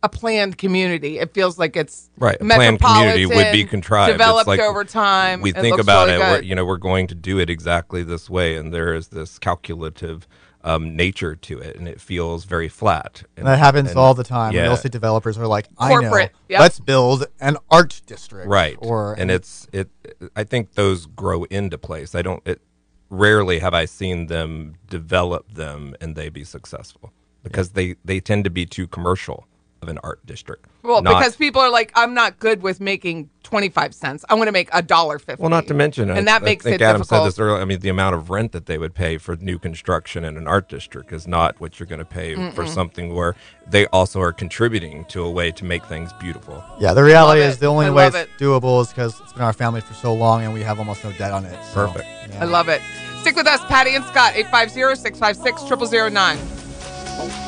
a 0.04 0.10
planned 0.10 0.58
community. 0.58 1.18
It 1.20 1.34
feels 1.34 1.58
like 1.58 1.78
it's 1.78 2.10
Right, 2.18 2.36
a 2.36 2.44
planned 2.44 2.82
community 2.82 3.26
would 3.26 3.54
be 3.54 3.64
contrived. 3.64 4.12
Developed 4.12 4.48
like 4.48 4.60
over 4.60 4.84
time. 4.84 5.40
We 5.40 5.54
think 5.54 5.80
about 5.80 6.08
really 6.08 6.20
it. 6.20 6.30
We're, 6.30 6.42
you 6.42 6.56
know, 6.56 6.66
we're 6.66 6.76
going 6.76 7.08
to 7.08 7.16
do 7.16 7.40
it 7.40 7.50
exactly 7.50 8.04
this 8.04 8.30
way, 8.30 8.58
and 8.58 8.74
there 8.74 8.94
is 8.94 9.08
this 9.08 9.40
calculative 9.40 10.28
um, 10.64 10.96
nature 10.96 11.36
to 11.36 11.60
it, 11.60 11.76
and 11.76 11.88
it 11.88 12.00
feels 12.00 12.46
very 12.46 12.70
flat. 12.70 13.24
And 13.38 13.48
that 13.48 13.60
happens 13.60 13.90
and- 13.90 14.00
all 14.00 14.14
the 14.14 14.24
time. 14.24 14.54
Yeah. 14.54 14.64
Real 14.64 14.74
estate 14.74 14.92
developers 14.92 15.38
are 15.38 15.48
like, 15.48 15.68
I 15.78 15.90
Corporate, 15.90 16.32
know, 16.34 16.40
yep. 16.50 16.60
let's 16.62 16.80
build 16.80 17.26
an 17.40 17.58
art 17.70 18.02
district. 18.06 18.48
right 18.48 18.78
Or 18.80 19.14
and 19.14 19.32
it's 19.32 19.68
it 19.74 19.90
i 20.36 20.44
think 20.44 20.74
those 20.74 21.06
grow 21.06 21.44
into 21.46 21.78
place 21.78 22.14
i 22.16 22.22
don't 22.22 22.42
it 22.46 22.62
rarely 23.10 23.60
have 23.60 23.74
i 23.74 23.86
seen 23.86 24.28
them 24.28 24.76
develop 24.90 25.54
them 25.54 25.96
and 26.02 26.16
they 26.16 26.30
be 26.30 26.44
successful 26.44 27.12
because 27.44 27.70
they 27.72 27.96
they 28.06 28.20
tend 28.20 28.44
to 28.44 28.50
be 28.50 28.66
too 28.66 28.88
commercial 28.88 29.48
of 29.82 29.90
an 29.90 29.98
art 30.04 30.24
district. 30.26 30.68
Well, 30.84 31.02
not, 31.02 31.20
because 31.20 31.36
people 31.36 31.62
are 31.62 31.70
like, 31.70 31.92
I'm 31.96 32.14
not 32.14 32.40
good 32.40 32.62
with 32.62 32.80
making 32.80 33.30
25 33.44 33.94
cents. 33.96 34.26
I 34.30 34.36
want 34.36 34.48
to 34.48 34.52
make 34.52 34.70
a 34.72 34.82
dollar 34.82 35.18
50. 35.20 35.42
Well, 35.42 35.50
not 35.50 35.68
to 35.68 35.74
mention, 35.74 36.10
and 36.10 36.20
I, 36.20 36.24
that 36.24 36.44
makes 36.44 36.66
I 36.66 36.70
think 36.70 36.82
it 36.82 36.84
Adam 36.86 37.02
difficult. 37.02 37.22
said 37.24 37.28
this 37.28 37.40
earlier. 37.40 37.62
I 37.62 37.66
mean, 37.66 37.80
the 37.80 37.90
amount 37.90 38.16
of 38.16 38.30
rent 38.30 38.52
that 38.52 38.68
they 38.68 38.78
would 38.78 38.94
pay 38.94 39.18
for 39.18 39.36
new 39.38 39.58
construction 39.58 40.24
in 40.24 40.38
an 40.38 40.48
art 40.48 40.70
district 40.70 41.12
is 41.12 41.28
not 41.28 41.60
what 41.60 41.80
you're 41.80 41.88
going 41.88 42.00
to 42.00 42.06
pay 42.06 42.36
Mm-mm. 42.36 42.54
for 42.54 42.68
something 42.68 43.14
where 43.14 43.36
they 43.68 43.88
also 43.88 44.22
are 44.22 44.32
contributing 44.32 45.06
to 45.06 45.24
a 45.24 45.32
way 45.32 45.52
to 45.52 45.66
make 45.66 45.84
things 45.86 46.14
beautiful. 46.14 46.64
Yeah, 46.80 46.94
the 46.94 47.04
reality 47.04 47.42
is 47.42 47.58
the 47.58 47.68
only 47.68 47.90
way 47.90 48.08
it's 48.08 48.16
it. 48.16 48.30
doable 48.40 48.82
is 48.82 48.90
because 48.90 49.20
it's 49.22 49.34
been 49.34 49.42
our 49.44 49.54
family 49.54 49.82
for 49.82 49.94
so 49.96 50.14
long 50.14 50.44
and 50.44 50.54
we 50.54 50.62
have 50.62 50.80
almost 50.80 51.04
no 51.04 51.12
debt 51.14 51.32
on 51.32 51.46
it. 51.46 51.58
So, 51.74 51.88
Perfect. 51.88 52.08
Yeah. 52.30 52.42
I 52.42 52.46
love 52.46 52.70
it. 52.70 52.82
Stick 53.22 53.36
with 53.36 53.48
us, 53.48 53.60
Patty 53.66 53.96
and 53.96 54.06
Scott, 54.06 54.34
850 54.36 54.96
656 55.02 56.14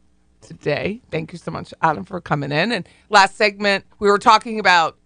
today. 0.60 1.02
Thank 1.12 1.32
you 1.32 1.38
so 1.38 1.52
much, 1.52 1.74
Adam, 1.82 2.04
for 2.04 2.20
coming 2.20 2.52
in. 2.52 2.72
And 2.72 2.88
last 3.10 3.36
segment, 3.38 3.86
we 4.00 4.10
were 4.10 4.18
talking 4.18 4.60
about 4.60 4.98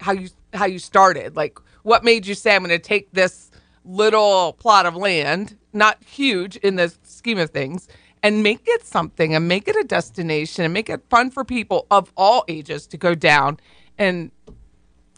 how 0.00 0.12
you 0.12 0.28
how 0.52 0.66
you 0.66 0.78
started. 0.78 1.34
Like, 1.36 1.58
what 1.82 2.04
made 2.04 2.26
you 2.26 2.34
say, 2.34 2.54
"I'm 2.54 2.62
going 2.62 2.70
to 2.70 2.78
take 2.78 3.10
this 3.12 3.50
little 3.84 4.52
plot 4.54 4.86
of 4.86 4.94
land, 4.94 5.56
not 5.72 6.02
huge 6.04 6.56
in 6.56 6.76
the 6.76 6.92
scheme 7.02 7.38
of 7.38 7.50
things, 7.50 7.88
and 8.22 8.42
make 8.42 8.60
it 8.66 8.84
something 8.86 9.34
and 9.34 9.48
make 9.48 9.66
it 9.68 9.76
a 9.76 9.84
destination 9.84 10.64
and 10.64 10.72
make 10.74 10.88
it 10.90 11.02
fun 11.10 11.30
for 11.30 11.44
people 11.44 11.86
of 11.90 12.12
all 12.16 12.44
ages 12.48 12.86
to 12.88 12.96
go 12.96 13.14
down 13.14 13.58
and 13.98 14.30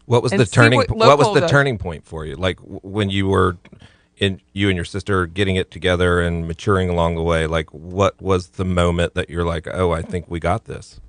What 0.06 0.22
was 0.22 0.32
And 0.32 0.40
the 0.40 0.46
turning? 0.46 0.78
what 0.78 0.96
What 0.96 1.18
was 1.18 1.32
the 1.34 1.40
does. 1.40 1.50
turning 1.50 1.78
point 1.78 2.04
for 2.04 2.24
you? 2.24 2.36
Like 2.36 2.58
w- 2.58 2.80
when 2.82 3.10
you 3.10 3.26
were 3.28 3.56
in 4.16 4.40
you 4.52 4.68
and 4.68 4.76
your 4.76 4.84
sister 4.84 5.26
getting 5.26 5.56
it 5.56 5.70
together 5.70 6.20
and 6.20 6.46
maturing 6.46 6.88
along 6.88 7.16
the 7.16 7.22
way. 7.22 7.46
Like 7.46 7.70
what 7.70 8.20
was 8.20 8.48
the 8.48 8.64
moment 8.64 9.14
that 9.14 9.28
you're 9.28 9.44
like, 9.44 9.66
oh, 9.72 9.92
I 9.92 10.02
think 10.02 10.26
we 10.28 10.40
got 10.40 10.64
this? 10.64 11.00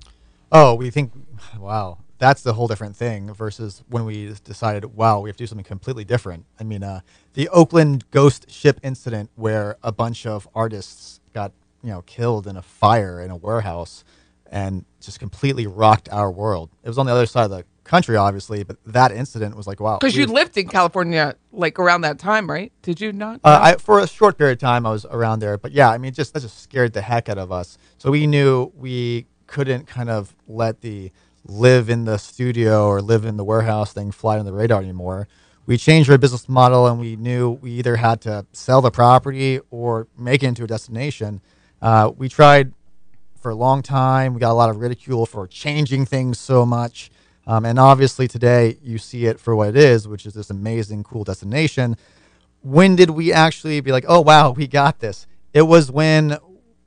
Oh, 0.52 0.74
we 0.74 0.90
think, 0.90 1.12
wow, 1.58 1.98
that's 2.18 2.42
the 2.42 2.54
whole 2.54 2.68
different 2.68 2.96
thing 2.96 3.32
versus 3.32 3.82
when 3.88 4.04
we 4.04 4.34
decided, 4.44 4.96
wow, 4.96 5.20
we 5.20 5.28
have 5.28 5.36
to 5.36 5.42
do 5.42 5.46
something 5.46 5.64
completely 5.64 6.04
different. 6.04 6.44
I 6.58 6.64
mean, 6.64 6.82
uh, 6.82 7.00
the 7.34 7.48
Oakland 7.50 8.10
ghost 8.10 8.50
ship 8.50 8.80
incident 8.82 9.30
where 9.36 9.76
a 9.82 9.92
bunch 9.92 10.26
of 10.26 10.48
artists 10.54 11.20
got, 11.32 11.52
you 11.82 11.90
know, 11.90 12.02
killed 12.02 12.46
in 12.46 12.56
a 12.56 12.62
fire 12.62 13.20
in 13.20 13.30
a 13.30 13.36
warehouse 13.36 14.04
and 14.50 14.84
just 15.00 15.20
completely 15.20 15.66
rocked 15.66 16.08
our 16.10 16.30
world. 16.30 16.70
It 16.82 16.88
was 16.88 16.98
on 16.98 17.06
the 17.06 17.12
other 17.12 17.26
side 17.26 17.44
of 17.44 17.50
the 17.50 17.64
country, 17.88 18.16
obviously, 18.16 18.62
but 18.62 18.76
that 18.86 19.10
incident 19.10 19.56
was 19.56 19.66
like, 19.66 19.80
wow. 19.80 19.98
because 19.98 20.14
you 20.14 20.26
lived 20.26 20.56
in 20.56 20.68
California 20.68 21.34
like 21.50 21.78
around 21.78 22.02
that 22.02 22.18
time, 22.18 22.48
right? 22.48 22.72
Did 22.82 23.00
you 23.00 23.12
not? 23.12 23.40
Uh, 23.42 23.58
I, 23.60 23.74
for 23.76 23.98
a 23.98 24.06
short 24.06 24.38
period 24.38 24.52
of 24.52 24.58
time, 24.60 24.86
I 24.86 24.90
was 24.90 25.04
around 25.06 25.40
there, 25.40 25.58
but 25.58 25.72
yeah, 25.72 25.90
I 25.90 25.98
mean, 25.98 26.12
just 26.12 26.34
that 26.34 26.40
just 26.40 26.62
scared 26.62 26.92
the 26.92 27.02
heck 27.02 27.28
out 27.28 27.38
of 27.38 27.50
us. 27.50 27.78
So 27.96 28.10
we 28.10 28.26
knew 28.26 28.72
we 28.76 29.26
couldn't 29.46 29.86
kind 29.86 30.10
of 30.10 30.36
let 30.46 30.82
the 30.82 31.10
live 31.44 31.88
in 31.88 32.04
the 32.04 32.18
studio 32.18 32.86
or 32.86 33.00
live 33.00 33.24
in 33.24 33.36
the 33.36 33.44
warehouse 33.44 33.92
thing 33.92 34.12
fly 34.12 34.38
on 34.38 34.44
the 34.44 34.52
radar 34.52 34.80
anymore. 34.80 35.26
We 35.66 35.76
changed 35.76 36.08
our 36.10 36.18
business 36.18 36.48
model, 36.48 36.86
and 36.86 37.00
we 37.00 37.16
knew 37.16 37.50
we 37.50 37.72
either 37.72 37.96
had 37.96 38.20
to 38.22 38.46
sell 38.52 38.80
the 38.80 38.90
property 38.90 39.60
or 39.70 40.06
make 40.16 40.42
it 40.42 40.46
into 40.46 40.64
a 40.64 40.66
destination. 40.66 41.40
Uh, 41.82 42.12
we 42.16 42.28
tried 42.28 42.72
for 43.40 43.50
a 43.50 43.54
long 43.54 43.82
time. 43.82 44.34
We 44.34 44.40
got 44.40 44.50
a 44.50 44.54
lot 44.54 44.70
of 44.70 44.76
ridicule 44.76 45.26
for 45.26 45.46
changing 45.46 46.06
things 46.06 46.38
so 46.38 46.66
much. 46.66 47.10
Um, 47.48 47.64
and 47.64 47.78
obviously, 47.78 48.28
today 48.28 48.76
you 48.82 48.98
see 48.98 49.24
it 49.24 49.40
for 49.40 49.56
what 49.56 49.70
it 49.70 49.76
is, 49.76 50.06
which 50.06 50.26
is 50.26 50.34
this 50.34 50.50
amazing, 50.50 51.02
cool 51.02 51.24
destination. 51.24 51.96
When 52.60 52.94
did 52.94 53.08
we 53.08 53.32
actually 53.32 53.80
be 53.80 53.90
like, 53.90 54.04
oh, 54.06 54.20
wow, 54.20 54.50
we 54.50 54.66
got 54.66 55.00
this? 55.00 55.26
It 55.54 55.62
was 55.62 55.90
when 55.90 56.36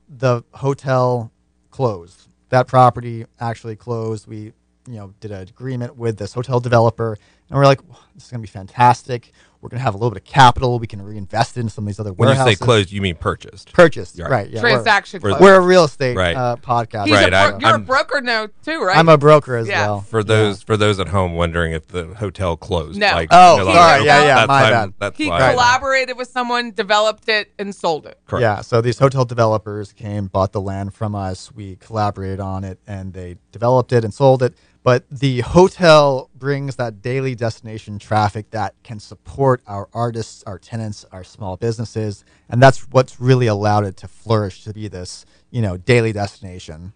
the 0.08 0.44
hotel 0.52 1.32
closed. 1.72 2.28
That 2.50 2.68
property 2.68 3.26
actually 3.40 3.74
closed. 3.74 4.28
We, 4.28 4.52
you 4.86 4.96
know, 4.96 5.14
did 5.18 5.32
an 5.32 5.42
agreement 5.42 5.96
with 5.96 6.16
this 6.16 6.32
hotel 6.32 6.60
developer, 6.60 7.18
and 7.48 7.58
we're 7.58 7.64
like, 7.64 7.80
this 8.14 8.26
is 8.26 8.30
going 8.30 8.40
to 8.40 8.46
be 8.46 8.52
fantastic. 8.52 9.32
We're 9.62 9.68
going 9.68 9.78
to 9.78 9.84
have 9.84 9.94
a 9.94 9.96
little 9.96 10.10
bit 10.10 10.22
of 10.22 10.24
capital. 10.28 10.80
We 10.80 10.88
can 10.88 11.00
reinvest 11.00 11.56
it 11.56 11.60
in 11.60 11.68
some 11.68 11.84
of 11.84 11.86
these 11.86 12.00
other 12.00 12.12
When 12.12 12.28
you 12.28 12.34
say 12.34 12.56
closed, 12.56 12.90
you 12.90 13.00
mean 13.00 13.14
purchased. 13.14 13.72
Purchased, 13.72 14.18
Right. 14.18 14.28
right? 14.28 14.50
Yeah, 14.50 14.60
we're- 14.60 14.72
Transaction 14.74 15.20
closed. 15.20 15.40
We're 15.40 15.54
a 15.54 15.60
real 15.60 15.84
estate 15.84 16.16
Right. 16.16 16.34
uh, 16.36 16.56
podcast. 16.56 17.04
He's 17.06 17.14
Right, 17.14 17.28
a 17.28 17.30
bro- 17.30 17.38
I'm- 17.38 17.60
you're 17.60 17.70
I'm- 17.70 17.82
a 17.82 17.84
broker 17.84 18.20
now 18.20 18.48
too, 18.64 18.82
right? 18.82 18.96
I'm 18.96 19.08
a 19.08 19.16
broker 19.16 19.54
as 19.54 19.68
Yeah. 19.68 19.86
well. 19.86 20.00
For 20.00 20.24
those 20.24 20.62
for 20.62 20.76
those 20.76 20.98
at 20.98 21.06
home 21.08 21.34
wondering 21.34 21.72
if 21.72 21.86
the 21.86 22.06
hotel 22.18 22.56
closed. 22.56 22.98
No. 22.98 23.12
Like, 23.12 23.28
Oh, 23.30 23.58
you 23.58 23.64
sorry. 23.72 23.98
like, 24.00 24.04
Yeah, 24.06 24.24
yeah, 24.24 24.34
That's, 24.34 24.48
my 24.48 24.62
bad. 24.70 24.92
That's 24.98 25.16
he 25.16 25.28
why. 25.28 25.52
collaborated 25.52 26.16
with 26.16 26.28
someone, 26.28 26.72
developed 26.72 27.28
it, 27.28 27.52
and 27.56 27.72
sold 27.72 28.06
it. 28.06 28.18
Correct. 28.26 28.42
Yeah, 28.42 28.60
so 28.62 28.80
these 28.80 28.98
hotel 28.98 29.24
developers 29.24 29.92
came, 29.92 30.26
bought 30.26 30.50
the 30.50 30.60
land 30.60 30.92
from 30.92 31.14
us. 31.14 31.52
We 31.54 31.76
collaborated 31.76 32.40
on 32.40 32.64
it, 32.64 32.80
and 32.88 33.12
they 33.12 33.36
developed 33.52 33.92
it 33.92 34.02
and 34.04 34.12
sold 34.12 34.42
it. 34.42 34.54
But 34.82 35.08
the 35.10 35.40
hotel 35.40 36.28
brings 36.34 36.74
that 36.76 37.02
daily 37.02 37.36
destination 37.36 37.98
traffic 38.00 38.50
that 38.50 38.74
can 38.82 38.98
support 38.98 39.62
our 39.66 39.88
artists, 39.92 40.42
our 40.44 40.58
tenants, 40.58 41.04
our 41.12 41.22
small 41.22 41.56
businesses, 41.56 42.24
and 42.48 42.60
that's 42.60 42.80
what's 42.90 43.20
really 43.20 43.46
allowed 43.46 43.84
it 43.84 43.96
to 43.98 44.08
flourish 44.08 44.64
to 44.64 44.72
be 44.72 44.88
this, 44.88 45.24
you 45.50 45.62
know, 45.62 45.76
daily 45.76 46.12
destination. 46.12 46.92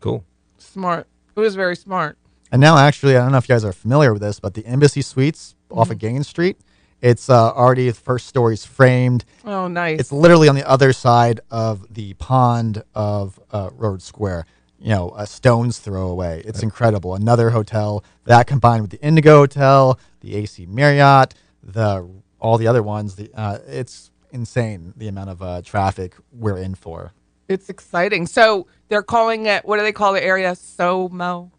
Cool. 0.00 0.24
Smart. 0.58 1.08
It 1.34 1.40
was 1.40 1.56
very 1.56 1.74
smart. 1.74 2.16
And 2.52 2.60
now, 2.60 2.78
actually, 2.78 3.16
I 3.16 3.20
don't 3.20 3.32
know 3.32 3.38
if 3.38 3.48
you 3.48 3.54
guys 3.54 3.64
are 3.64 3.72
familiar 3.72 4.12
with 4.12 4.22
this, 4.22 4.40
but 4.40 4.54
the 4.54 4.64
Embassy 4.64 5.02
Suites 5.02 5.54
off 5.70 5.90
of 5.90 5.98
Gaines 5.98 6.28
Street, 6.28 6.56
it's 7.00 7.28
uh, 7.28 7.52
already 7.52 7.88
the 7.88 7.94
first 7.94 8.26
story's 8.26 8.64
framed. 8.64 9.24
Oh, 9.44 9.68
nice. 9.68 10.00
It's 10.00 10.12
literally 10.12 10.48
on 10.48 10.54
the 10.54 10.68
other 10.68 10.92
side 10.92 11.40
of 11.50 11.92
the 11.92 12.14
pond 12.14 12.82
of 12.94 13.38
uh, 13.52 13.70
Road 13.72 14.02
Square. 14.02 14.46
You 14.80 14.90
know, 14.90 15.12
a 15.16 15.26
stone's 15.26 15.78
throw 15.78 16.08
away. 16.08 16.42
It's 16.44 16.62
incredible. 16.62 17.14
Another 17.14 17.50
hotel 17.50 18.04
that 18.24 18.46
combined 18.46 18.82
with 18.82 18.92
the 18.92 19.00
Indigo 19.02 19.38
Hotel, 19.40 19.98
the 20.20 20.36
AC 20.36 20.66
Marriott, 20.66 21.34
the 21.62 22.08
all 22.38 22.58
the 22.58 22.68
other 22.68 22.82
ones. 22.82 23.16
The 23.16 23.30
uh, 23.34 23.58
it's 23.66 24.10
insane 24.30 24.92
the 24.96 25.08
amount 25.08 25.30
of 25.30 25.42
uh, 25.42 25.62
traffic 25.62 26.14
we're 26.32 26.58
in 26.58 26.74
for. 26.76 27.12
It's 27.48 27.68
exciting. 27.68 28.26
So 28.26 28.66
they're 28.88 29.02
calling 29.02 29.46
it. 29.46 29.64
What 29.64 29.78
do 29.78 29.82
they 29.82 29.92
call 29.92 30.12
the 30.12 30.22
area? 30.22 30.52
Somo. 30.52 31.50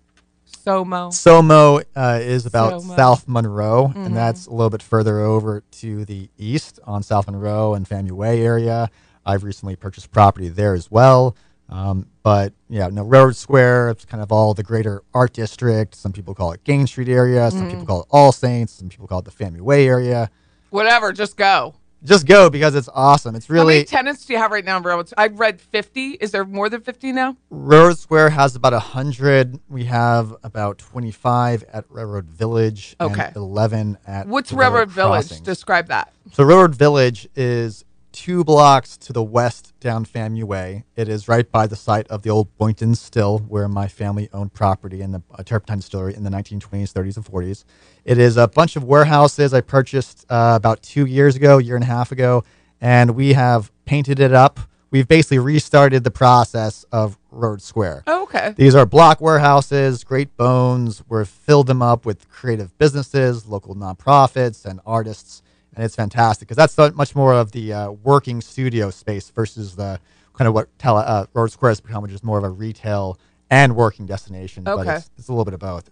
Somo. 0.65 1.10
Somo 1.12 1.84
uh, 1.95 2.19
is 2.21 2.45
about 2.45 2.73
Somo. 2.82 2.95
South 2.95 3.27
Monroe, 3.27 3.88
Mhm. 3.95 4.05
and 4.08 4.15
that's 4.17 4.45
a 4.47 4.51
little 4.51 4.69
bit 4.69 4.82
further 4.84 5.19
over 5.19 5.63
to 5.71 6.05
the 6.05 6.29
east 6.38 6.79
on 6.86 7.03
South 7.03 7.27
Monroe 7.27 7.73
and 7.73 7.88
FAMU 7.88 8.12
Way 8.12 8.41
area. 8.41 8.89
I've 9.25 9.43
recently 9.43 9.75
purchased 9.75 10.12
property 10.12 10.47
there 10.49 10.73
as 10.73 10.89
well. 10.89 11.36
Um, 11.69 12.08
but 12.23 12.53
yeah, 12.67 12.88
no, 12.88 13.03
Railroad 13.03 13.36
Square, 13.36 13.89
it's 13.91 14.05
kind 14.05 14.23
of 14.23 14.32
all 14.32 14.53
the 14.53 14.63
greater 14.63 15.03
art 15.13 15.34
district. 15.34 15.95
Some 15.95 16.12
people 16.12 16.34
call 16.34 16.51
it 16.51 16.63
Gaines 16.63 16.89
Street 16.89 17.10
area. 17.10 17.49
Some 17.51 17.63
Mhm. 17.67 17.69
people 17.71 17.86
call 17.86 18.01
it 18.01 18.08
All 18.10 18.32
Saints. 18.32 18.73
Some 18.73 18.89
people 18.89 19.08
call 19.08 19.19
it 19.19 19.25
the 19.25 19.32
FAMU 19.32 19.62
Way 19.62 19.88
area. 19.88 20.29
Whatever. 20.71 21.12
Just 21.13 21.38
go. 21.38 21.75
Just 22.01 22.25
go 22.25 22.49
because 22.49 22.75
it's 22.75 22.88
awesome. 22.93 23.36
It's 23.36 23.49
really. 23.49 23.73
How 23.73 23.79
many 23.79 23.86
tenants 23.86 24.25
do 24.25 24.32
you 24.32 24.39
have 24.39 24.51
right 24.51 24.63
now 24.63 24.77
in 24.77 24.84
Railroad? 24.84 25.12
I've 25.17 25.38
read 25.38 25.60
50. 25.60 26.12
Is 26.21 26.32
there 26.32 26.45
more 26.45 26.69
than 26.69 26.79
50 26.79 27.12
now? 27.12 27.36
Railroad 27.49 27.97
Square 27.99 28.29
has 28.29 28.55
about 28.55 28.71
a 28.73 28.79
hundred. 28.79 29.60
We 29.67 29.84
have 29.86 30.34
about 30.41 30.77
twenty-five 30.77 31.65
at 31.73 31.84
Railroad 31.89 32.25
Village. 32.29 32.95
Okay. 33.01 33.25
And 33.27 33.36
Eleven 33.36 33.97
at 34.08 34.27
What's 34.27 34.51
the 34.51 34.55
Railroad 34.55 34.89
Village? 34.91 35.27
Crossings. 35.27 35.41
Describe 35.41 35.88
that. 35.89 36.13
So 36.32 36.45
Railroad 36.45 36.73
Village 36.73 37.27
is 37.36 37.84
two 38.19 38.43
blocks 38.43 38.97
to 38.97 39.13
the 39.13 39.23
west 39.23 39.71
down 39.79 40.03
FAMU 40.03 40.43
Way. 40.43 40.84
It 40.97 41.08
is 41.08 41.29
right 41.29 41.49
by 41.49 41.67
the 41.67 41.77
site 41.77 42.05
of 42.10 42.21
the 42.21 42.29
old 42.29 42.53
Boynton 42.58 42.93
Still, 42.93 43.39
where 43.47 43.69
my 43.69 43.88
family 43.88 44.27
owned 44.34 44.53
property 44.53 44.99
in 44.99 45.13
the 45.13 45.21
uh, 45.34 45.41
turpentine 45.43 45.77
distillery 45.77 46.15
in 46.15 46.25
the 46.25 46.29
1920s, 46.29 46.91
30s, 46.91 47.15
and 47.15 47.25
40s. 47.25 47.63
It 48.03 48.17
is 48.17 48.36
a 48.36 48.49
bunch 48.49 48.75
of 48.75 48.84
warehouses 48.84 49.53
I 49.53 49.62
purchased 49.62 50.25
uh, 50.29 50.51
about 50.58 50.84
two 50.84 51.05
years 51.05 51.38
ago, 51.38 51.60
year 51.60 51.75
and 51.75 51.84
a 51.84 51.88
half 51.88 52.12
ago, 52.12 52.43
and 52.82 53.12
we 53.12 53.32
have 53.34 53.71
painted 53.86 54.19
it 54.19 54.34
up. 54.34 54.60
We've 54.91 55.08
basically 55.08 55.39
restarted 55.39 56.03
the 56.03 56.12
process 56.12 56.84
of 56.91 57.17
Road 57.32 57.62
Square. 57.62 58.03
Oh, 58.05 58.23
okay. 58.23 58.53
These 58.58 58.75
are 58.75 58.86
block 58.86 59.21
warehouses, 59.21 60.03
great 60.03 60.36
bones. 60.36 61.03
We've 61.08 61.25
filled 61.25 61.67
them 61.67 61.82
up 61.82 62.05
with 62.05 62.27
creative 62.27 62.77
businesses, 62.77 63.47
local 63.47 63.75
nonprofits, 63.75 64.65
and 64.65 64.82
artists. 64.86 65.41
And 65.79 65.85
it's 65.85 65.95
fantastic 65.95 66.45
because 66.45 66.57
that's 66.57 66.73
so 66.73 66.91
much 66.91 67.15
more 67.15 67.33
of 67.33 67.53
the 67.53 67.71
uh, 67.71 67.91
working 67.91 68.41
studio 68.41 68.89
space 68.89 69.29
versus 69.29 69.77
the 69.77 69.97
kind 70.33 70.45
of 70.49 70.53
what 70.53 70.67
Tele, 70.77 71.01
uh, 71.05 71.25
Road 71.33 71.53
Square 71.53 71.69
has 71.69 71.79
become, 71.79 72.01
which 72.03 72.11
is 72.11 72.21
more 72.21 72.37
of 72.37 72.43
a 72.43 72.49
retail 72.49 73.17
and 73.49 73.77
working 73.77 74.05
destination. 74.05 74.65
But 74.65 74.79
Okay. 74.79 74.95
it's, 74.97 75.09
it's 75.17 75.29
a 75.29 75.31
little 75.31 75.45
bit 75.45 75.53
of 75.53 75.61
both. 75.61 75.89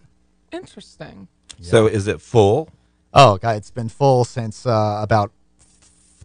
Interesting. 0.52 1.26
So 1.62 1.86
is 1.86 2.06
it 2.06 2.20
full? 2.20 2.68
Oh, 3.14 3.38
God, 3.38 3.56
it's 3.56 3.70
been 3.70 3.88
full 3.88 4.26
since 4.26 4.66
uh, 4.66 4.98
about 5.02 5.32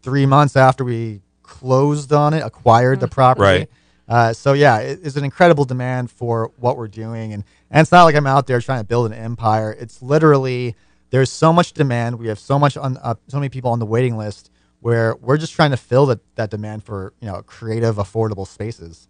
three 0.01 0.25
months 0.25 0.57
after 0.57 0.83
we 0.83 1.21
closed 1.41 2.11
on 2.11 2.33
it, 2.33 2.41
acquired 2.41 2.99
the 2.99 3.07
property. 3.07 3.43
Right. 3.59 3.69
Uh, 4.09 4.33
so 4.33 4.51
yeah, 4.51 4.79
it, 4.79 4.99
it's 5.03 5.15
an 5.15 5.23
incredible 5.23 5.63
demand 5.63 6.11
for 6.11 6.51
what 6.57 6.75
we're 6.75 6.89
doing, 6.89 7.31
and 7.31 7.45
and 7.71 7.79
it's 7.79 7.93
not 7.93 8.03
like 8.03 8.15
I'm 8.15 8.27
out 8.27 8.45
there 8.45 8.59
trying 8.59 8.81
to 8.81 8.85
build 8.85 9.05
an 9.09 9.17
empire. 9.17 9.71
It's 9.79 10.01
literally 10.01 10.75
there's 11.13 11.29
so 11.29 11.53
much 11.53 11.73
demand. 11.73 12.17
We 12.17 12.27
have 12.27 12.39
so 12.39 12.57
much 12.57 12.75
on 12.75 12.97
uh, 12.97 13.13
so 13.27 13.37
many 13.37 13.47
people 13.47 13.69
on 13.69 13.77
the 13.77 13.85
waiting 13.85 14.17
list 14.17 14.49
where 14.79 15.15
we're 15.17 15.37
just 15.37 15.53
trying 15.53 15.69
to 15.69 15.77
fill 15.77 16.07
that 16.07 16.19
that 16.37 16.49
demand 16.49 16.83
for 16.83 17.13
you 17.19 17.27
know 17.27 17.43
creative, 17.43 17.97
affordable 17.97 18.47
spaces. 18.47 19.07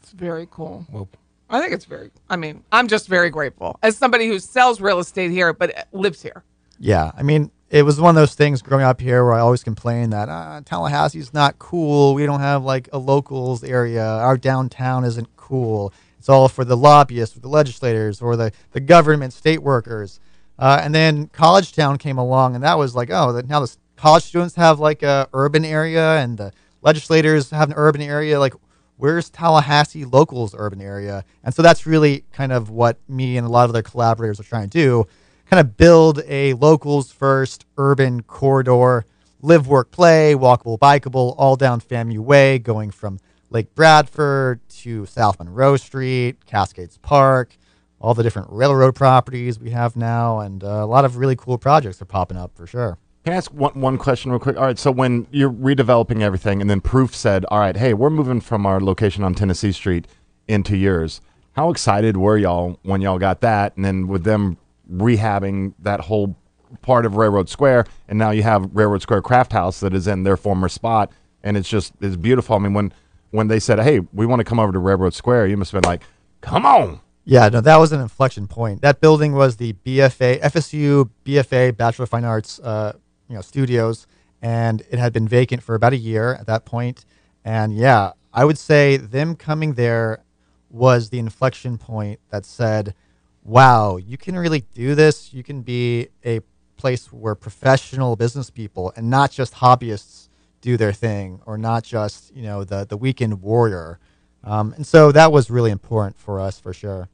It's 0.00 0.12
very 0.12 0.46
cool. 0.48 0.86
Well, 0.92 1.08
I 1.50 1.60
think 1.60 1.72
it's 1.72 1.86
very, 1.86 2.12
I 2.30 2.36
mean, 2.36 2.62
I'm 2.70 2.86
just 2.86 3.08
very 3.08 3.30
grateful 3.30 3.80
as 3.82 3.96
somebody 3.96 4.28
who 4.28 4.38
sells 4.38 4.80
real 4.80 5.00
estate 5.00 5.32
here 5.32 5.52
but 5.52 5.88
lives 5.90 6.22
here. 6.22 6.44
Yeah, 6.78 7.10
I 7.16 7.24
mean, 7.24 7.50
it 7.68 7.82
was 7.82 8.00
one 8.00 8.10
of 8.10 8.14
those 8.14 8.36
things 8.36 8.62
growing 8.62 8.84
up 8.84 9.00
here 9.00 9.24
where 9.24 9.34
I 9.34 9.40
always 9.40 9.64
complained 9.64 10.12
that 10.12 10.28
uh, 10.28 10.60
Tallahassee's 10.64 11.34
not 11.34 11.58
cool. 11.58 12.14
We 12.14 12.26
don't 12.26 12.40
have 12.40 12.62
like 12.62 12.88
a 12.92 12.98
locals 12.98 13.64
area. 13.64 14.06
Our 14.06 14.36
downtown 14.36 15.02
isn't 15.02 15.34
cool. 15.36 15.92
It's 16.16 16.28
all 16.28 16.48
for 16.48 16.64
the 16.64 16.76
lobbyists, 16.76 17.36
or 17.36 17.40
the 17.40 17.48
legislators, 17.48 18.22
or 18.22 18.36
the, 18.36 18.52
the 18.70 18.80
government, 18.80 19.32
state 19.32 19.64
workers. 19.64 20.20
Uh, 20.58 20.80
and 20.82 20.94
then 20.94 21.26
College 21.28 21.72
Town 21.72 21.98
came 21.98 22.18
along, 22.18 22.54
and 22.54 22.62
that 22.64 22.78
was 22.78 22.94
like, 22.94 23.10
oh, 23.10 23.40
now 23.46 23.60
the 23.60 23.76
college 23.96 24.24
students 24.24 24.54
have 24.54 24.78
like 24.80 25.02
a 25.02 25.28
urban 25.32 25.64
area, 25.64 26.18
and 26.18 26.38
the 26.38 26.52
legislators 26.82 27.50
have 27.50 27.70
an 27.70 27.74
urban 27.76 28.02
area. 28.02 28.38
Like, 28.38 28.54
where's 28.96 29.30
Tallahassee 29.30 30.04
locals 30.04 30.54
urban 30.56 30.80
area? 30.80 31.24
And 31.42 31.54
so 31.54 31.62
that's 31.62 31.86
really 31.86 32.24
kind 32.32 32.52
of 32.52 32.70
what 32.70 32.98
me 33.08 33.36
and 33.36 33.46
a 33.46 33.50
lot 33.50 33.64
of 33.64 33.70
other 33.70 33.82
collaborators 33.82 34.38
are 34.38 34.44
trying 34.44 34.68
to 34.70 34.78
do 34.78 35.06
kind 35.46 35.60
of 35.60 35.76
build 35.76 36.22
a 36.26 36.54
locals 36.54 37.12
first 37.12 37.66
urban 37.76 38.22
corridor 38.22 39.04
live, 39.42 39.66
work, 39.66 39.90
play, 39.90 40.34
walkable, 40.34 40.78
bikeable, 40.78 41.34
all 41.36 41.54
down 41.54 41.80
FAMU 41.80 42.18
Way, 42.18 42.58
going 42.58 42.90
from 42.90 43.20
Lake 43.50 43.74
Bradford 43.74 44.66
to 44.68 45.04
South 45.06 45.38
Monroe 45.38 45.76
Street, 45.76 46.46
Cascades 46.46 46.96
Park, 46.98 47.56
all 48.04 48.12
the 48.12 48.22
different 48.22 48.48
railroad 48.50 48.94
properties 48.94 49.58
we 49.58 49.70
have 49.70 49.96
now, 49.96 50.40
and 50.40 50.62
uh, 50.62 50.66
a 50.66 50.86
lot 50.86 51.06
of 51.06 51.16
really 51.16 51.34
cool 51.34 51.56
projects 51.56 52.02
are 52.02 52.04
popping 52.04 52.36
up 52.36 52.54
for 52.54 52.66
sure. 52.66 52.98
Can 53.24 53.32
I 53.32 53.36
ask 53.36 53.50
one, 53.50 53.80
one 53.80 53.96
question 53.96 54.30
real 54.30 54.38
quick? 54.38 54.58
All 54.58 54.64
right, 54.64 54.78
so 54.78 54.90
when 54.90 55.26
you're 55.30 55.50
redeveloping 55.50 56.20
everything, 56.20 56.60
and 56.60 56.68
then 56.68 56.82
Proof 56.82 57.16
said, 57.16 57.46
"All 57.46 57.58
right, 57.58 57.74
hey, 57.74 57.94
we're 57.94 58.10
moving 58.10 58.42
from 58.42 58.66
our 58.66 58.78
location 58.78 59.24
on 59.24 59.34
Tennessee 59.34 59.72
Street 59.72 60.06
into 60.46 60.76
yours." 60.76 61.22
How 61.52 61.70
excited 61.70 62.18
were 62.18 62.36
y'all 62.36 62.78
when 62.82 63.00
y'all 63.00 63.18
got 63.18 63.40
that? 63.40 63.74
And 63.76 63.84
then 63.84 64.06
with 64.08 64.24
them 64.24 64.58
rehabbing 64.92 65.72
that 65.78 66.00
whole 66.00 66.36
part 66.82 67.06
of 67.06 67.16
Railroad 67.16 67.48
Square, 67.48 67.86
and 68.06 68.18
now 68.18 68.32
you 68.32 68.42
have 68.42 68.68
Railroad 68.74 69.00
Square 69.00 69.22
Craft 69.22 69.52
House 69.54 69.80
that 69.80 69.94
is 69.94 70.06
in 70.06 70.24
their 70.24 70.36
former 70.36 70.68
spot, 70.68 71.10
and 71.42 71.56
it's 71.56 71.70
just 71.70 71.94
it's 72.02 72.16
beautiful. 72.16 72.56
I 72.56 72.58
mean, 72.58 72.74
when 72.74 72.92
when 73.30 73.48
they 73.48 73.60
said, 73.60 73.80
"Hey, 73.80 74.00
we 74.12 74.26
want 74.26 74.40
to 74.40 74.44
come 74.44 74.60
over 74.60 74.72
to 74.72 74.78
Railroad 74.78 75.14
Square," 75.14 75.46
you 75.46 75.56
must 75.56 75.72
have 75.72 75.80
been 75.80 75.88
like, 75.88 76.02
"Come 76.42 76.66
on!" 76.66 77.00
Yeah, 77.24 77.48
no, 77.48 77.60
that 77.62 77.76
was 77.76 77.92
an 77.92 78.00
inflection 78.00 78.46
point. 78.46 78.82
That 78.82 79.00
building 79.00 79.32
was 79.32 79.56
the 79.56 79.72
BFA, 79.72 80.40
FSU 80.42 81.08
BFA 81.24 81.74
Bachelor 81.74 82.02
of 82.02 82.10
Fine 82.10 82.24
Arts, 82.24 82.60
uh, 82.60 82.92
you 83.28 83.34
know, 83.34 83.40
studios, 83.40 84.06
and 84.42 84.82
it 84.90 84.98
had 84.98 85.14
been 85.14 85.26
vacant 85.26 85.62
for 85.62 85.74
about 85.74 85.94
a 85.94 85.96
year 85.96 86.34
at 86.34 86.46
that 86.46 86.66
point. 86.66 87.06
And 87.42 87.74
yeah, 87.74 88.12
I 88.32 88.44
would 88.44 88.58
say 88.58 88.98
them 88.98 89.36
coming 89.36 89.72
there 89.74 90.22
was 90.68 91.08
the 91.08 91.18
inflection 91.18 91.78
point 91.78 92.20
that 92.30 92.44
said, 92.44 92.94
"Wow, 93.42 93.96
you 93.96 94.18
can 94.18 94.38
really 94.38 94.64
do 94.74 94.94
this. 94.94 95.32
You 95.32 95.42
can 95.42 95.62
be 95.62 96.08
a 96.26 96.40
place 96.76 97.10
where 97.10 97.34
professional 97.34 98.16
business 98.16 98.50
people 98.50 98.92
and 98.96 99.08
not 99.08 99.30
just 99.30 99.54
hobbyists 99.54 100.28
do 100.60 100.76
their 100.76 100.92
thing, 100.92 101.40
or 101.46 101.56
not 101.56 101.84
just 101.84 102.36
you 102.36 102.42
know 102.42 102.64
the 102.64 102.84
the 102.84 102.98
weekend 102.98 103.40
warrior." 103.40 103.98
Um, 104.44 104.74
and 104.74 104.86
so 104.86 105.12
that 105.12 105.32
was 105.32 105.50
really 105.50 105.70
important 105.70 106.18
for 106.18 106.40
us 106.40 106.58
for 106.60 106.72
sure. 106.74 107.08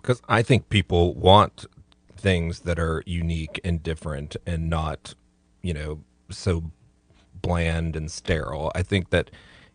because 0.00 0.20
I 0.28 0.42
think 0.42 0.68
people 0.68 1.14
want 1.14 1.66
things 2.16 2.60
that 2.60 2.78
are 2.78 3.02
unique 3.06 3.60
and 3.64 3.82
different 3.82 4.36
and 4.46 4.68
not, 4.70 5.14
you 5.62 5.74
know, 5.74 6.00
so 6.30 6.70
bland 7.40 7.96
and 7.96 8.10
sterile. 8.10 8.70
I 8.74 8.82
think 8.82 9.10
that 9.10 9.30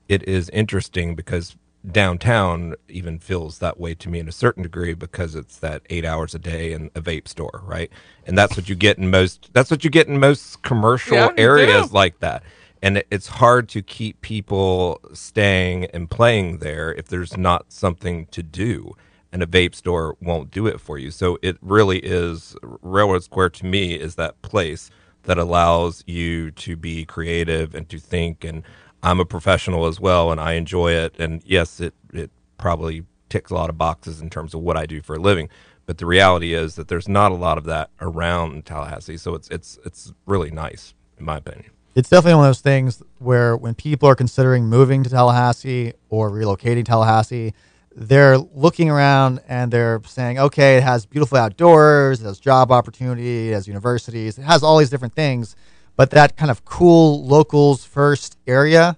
it 0.07 0.23
is 0.27 0.49
interesting 0.49 1.15
because 1.15 1.55
downtown 1.89 2.75
even 2.89 3.19
feels 3.19 3.59
that 3.59 3.79
way 3.79 3.93
to 3.95 4.09
me 4.09 4.19
in 4.19 4.27
a 4.27 4.31
certain 4.31 4.63
degree 4.63 4.93
because 4.93 5.35
it's 5.35 5.57
that 5.59 5.81
eight 5.89 6.05
hours 6.05 6.35
a 6.35 6.39
day 6.39 6.73
in 6.73 6.89
a 6.95 7.01
vape 7.01 7.27
store, 7.27 7.61
right? 7.65 7.91
And 8.25 8.37
that's 8.37 8.57
what 8.57 8.69
you 8.69 8.75
get 8.75 8.97
in 8.97 9.09
most. 9.09 9.49
That's 9.53 9.71
what 9.71 9.83
you 9.83 9.89
get 9.89 10.07
in 10.07 10.19
most 10.19 10.61
commercial 10.63 11.15
Yeah, 11.17 11.29
areas 11.37 11.93
like 11.93 12.19
that. 12.19 12.43
And 12.81 13.03
it's 13.09 13.27
hard 13.27 13.69
to 13.69 13.81
keep 13.81 14.21
people 14.21 14.99
staying 15.13 15.85
and 15.85 16.09
playing 16.09 16.59
there 16.59 16.93
if 16.93 17.07
there's 17.07 17.37
not 17.37 17.71
something 17.71 18.27
to 18.27 18.43
do. 18.43 18.93
And 19.31 19.43
a 19.43 19.47
vape 19.47 19.75
store 19.75 20.15
won't 20.21 20.51
do 20.51 20.67
it 20.67 20.79
for 20.79 20.97
you. 20.97 21.11
So 21.11 21.37
it 21.41 21.57
really 21.61 21.99
is 21.99 22.55
Railroad 22.61 23.23
Square 23.23 23.49
to 23.51 23.65
me 23.65 23.93
is 23.93 24.15
that 24.15 24.41
place 24.41 24.89
that 25.23 25.37
allows 25.37 26.03
you 26.07 26.51
to 26.51 26.75
be 26.75 27.03
creative 27.05 27.75
and 27.75 27.89
to 27.89 27.99
think. 27.99 28.43
And 28.43 28.63
I'm 29.03 29.19
a 29.19 29.25
professional 29.25 29.85
as 29.85 29.99
well 29.99 30.31
and 30.31 30.39
I 30.39 30.53
enjoy 30.53 30.93
it. 30.93 31.15
And 31.19 31.41
yes 31.45 31.79
it 31.79 31.93
it 32.13 32.31
probably 32.57 33.03
ticks 33.29 33.51
a 33.51 33.55
lot 33.55 33.69
of 33.69 33.77
boxes 33.77 34.21
in 34.21 34.29
terms 34.29 34.53
of 34.53 34.61
what 34.61 34.77
I 34.77 34.85
do 34.85 35.01
for 35.01 35.15
a 35.15 35.19
living. 35.19 35.49
But 35.85 35.97
the 35.97 36.05
reality 36.05 36.53
is 36.53 36.75
that 36.75 36.87
there's 36.87 37.07
not 37.07 37.31
a 37.31 37.35
lot 37.35 37.57
of 37.57 37.65
that 37.65 37.89
around 38.01 38.65
Tallahassee. 38.65 39.17
So 39.17 39.35
it's 39.35 39.49
it's 39.49 39.77
it's 39.85 40.13
really 40.25 40.51
nice 40.51 40.93
in 41.17 41.25
my 41.25 41.37
opinion. 41.37 41.71
It's 41.97 42.09
definitely 42.09 42.35
one 42.35 42.45
of 42.45 42.49
those 42.49 42.61
things 42.61 43.01
where 43.17 43.57
when 43.57 43.73
people 43.73 44.07
are 44.07 44.13
considering 44.13 44.67
moving 44.67 45.03
to 45.03 45.09
Tallahassee 45.09 45.93
or 46.09 46.29
relocating 46.29 46.75
to 46.75 46.83
Tallahassee, 46.83 47.55
they're 47.95 48.37
looking 48.37 48.91
around 48.91 49.39
and 49.47 49.71
they're 49.71 49.99
saying, 50.05 50.37
okay, 50.37 50.77
it 50.77 50.83
has 50.83 51.07
beautiful 51.07 51.39
outdoors, 51.39 52.21
it 52.21 52.25
has 52.25 52.37
job 52.39 52.71
opportunity, 52.71 53.49
it 53.49 53.53
has 53.53 53.67
universities, 53.67 54.37
it 54.37 54.43
has 54.43 54.61
all 54.61 54.77
these 54.77 54.91
different 54.91 55.15
things. 55.15 55.55
But 55.95 56.11
that 56.11 56.37
kind 56.37 56.51
of 56.51 56.63
cool 56.65 57.25
locals 57.25 57.83
first 57.83 58.37
area 58.45 58.95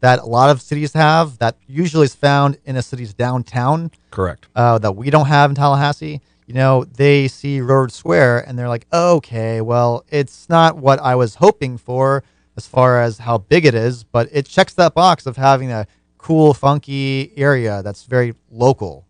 that 0.00 0.20
a 0.20 0.24
lot 0.24 0.48
of 0.48 0.62
cities 0.62 0.94
have, 0.94 1.36
that 1.40 1.58
usually 1.66 2.06
is 2.06 2.14
found 2.14 2.56
in 2.64 2.76
a 2.76 2.82
city's 2.82 3.12
downtown, 3.12 3.90
Correct. 4.10 4.46
uh, 4.56 4.78
that 4.78 4.92
we 4.92 5.10
don't 5.10 5.26
have 5.26 5.50
in 5.50 5.54
Tallahassee. 5.54 6.22
You 6.46 6.54
know, 6.54 6.84
they 6.84 7.28
see 7.28 7.60
Road 7.60 7.92
Square 7.92 8.48
and 8.48 8.58
they're 8.58 8.70
like, 8.70 8.86
okay, 8.90 9.60
well, 9.60 10.06
it's 10.08 10.48
not 10.48 10.78
what 10.78 10.98
I 11.00 11.14
was 11.14 11.34
hoping 11.34 11.76
for 11.76 12.24
as 12.58 12.66
far 12.66 13.00
as 13.00 13.18
how 13.18 13.38
big 13.38 13.64
it 13.64 13.74
is, 13.74 14.02
but 14.02 14.28
it 14.32 14.44
checks 14.44 14.74
that 14.74 14.92
box 14.92 15.26
of 15.26 15.36
having 15.36 15.70
a 15.70 15.86
cool, 16.18 16.52
funky 16.52 17.32
area 17.36 17.82
that's 17.84 18.02
very 18.04 18.34
local. 18.50 19.06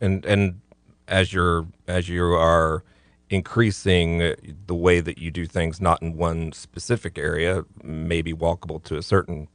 and 0.00 0.24
and 0.26 0.60
as 1.06 1.32
you're 1.32 1.66
as 1.86 2.08
you 2.08 2.22
are 2.34 2.84
increasing 3.30 4.34
the 4.66 4.74
way 4.74 5.00
that 5.00 5.18
you 5.18 5.30
do 5.30 5.44
things 5.46 5.80
not 5.80 6.00
in 6.02 6.16
one 6.16 6.52
specific 6.52 7.18
area 7.18 7.64
maybe 7.82 8.32
walkable 8.32 8.82
to 8.82 8.96
a 8.96 9.02
certain 9.02 9.48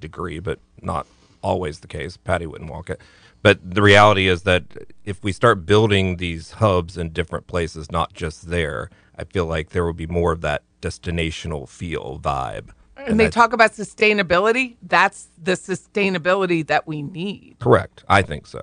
degree 0.00 0.38
but 0.38 0.58
not 0.82 1.06
always 1.42 1.80
the 1.80 1.86
case. 1.86 2.16
Patty 2.16 2.46
wouldn't 2.46 2.70
walk 2.70 2.90
it. 2.90 3.00
But 3.42 3.58
the 3.76 3.82
reality 3.82 4.26
is 4.26 4.42
that 4.42 4.64
if 5.04 5.22
we 5.22 5.32
start 5.32 5.66
building 5.66 6.16
these 6.16 6.52
hubs 6.52 6.96
in 6.96 7.10
different 7.10 7.46
places 7.46 7.90
not 7.90 8.12
just 8.12 8.48
there 8.48 8.90
i 9.18 9.24
feel 9.24 9.46
like 9.46 9.70
there 9.70 9.84
will 9.84 10.00
be 10.06 10.06
more 10.20 10.32
of 10.32 10.40
that 10.40 10.62
destinational 10.82 11.68
feel 11.68 12.18
vibe 12.22 12.70
And 12.96 13.20
they 13.20 13.26
I- 13.26 13.30
talk 13.30 13.52
about 13.52 13.72
sustainability. 13.72 14.76
That's 14.82 15.28
the 15.42 15.52
sustainability 15.52 16.66
that 16.66 16.86
we 16.86 17.02
need. 17.02 17.56
correct 17.60 18.04
i 18.08 18.22
think 18.22 18.46
so 18.46 18.62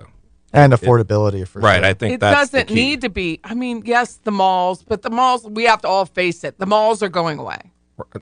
And 0.52 0.72
affordability 0.72 1.46
for 1.46 1.60
right 1.60 1.78
sure. 1.80 1.90
i 1.90 1.94
think 1.94 2.14
It 2.14 2.20
that's 2.20 2.50
doesn't 2.50 2.68
key. 2.68 2.74
need 2.74 3.00
to 3.02 3.08
be. 3.10 3.40
I 3.44 3.54
mean, 3.54 3.82
yes, 3.84 4.20
the 4.24 4.30
malls, 4.32 4.82
but 4.84 5.02
the 5.02 5.10
malls, 5.10 5.44
we 5.48 5.64
have 5.64 5.80
to 5.82 5.88
all 5.88 6.06
face 6.06 6.44
it. 6.44 6.58
The 6.58 6.66
malls 6.66 7.02
are 7.02 7.08
going 7.08 7.38
away. 7.38 7.60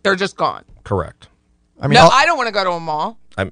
They're 0.03 0.16
just 0.16 0.37
gone. 0.37 0.64
correct 0.85 1.29
I 1.81 1.88
mean, 1.88 1.94
no, 1.94 2.03
I'll- 2.05 2.11
I 2.12 2.25
don't 2.27 2.37
want 2.37 2.46
to 2.48 2.53
go 2.53 2.62
to 2.64 2.70
a 2.70 2.81
mall. 2.81 3.18
I'm. 3.37 3.51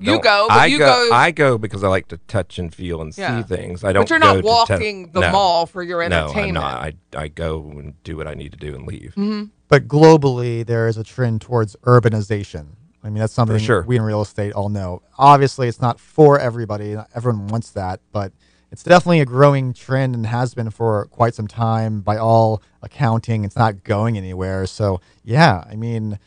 You 0.00 0.18
go, 0.20 0.46
but 0.48 0.56
I 0.58 0.66
you 0.66 0.78
go, 0.78 0.86
go- 1.10 1.14
I 1.14 1.30
go 1.30 1.58
because 1.58 1.82
I 1.84 1.88
like 1.88 2.08
to 2.08 2.16
touch 2.28 2.58
and 2.58 2.72
feel 2.74 3.02
and 3.02 3.16
Yeah. 3.16 3.42
see 3.42 3.54
things. 3.54 3.84
I 3.84 3.92
don't. 3.92 4.04
But 4.04 4.10
you're 4.10 4.18
go 4.20 4.26
not 4.28 4.34
to 4.36 4.42
te- 4.42 4.46
walking 4.48 5.12
the 5.12 5.20
No. 5.20 5.30
mall 5.32 5.66
for 5.66 5.82
your 5.82 6.00
entertainment. 6.02 6.54
No, 6.54 6.60
I'm 6.62 6.72
not. 6.72 6.94
I 7.16 7.24
I 7.24 7.28
go 7.28 7.58
and 7.78 8.02
do 8.04 8.16
what 8.16 8.26
I 8.26 8.34
need 8.34 8.52
to 8.52 8.58
do 8.58 8.74
and 8.74 8.86
leave. 8.86 9.12
Mm-hmm. 9.16 9.42
But 9.68 9.88
globally, 9.88 10.64
there 10.64 10.88
is 10.88 10.96
a 10.96 11.04
trend 11.04 11.40
towards 11.40 11.76
urbanization. 11.82 12.68
I 13.02 13.10
mean, 13.10 13.20
that's 13.20 13.34
something 13.34 13.58
sure. 13.58 13.82
we 13.82 13.96
in 13.96 14.02
real 14.02 14.22
estate 14.22 14.52
all 14.52 14.70
know. 14.70 15.02
Obviously, 15.18 15.68
it's 15.68 15.80
not 15.80 16.00
for 16.00 16.38
everybody. 16.38 16.94
Not 16.94 17.10
everyone 17.14 17.48
wants 17.48 17.70
that, 17.72 18.00
but 18.12 18.32
it's 18.70 18.82
definitely 18.82 19.20
a 19.20 19.26
growing 19.26 19.74
trend 19.74 20.14
and 20.14 20.26
has 20.26 20.54
been 20.54 20.70
for 20.70 21.04
quite 21.06 21.34
some 21.34 21.46
time 21.46 22.00
by 22.00 22.16
all 22.16 22.62
accounting. 22.82 23.44
It's 23.44 23.56
not 23.56 23.84
going 23.84 24.16
anywhere. 24.16 24.66
So, 24.66 25.00
yeah, 25.22 25.64
I 25.68 25.76
mean, 25.76 26.18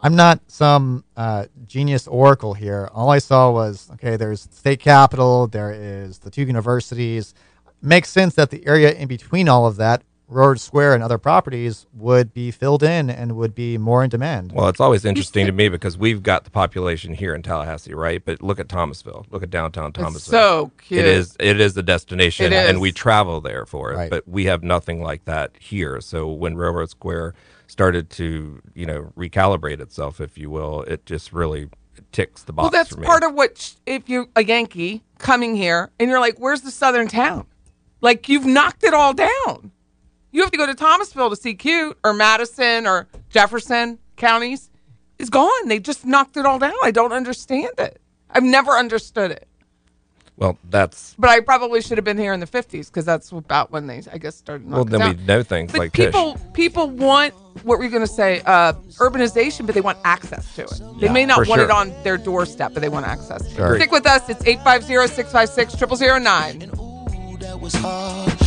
I'm 0.00 0.14
not 0.14 0.40
some 0.46 1.04
uh, 1.16 1.46
genius 1.66 2.06
oracle 2.06 2.54
here. 2.54 2.88
All 2.92 3.10
I 3.10 3.18
saw 3.18 3.50
was 3.50 3.90
okay, 3.94 4.16
there's 4.16 4.42
state 4.52 4.80
capital, 4.80 5.48
there 5.48 5.72
is 5.72 6.18
the 6.18 6.30
two 6.30 6.42
universities. 6.42 7.34
Makes 7.80 8.10
sense 8.10 8.34
that 8.34 8.50
the 8.50 8.64
area 8.66 8.92
in 8.92 9.08
between 9.08 9.48
all 9.48 9.66
of 9.66 9.76
that, 9.76 10.02
Road 10.28 10.60
Square 10.60 10.94
and 10.94 11.02
other 11.02 11.16
properties, 11.16 11.86
would 11.94 12.34
be 12.34 12.50
filled 12.50 12.82
in 12.82 13.08
and 13.08 13.34
would 13.36 13.54
be 13.54 13.78
more 13.78 14.04
in 14.04 14.10
demand. 14.10 14.52
Well, 14.52 14.68
it's 14.68 14.80
always 14.80 15.06
interesting 15.06 15.46
to 15.46 15.52
me 15.52 15.70
because 15.70 15.96
we've 15.96 16.22
got 16.22 16.44
the 16.44 16.50
population 16.50 17.14
here 17.14 17.34
in 17.34 17.42
Tallahassee, 17.42 17.94
right? 17.94 18.22
But 18.22 18.42
look 18.42 18.60
at 18.60 18.68
Thomasville. 18.68 19.26
Look 19.30 19.42
at 19.42 19.48
downtown 19.48 19.92
Thomasville. 19.92 20.16
It's 20.16 20.26
so 20.26 20.72
cute. 20.76 21.00
It 21.00 21.06
is. 21.06 21.36
It 21.40 21.60
is 21.60 21.72
the 21.72 21.82
destination, 21.82 22.52
It 22.52 22.68
and 22.68 22.80
we 22.80 22.92
travel 22.92 23.40
there 23.40 23.64
for 23.64 23.92
it. 23.92 23.96
Right. 23.96 24.10
But 24.10 24.28
we 24.28 24.44
have 24.44 24.62
nothing 24.62 25.02
like 25.02 25.24
that 25.24 25.52
here. 25.58 26.00
So 26.02 26.28
when 26.28 26.56
Railroad 26.56 26.90
Square 26.90 27.34
started 27.66 28.10
to, 28.10 28.60
you 28.74 28.84
know, 28.84 29.12
recalibrate 29.16 29.80
itself, 29.80 30.20
if 30.20 30.36
you 30.36 30.50
will, 30.50 30.82
it 30.82 31.06
just 31.06 31.32
really 31.32 31.68
ticks 32.12 32.42
the 32.42 32.52
box. 32.52 32.64
Well, 32.64 32.70
that's 32.70 32.94
for 32.94 33.00
me. 33.00 33.06
part 33.06 33.22
of 33.22 33.34
what, 33.34 33.56
sh- 33.58 33.72
if 33.86 34.08
you're 34.08 34.26
a 34.36 34.44
Yankee 34.44 35.02
coming 35.18 35.56
here 35.56 35.90
and 35.98 36.10
you're 36.10 36.20
like, 36.20 36.38
where's 36.38 36.60
the 36.60 36.70
southern 36.70 37.08
town? 37.08 37.46
Like, 38.00 38.28
you've 38.28 38.46
knocked 38.46 38.84
it 38.84 38.94
all 38.94 39.12
down. 39.14 39.72
You 40.38 40.44
have 40.44 40.52
to 40.52 40.56
go 40.56 40.66
to 40.66 40.74
Thomasville 40.76 41.30
to 41.30 41.34
see 41.34 41.54
Cute 41.54 41.98
or 42.04 42.14
Madison 42.14 42.86
or 42.86 43.08
Jefferson 43.28 43.98
counties. 44.14 44.70
It's 45.18 45.30
gone. 45.30 45.66
They 45.66 45.80
just 45.80 46.06
knocked 46.06 46.36
it 46.36 46.46
all 46.46 46.60
down. 46.60 46.74
I 46.84 46.92
don't 46.92 47.12
understand 47.12 47.72
it. 47.76 48.00
I've 48.30 48.44
never 48.44 48.70
understood 48.70 49.32
it. 49.32 49.48
Well, 50.36 50.56
that's. 50.70 51.16
But 51.18 51.30
I 51.30 51.40
probably 51.40 51.82
should 51.82 51.98
have 51.98 52.04
been 52.04 52.18
here 52.18 52.32
in 52.32 52.38
the 52.38 52.46
fifties 52.46 52.88
because 52.88 53.04
that's 53.04 53.32
about 53.32 53.72
when 53.72 53.88
they, 53.88 54.00
I 54.12 54.18
guess, 54.18 54.36
started. 54.36 54.70
Well, 54.70 54.84
then 54.84 55.18
we 55.18 55.24
know 55.24 55.42
things 55.42 55.72
but 55.72 55.78
like 55.78 55.92
people. 55.92 56.38
People 56.52 56.88
want 56.88 57.34
what 57.64 57.78
were 57.78 57.84
you 57.84 57.90
going 57.90 58.06
to 58.06 58.06
say? 58.06 58.40
Uh, 58.46 58.74
urbanization, 58.98 59.66
but 59.66 59.74
they 59.74 59.80
want 59.80 59.98
access 60.04 60.54
to 60.54 60.62
it. 60.62 61.00
They 61.00 61.08
may 61.08 61.26
not 61.26 61.48
want 61.48 61.58
sure. 61.58 61.64
it 61.64 61.70
on 61.72 61.92
their 62.04 62.16
doorstep, 62.16 62.74
but 62.74 62.80
they 62.80 62.88
want 62.88 63.06
access. 63.06 63.52
Sorry. 63.56 63.80
Stick 63.80 63.90
with 63.90 64.06
us. 64.06 64.28
It's 64.28 64.46
850 64.46 65.16
656 65.16 66.00
0009. 66.00 68.37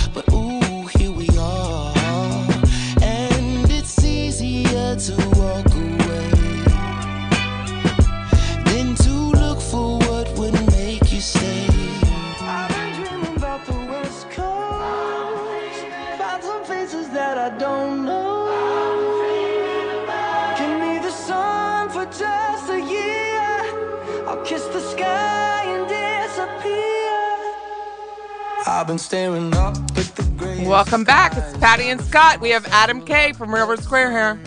I've 28.71 28.87
been 28.87 28.97
staring 28.97 29.53
up 29.53 29.75
at 29.75 30.15
the 30.15 30.33
gray. 30.37 30.65
Welcome 30.65 31.03
back. 31.03 31.33
It's 31.35 31.57
Patty 31.57 31.89
and 31.89 31.99
Scott. 32.01 32.39
We 32.39 32.51
have 32.51 32.65
Adam 32.67 33.01
K 33.05 33.33
from 33.33 33.53
Railroad 33.53 33.83
Square 33.83 34.11
here. 34.11 34.39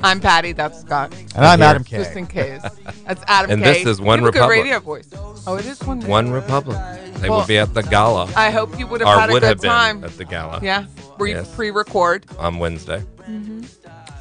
I'm 0.00 0.20
Patty. 0.20 0.52
That's 0.52 0.80
Scott. 0.80 1.12
And 1.34 1.44
I'm 1.44 1.58
Here. 1.58 1.68
Adam 1.68 1.82
K. 1.84 1.96
Just 1.98 2.14
in 2.16 2.26
case. 2.28 2.62
That's 3.04 3.20
Adam 3.26 3.50
And 3.50 3.62
K. 3.62 3.72
this 3.82 3.86
is 3.86 3.98
You 3.98 4.04
One 4.06 4.20
have 4.20 4.28
a 4.28 4.30
good 4.30 4.38
Republic. 4.42 4.58
radio 4.62 4.78
voice. 4.78 5.10
Oh, 5.44 5.56
it 5.56 5.66
is 5.66 5.82
one. 5.82 6.00
One 6.02 6.30
Republic. 6.30 6.78
They 7.14 7.28
Well, 7.28 7.40
will 7.40 7.46
be 7.48 7.58
at 7.58 7.74
the 7.74 7.82
gala. 7.82 8.30
I 8.36 8.50
hope 8.50 8.78
you 8.78 8.86
would 8.86 9.00
have 9.00 9.08
or 9.08 9.20
had 9.20 9.30
a 9.30 9.32
would 9.32 9.40
good 9.42 9.48
have 9.48 9.60
time. 9.60 10.00
been 10.02 10.10
at 10.10 10.16
the 10.16 10.24
gala. 10.24 10.60
Yeah. 10.62 10.84
Re- 11.18 11.32
Yes. 11.32 11.52
Pre-record. 11.56 12.26
On 12.38 12.58
Wednesday. 12.60 13.02
Mm-hmm. 13.28 13.64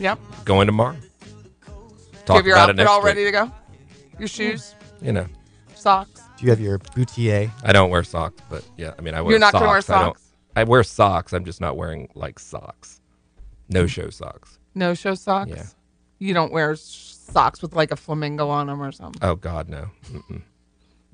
Yep. 0.03 0.19
Going 0.45 0.65
tomorrow. 0.65 0.95
Do 0.95 0.99
you 1.69 1.73
Talk 2.25 2.37
have 2.37 2.45
your 2.47 2.55
about 2.55 2.69
it 2.69 2.71
outfit 2.71 2.75
next 2.77 2.89
all 2.89 2.99
week. 3.01 3.05
ready 3.05 3.25
to 3.25 3.31
go? 3.31 3.51
Your 4.17 4.27
shoes, 4.27 4.73
You 4.99 5.11
know, 5.13 5.27
socks. 5.75 6.16
Do 6.37 6.45
you 6.45 6.49
have 6.51 6.59
your 6.59 6.77
boutier? 6.77 7.51
I 7.63 7.71
don't 7.73 7.89
wear 7.89 8.03
socks, 8.03 8.41
but 8.49 8.63
yeah, 8.77 8.93
I 8.97 9.01
mean, 9.01 9.13
I 9.15 9.21
wear. 9.21 9.29
Socks. 9.29 9.31
You're 9.31 9.39
not 9.39 9.51
socks. 9.53 9.59
gonna 9.59 9.67
wear 9.69 9.77
I 9.77 10.03
don't- 10.05 10.15
socks? 10.17 10.23
I 10.55 10.63
wear 10.63 10.83
socks. 10.83 11.33
I'm 11.33 11.45
just 11.45 11.61
not 11.61 11.77
wearing 11.77 12.09
like 12.15 12.39
socks. 12.39 13.01
No 13.69 13.85
show 13.87 14.09
socks. 14.09 14.59
No 14.75 14.93
show 14.93 15.13
socks. 15.15 15.51
Yeah. 15.51 15.63
You 16.19 16.33
don't 16.33 16.51
wear 16.51 16.71
s- 16.71 17.19
socks 17.31 17.61
with 17.61 17.75
like 17.75 17.91
a 17.91 17.95
flamingo 17.95 18.49
on 18.49 18.67
them 18.67 18.81
or 18.81 18.91
something. 18.91 19.21
Oh 19.23 19.35
God, 19.35 19.69
no. 19.69 19.89
Mm-mm. 20.11 20.41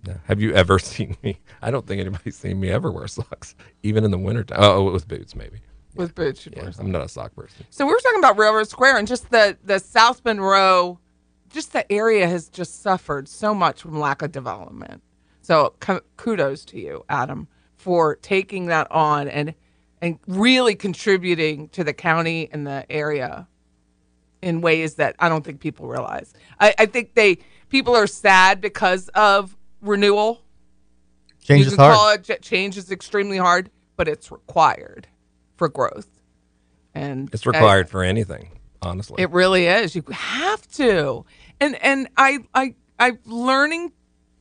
No. 0.06 0.16
Have 0.26 0.42
you 0.42 0.54
ever 0.54 0.78
seen 0.92 1.18
me? 1.24 1.40
I 1.62 1.72
don't 1.72 1.86
think 1.88 2.00
anybody's 2.02 2.38
seen 2.38 2.60
me 2.60 2.70
ever 2.70 2.92
wear 2.92 3.08
socks, 3.08 3.56
even 3.84 4.04
in 4.04 4.12
the 4.12 4.18
wintertime. 4.18 4.60
Oh, 4.62 4.88
oh 4.88 4.92
with 4.92 5.08
boots 5.08 5.36
maybe. 5.36 5.60
With 5.96 6.16
boots, 6.16 6.46
you'd 6.46 6.56
Yeah, 6.56 6.64
wear 6.64 6.74
I'm 6.80 6.92
not 6.92 7.04
a 7.04 7.10
sock 7.10 7.36
person. 7.36 7.66
So 7.70 7.86
we 7.86 7.94
were 7.94 8.00
talking 8.00 8.20
about 8.20 8.38
Railroad 8.38 8.68
Square 8.70 8.98
and 8.98 9.08
just 9.08 9.30
the 9.30 9.58
the 9.64 9.80
South 9.80 10.22
Monroe, 10.26 11.00
just 11.50 11.72
the 11.74 11.90
area 11.92 12.28
has 12.28 12.48
just 12.50 12.82
suffered 12.82 13.28
so 13.28 13.54
much 13.54 13.82
from 13.82 14.00
lack 14.00 14.22
of 14.22 14.32
development. 14.32 15.02
So 15.44 15.76
ku- 15.80 16.02
kudos 16.18 16.66
to 16.66 16.80
you, 16.80 17.04
Adam, 17.10 17.48
for 17.76 18.16
taking 18.16 18.66
that 18.68 18.90
on 18.92 19.28
and 19.28 19.54
and 20.02 20.18
really 20.28 20.74
contributing 20.76 21.70
to 21.70 21.84
the 21.84 21.94
county 21.94 22.50
and 22.52 22.66
the 22.68 22.86
area 22.90 23.48
in 24.42 24.60
ways 24.62 24.96
that 24.96 25.16
I 25.20 25.30
don't 25.30 25.46
think 25.46 25.60
people 25.62 25.88
realize. 25.88 26.34
I, 26.60 26.74
I 26.80 26.86
think 26.88 27.14
they 27.14 27.38
people 27.70 27.96
are 27.96 28.08
sad 28.08 28.60
because 28.62 29.10
of 29.10 29.56
renewal. 29.82 30.42
Change 31.42 31.68
is 31.68 31.76
hard. 31.76 32.30
it 32.30 32.42
change 32.42 32.78
is 32.78 32.90
extremely 32.92 33.38
hard, 33.38 33.70
but 33.98 34.08
it's 34.08 34.32
required 34.32 35.08
for 35.58 35.68
growth. 35.70 36.08
And 36.94 37.30
It's 37.34 37.46
I- 37.46 37.50
required 37.52 37.90
for 37.90 38.02
anything, 38.04 38.60
honestly. 38.82 39.22
it 39.22 39.30
really 39.32 39.68
is. 39.68 39.94
You 39.96 40.04
have 40.12 40.66
to. 40.74 41.26
And 41.60 41.76
and 41.84 42.08
I 42.18 42.40
I 42.54 42.76
I'm 43.00 43.20
learning 43.26 43.92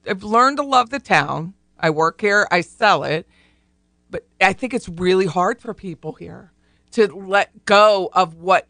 I've 0.08 0.22
learned 0.22 0.58
to 0.58 0.62
love 0.62 0.90
the 0.90 0.98
town. 0.98 1.54
I 1.78 1.90
work 1.90 2.20
here, 2.20 2.46
I 2.50 2.60
sell 2.60 3.04
it. 3.04 3.26
But 4.10 4.26
I 4.40 4.52
think 4.52 4.74
it's 4.74 4.88
really 4.88 5.26
hard 5.26 5.60
for 5.60 5.72
people 5.72 6.12
here 6.12 6.52
to 6.92 7.06
let 7.06 7.64
go 7.64 8.10
of 8.12 8.34
what 8.34 8.68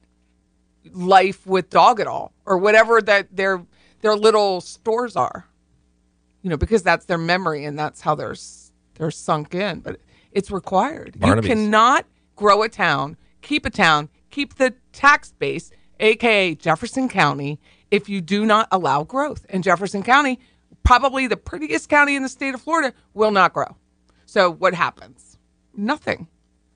life 0.92 1.46
with 1.46 1.70
dog 1.70 2.00
at 2.00 2.06
all 2.06 2.32
or 2.46 2.58
whatever 2.58 3.00
that 3.02 3.34
their 3.34 3.64
their 4.00 4.16
little 4.16 4.60
stores 4.60 5.16
are. 5.16 5.46
You 6.42 6.50
know, 6.50 6.56
because 6.56 6.82
that's 6.82 7.04
their 7.06 7.18
memory 7.18 7.64
and 7.64 7.78
that's 7.78 8.00
how 8.00 8.14
they're 8.14 8.36
they're 8.94 9.10
sunk 9.10 9.54
in, 9.54 9.80
but 9.80 10.00
it's 10.32 10.50
required. 10.50 11.18
Barnaby's. 11.18 11.48
You 11.48 11.54
cannot 11.56 12.06
grow 12.36 12.62
a 12.62 12.68
town, 12.68 13.16
keep 13.42 13.66
a 13.66 13.70
town, 13.70 14.08
keep 14.30 14.56
the 14.56 14.74
tax 14.92 15.32
base, 15.32 15.70
aka 16.00 16.54
Jefferson 16.54 17.08
County, 17.08 17.60
if 17.90 18.08
you 18.08 18.20
do 18.20 18.44
not 18.44 18.68
allow 18.72 19.04
growth. 19.04 19.46
And 19.48 19.62
Jefferson 19.62 20.02
County, 20.02 20.40
probably 20.82 21.26
the 21.26 21.36
prettiest 21.36 21.88
county 21.88 22.16
in 22.16 22.22
the 22.22 22.28
state 22.28 22.54
of 22.54 22.60
Florida, 22.60 22.94
will 23.14 23.30
not 23.30 23.52
grow. 23.52 23.76
So 24.26 24.50
what 24.50 24.74
happens? 24.74 25.38
Nothing. 25.74 26.28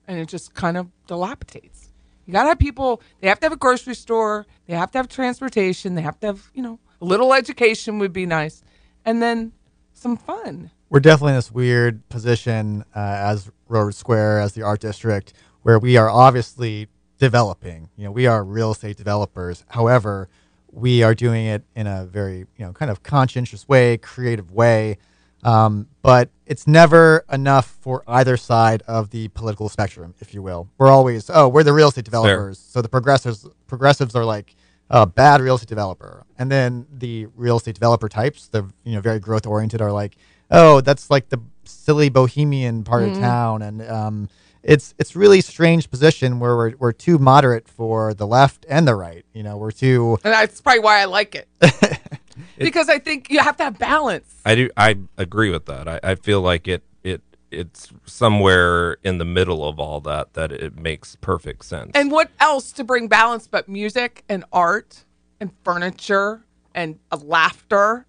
And 0.07 0.19
it 0.19 0.27
just 0.27 0.53
kind 0.53 0.77
of 0.77 0.87
dilapidates. 1.07 1.89
You 2.25 2.33
got 2.33 2.43
to 2.43 2.49
have 2.49 2.59
people, 2.59 3.01
they 3.21 3.27
have 3.29 3.39
to 3.39 3.45
have 3.45 3.53
a 3.53 3.57
grocery 3.57 3.95
store, 3.95 4.45
they 4.67 4.75
have 4.75 4.91
to 4.91 4.97
have 4.97 5.07
transportation, 5.07 5.95
they 5.95 6.01
have 6.01 6.19
to 6.19 6.27
have, 6.27 6.51
you 6.53 6.61
know, 6.61 6.79
a 7.01 7.05
little 7.05 7.33
education 7.33 7.99
would 7.99 8.13
be 8.13 8.25
nice. 8.25 8.63
And 9.05 9.21
then 9.21 9.53
some 9.93 10.17
fun. 10.17 10.71
we're 10.89 10.99
definitely 10.99 11.31
in 11.31 11.37
this 11.37 11.51
weird 11.51 12.07
position 12.09 12.83
uh, 12.95 12.99
as 12.99 13.49
Railroad 13.67 13.95
Square, 13.95 14.41
as 14.41 14.53
the 14.53 14.61
art 14.61 14.79
district, 14.81 15.33
where 15.63 15.79
we 15.79 15.97
are 15.97 16.09
obviously 16.09 16.87
developing. 17.17 17.89
You 17.97 18.05
know, 18.05 18.11
we 18.11 18.27
are 18.27 18.43
real 18.43 18.71
estate 18.71 18.97
developers. 18.97 19.63
However, 19.69 20.29
we 20.77 21.01
are 21.03 21.15
doing 21.15 21.47
it 21.47 21.63
in 21.75 21.87
a 21.87 22.05
very, 22.05 22.39
you 22.39 22.65
know, 22.65 22.71
kind 22.71 22.91
of 22.91 23.01
conscientious 23.03 23.67
way, 23.67 23.97
creative 23.97 24.51
way. 24.51 24.97
Um, 25.43 25.87
but 26.01 26.29
it's 26.45 26.67
never 26.67 27.25
enough 27.31 27.77
for 27.81 28.03
either 28.07 28.37
side 28.37 28.83
of 28.87 29.09
the 29.09 29.27
political 29.29 29.69
spectrum, 29.69 30.13
if 30.19 30.33
you 30.33 30.41
will. 30.41 30.69
We're 30.77 30.89
always, 30.89 31.29
oh, 31.33 31.47
we're 31.47 31.63
the 31.63 31.73
real 31.73 31.89
estate 31.89 32.05
developers. 32.05 32.59
So 32.59 32.81
the 32.81 32.89
progressives, 32.89 33.47
progressives 33.67 34.15
are 34.15 34.25
like, 34.25 34.55
a 34.89 35.05
bad 35.05 35.41
real 35.41 35.55
estate 35.55 35.67
developer, 35.67 36.25
and 36.39 36.49
then 36.49 36.87
the 36.89 37.27
real 37.35 37.57
estate 37.57 37.75
developer 37.75 38.07
types, 38.07 38.47
the 38.47 38.63
you 38.85 38.95
know 38.95 39.01
very 39.01 39.19
growth 39.19 39.45
oriented, 39.45 39.81
are 39.81 39.91
like, 39.91 40.15
oh, 40.49 40.79
that's 40.79 41.09
like 41.09 41.27
the 41.27 41.41
silly 41.65 42.07
bohemian 42.07 42.85
part 42.85 43.03
of 43.03 43.13
town, 43.19 43.61
and 43.61 43.81
um, 43.81 44.29
it's 44.67 44.93
it's 44.99 45.15
really 45.15 45.41
strange 45.41 45.89
position 45.89 46.39
where 46.39 46.55
we're 46.55 46.73
we're 46.77 46.91
too 46.91 47.17
moderate 47.17 47.67
for 47.67 48.13
the 48.13 48.27
left 48.27 48.65
and 48.69 48.87
the 48.87 48.93
right. 48.95 49.25
You 49.33 49.41
know, 49.41 49.57
we're 49.57 49.71
too 49.71 50.19
And 50.23 50.33
that's 50.33 50.61
probably 50.61 50.81
why 50.81 50.99
I 50.99 51.05
like 51.05 51.35
it. 51.61 51.99
because 52.57 52.89
I 52.89 52.99
think 52.99 53.29
you 53.31 53.39
have 53.39 53.55
to 53.57 53.63
have 53.63 53.79
balance. 53.79 54.35
I 54.45 54.55
do. 54.55 54.69
I 54.75 54.97
agree 55.17 55.49
with 55.49 55.65
that. 55.67 55.87
I, 55.87 55.99
I 56.03 56.15
feel 56.15 56.41
like 56.41 56.67
it. 56.67 56.83
It. 57.03 57.21
It's 57.49 57.93
somewhere 58.05 58.97
in 59.03 59.19
the 59.19 59.25
middle 59.25 59.65
of 59.67 59.79
all 59.79 60.01
that 60.01 60.33
that 60.33 60.51
it 60.51 60.77
makes 60.77 61.15
perfect 61.15 61.63
sense. 61.63 61.91
And 61.95 62.11
what 62.11 62.29
else 62.41 62.73
to 62.73 62.83
bring 62.83 63.07
balance 63.07 63.47
but 63.47 63.69
music 63.69 64.25
and 64.27 64.43
art 64.51 65.05
and 65.39 65.51
furniture 65.63 66.43
and 66.75 66.99
uh, 67.11 67.17
laughter? 67.23 68.05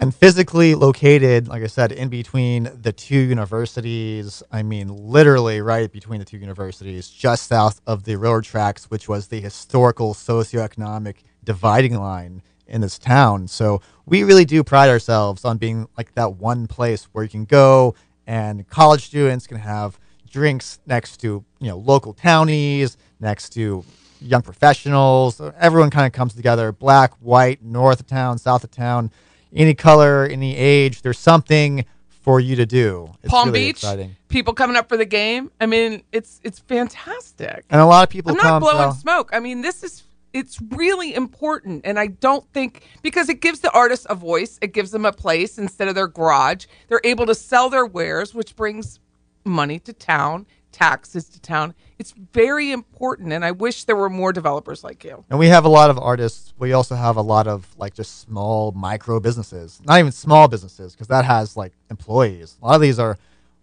And 0.00 0.14
physically 0.14 0.74
located, 0.74 1.48
like 1.48 1.62
I 1.62 1.66
said, 1.66 1.92
in 1.92 2.08
between 2.08 2.70
the 2.82 2.92
two 2.92 3.18
universities. 3.18 4.42
I 4.52 4.62
mean, 4.62 4.88
literally 4.88 5.60
right 5.60 5.90
between 5.90 6.20
the 6.20 6.24
two 6.24 6.38
universities, 6.38 7.10
just 7.10 7.48
south 7.48 7.80
of 7.86 8.04
the 8.04 8.16
railroad 8.16 8.44
tracks, 8.44 8.90
which 8.90 9.08
was 9.08 9.28
the 9.28 9.40
historical 9.40 10.14
socioeconomic 10.14 11.16
dividing 11.44 11.98
line 11.98 12.42
in 12.66 12.80
this 12.80 12.98
town. 12.98 13.48
So 13.48 13.80
we 14.06 14.22
really 14.22 14.44
do 14.44 14.62
pride 14.62 14.90
ourselves 14.90 15.44
on 15.44 15.58
being 15.58 15.88
like 15.96 16.14
that 16.14 16.34
one 16.34 16.66
place 16.66 17.04
where 17.12 17.24
you 17.24 17.30
can 17.30 17.44
go 17.44 17.94
and 18.26 18.68
college 18.68 19.06
students 19.06 19.46
can 19.46 19.56
have 19.56 19.98
drinks 20.30 20.78
next 20.86 21.16
to 21.16 21.44
you 21.58 21.68
know 21.68 21.78
local 21.78 22.12
townies, 22.12 22.96
next 23.18 23.50
to 23.54 23.84
young 24.20 24.42
professionals. 24.42 25.40
Everyone 25.58 25.90
kind 25.90 26.06
of 26.06 26.12
comes 26.12 26.34
together, 26.34 26.70
black, 26.70 27.14
white, 27.14 27.62
north 27.64 28.00
of 28.00 28.06
town, 28.06 28.38
south 28.38 28.64
of 28.64 28.70
town, 28.70 29.10
any 29.54 29.74
color, 29.74 30.26
any 30.26 30.56
age. 30.56 31.02
There's 31.02 31.18
something 31.18 31.84
for 32.08 32.40
you 32.40 32.56
to 32.56 32.66
do. 32.66 33.10
It's 33.22 33.30
Palm 33.30 33.48
really 33.48 33.68
Beach, 33.68 33.76
exciting. 33.76 34.16
people 34.28 34.52
coming 34.52 34.76
up 34.76 34.88
for 34.88 34.96
the 34.96 35.06
game. 35.06 35.50
I 35.60 35.66
mean, 35.66 36.02
it's 36.12 36.40
it's 36.44 36.58
fantastic. 36.58 37.64
And 37.70 37.80
a 37.80 37.86
lot 37.86 38.02
of 38.02 38.10
people 38.10 38.32
I'm 38.32 38.38
come. 38.38 38.50
not 38.50 38.60
blowing 38.60 38.78
well, 38.78 38.92
smoke. 38.92 39.30
I 39.32 39.40
mean, 39.40 39.62
this 39.62 39.82
is 39.82 40.04
it's 40.34 40.60
really 40.60 41.14
important, 41.14 41.82
and 41.84 41.98
I 41.98 42.08
don't 42.08 42.46
think 42.52 42.82
because 43.02 43.28
it 43.28 43.40
gives 43.40 43.60
the 43.60 43.70
artists 43.72 44.06
a 44.10 44.14
voice, 44.14 44.58
it 44.60 44.74
gives 44.74 44.90
them 44.90 45.06
a 45.06 45.12
place 45.12 45.58
instead 45.58 45.88
of 45.88 45.94
their 45.94 46.06
garage. 46.06 46.66
They're 46.88 47.00
able 47.02 47.26
to 47.26 47.34
sell 47.34 47.70
their 47.70 47.86
wares, 47.86 48.34
which 48.34 48.54
brings 48.54 49.00
money 49.44 49.78
to 49.80 49.92
town, 49.94 50.46
taxes 50.72 51.28
to 51.30 51.40
town. 51.40 51.74
It's 51.98 52.14
very 52.32 52.72
important, 52.72 53.32
and 53.32 53.44
I 53.44 53.50
wish 53.50 53.84
there 53.84 53.96
were 53.96 54.10
more 54.10 54.32
developers 54.32 54.84
like 54.84 55.04
you. 55.04 55.24
And 55.30 55.38
we 55.38 55.48
have 55.48 55.64
a 55.64 55.68
lot 55.68 55.90
of 55.90 55.98
artists. 55.98 56.54
We 56.58 56.72
also 56.72 56.94
have 56.94 57.16
a 57.16 57.22
lot 57.22 57.46
of 57.46 57.66
like 57.76 57.94
just 57.94 58.20
small 58.20 58.72
micro 58.72 59.20
businesses, 59.20 59.80
not 59.84 59.98
even 59.98 60.12
small 60.12 60.48
businesses, 60.48 60.92
because 60.92 61.08
that 61.08 61.24
has 61.24 61.56
like 61.56 61.72
employees. 61.90 62.56
A 62.62 62.66
lot 62.66 62.74
of 62.76 62.80
these 62.80 62.98
are 62.98 63.18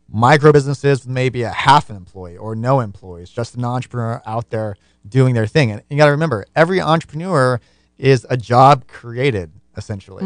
micro 0.07 0.51
businesses 0.51 1.07
maybe 1.07 1.41
a 1.41 1.49
half 1.49 1.89
an 1.89 1.95
employee 1.95 2.37
or 2.37 2.55
no 2.55 2.79
employees, 2.79 3.29
just 3.29 3.55
an 3.55 3.65
entrepreneur 3.65 4.21
out 4.25 4.49
there 4.49 4.75
doing 5.07 5.33
their 5.33 5.47
thing. 5.47 5.71
And 5.71 5.81
you 5.89 5.97
got 5.97 6.05
to 6.05 6.11
remember, 6.11 6.45
every 6.55 6.81
entrepreneur 6.81 7.59
is 7.97 8.25
a 8.29 8.37
job 8.37 8.87
created 8.87 9.51
essentially. 9.77 10.23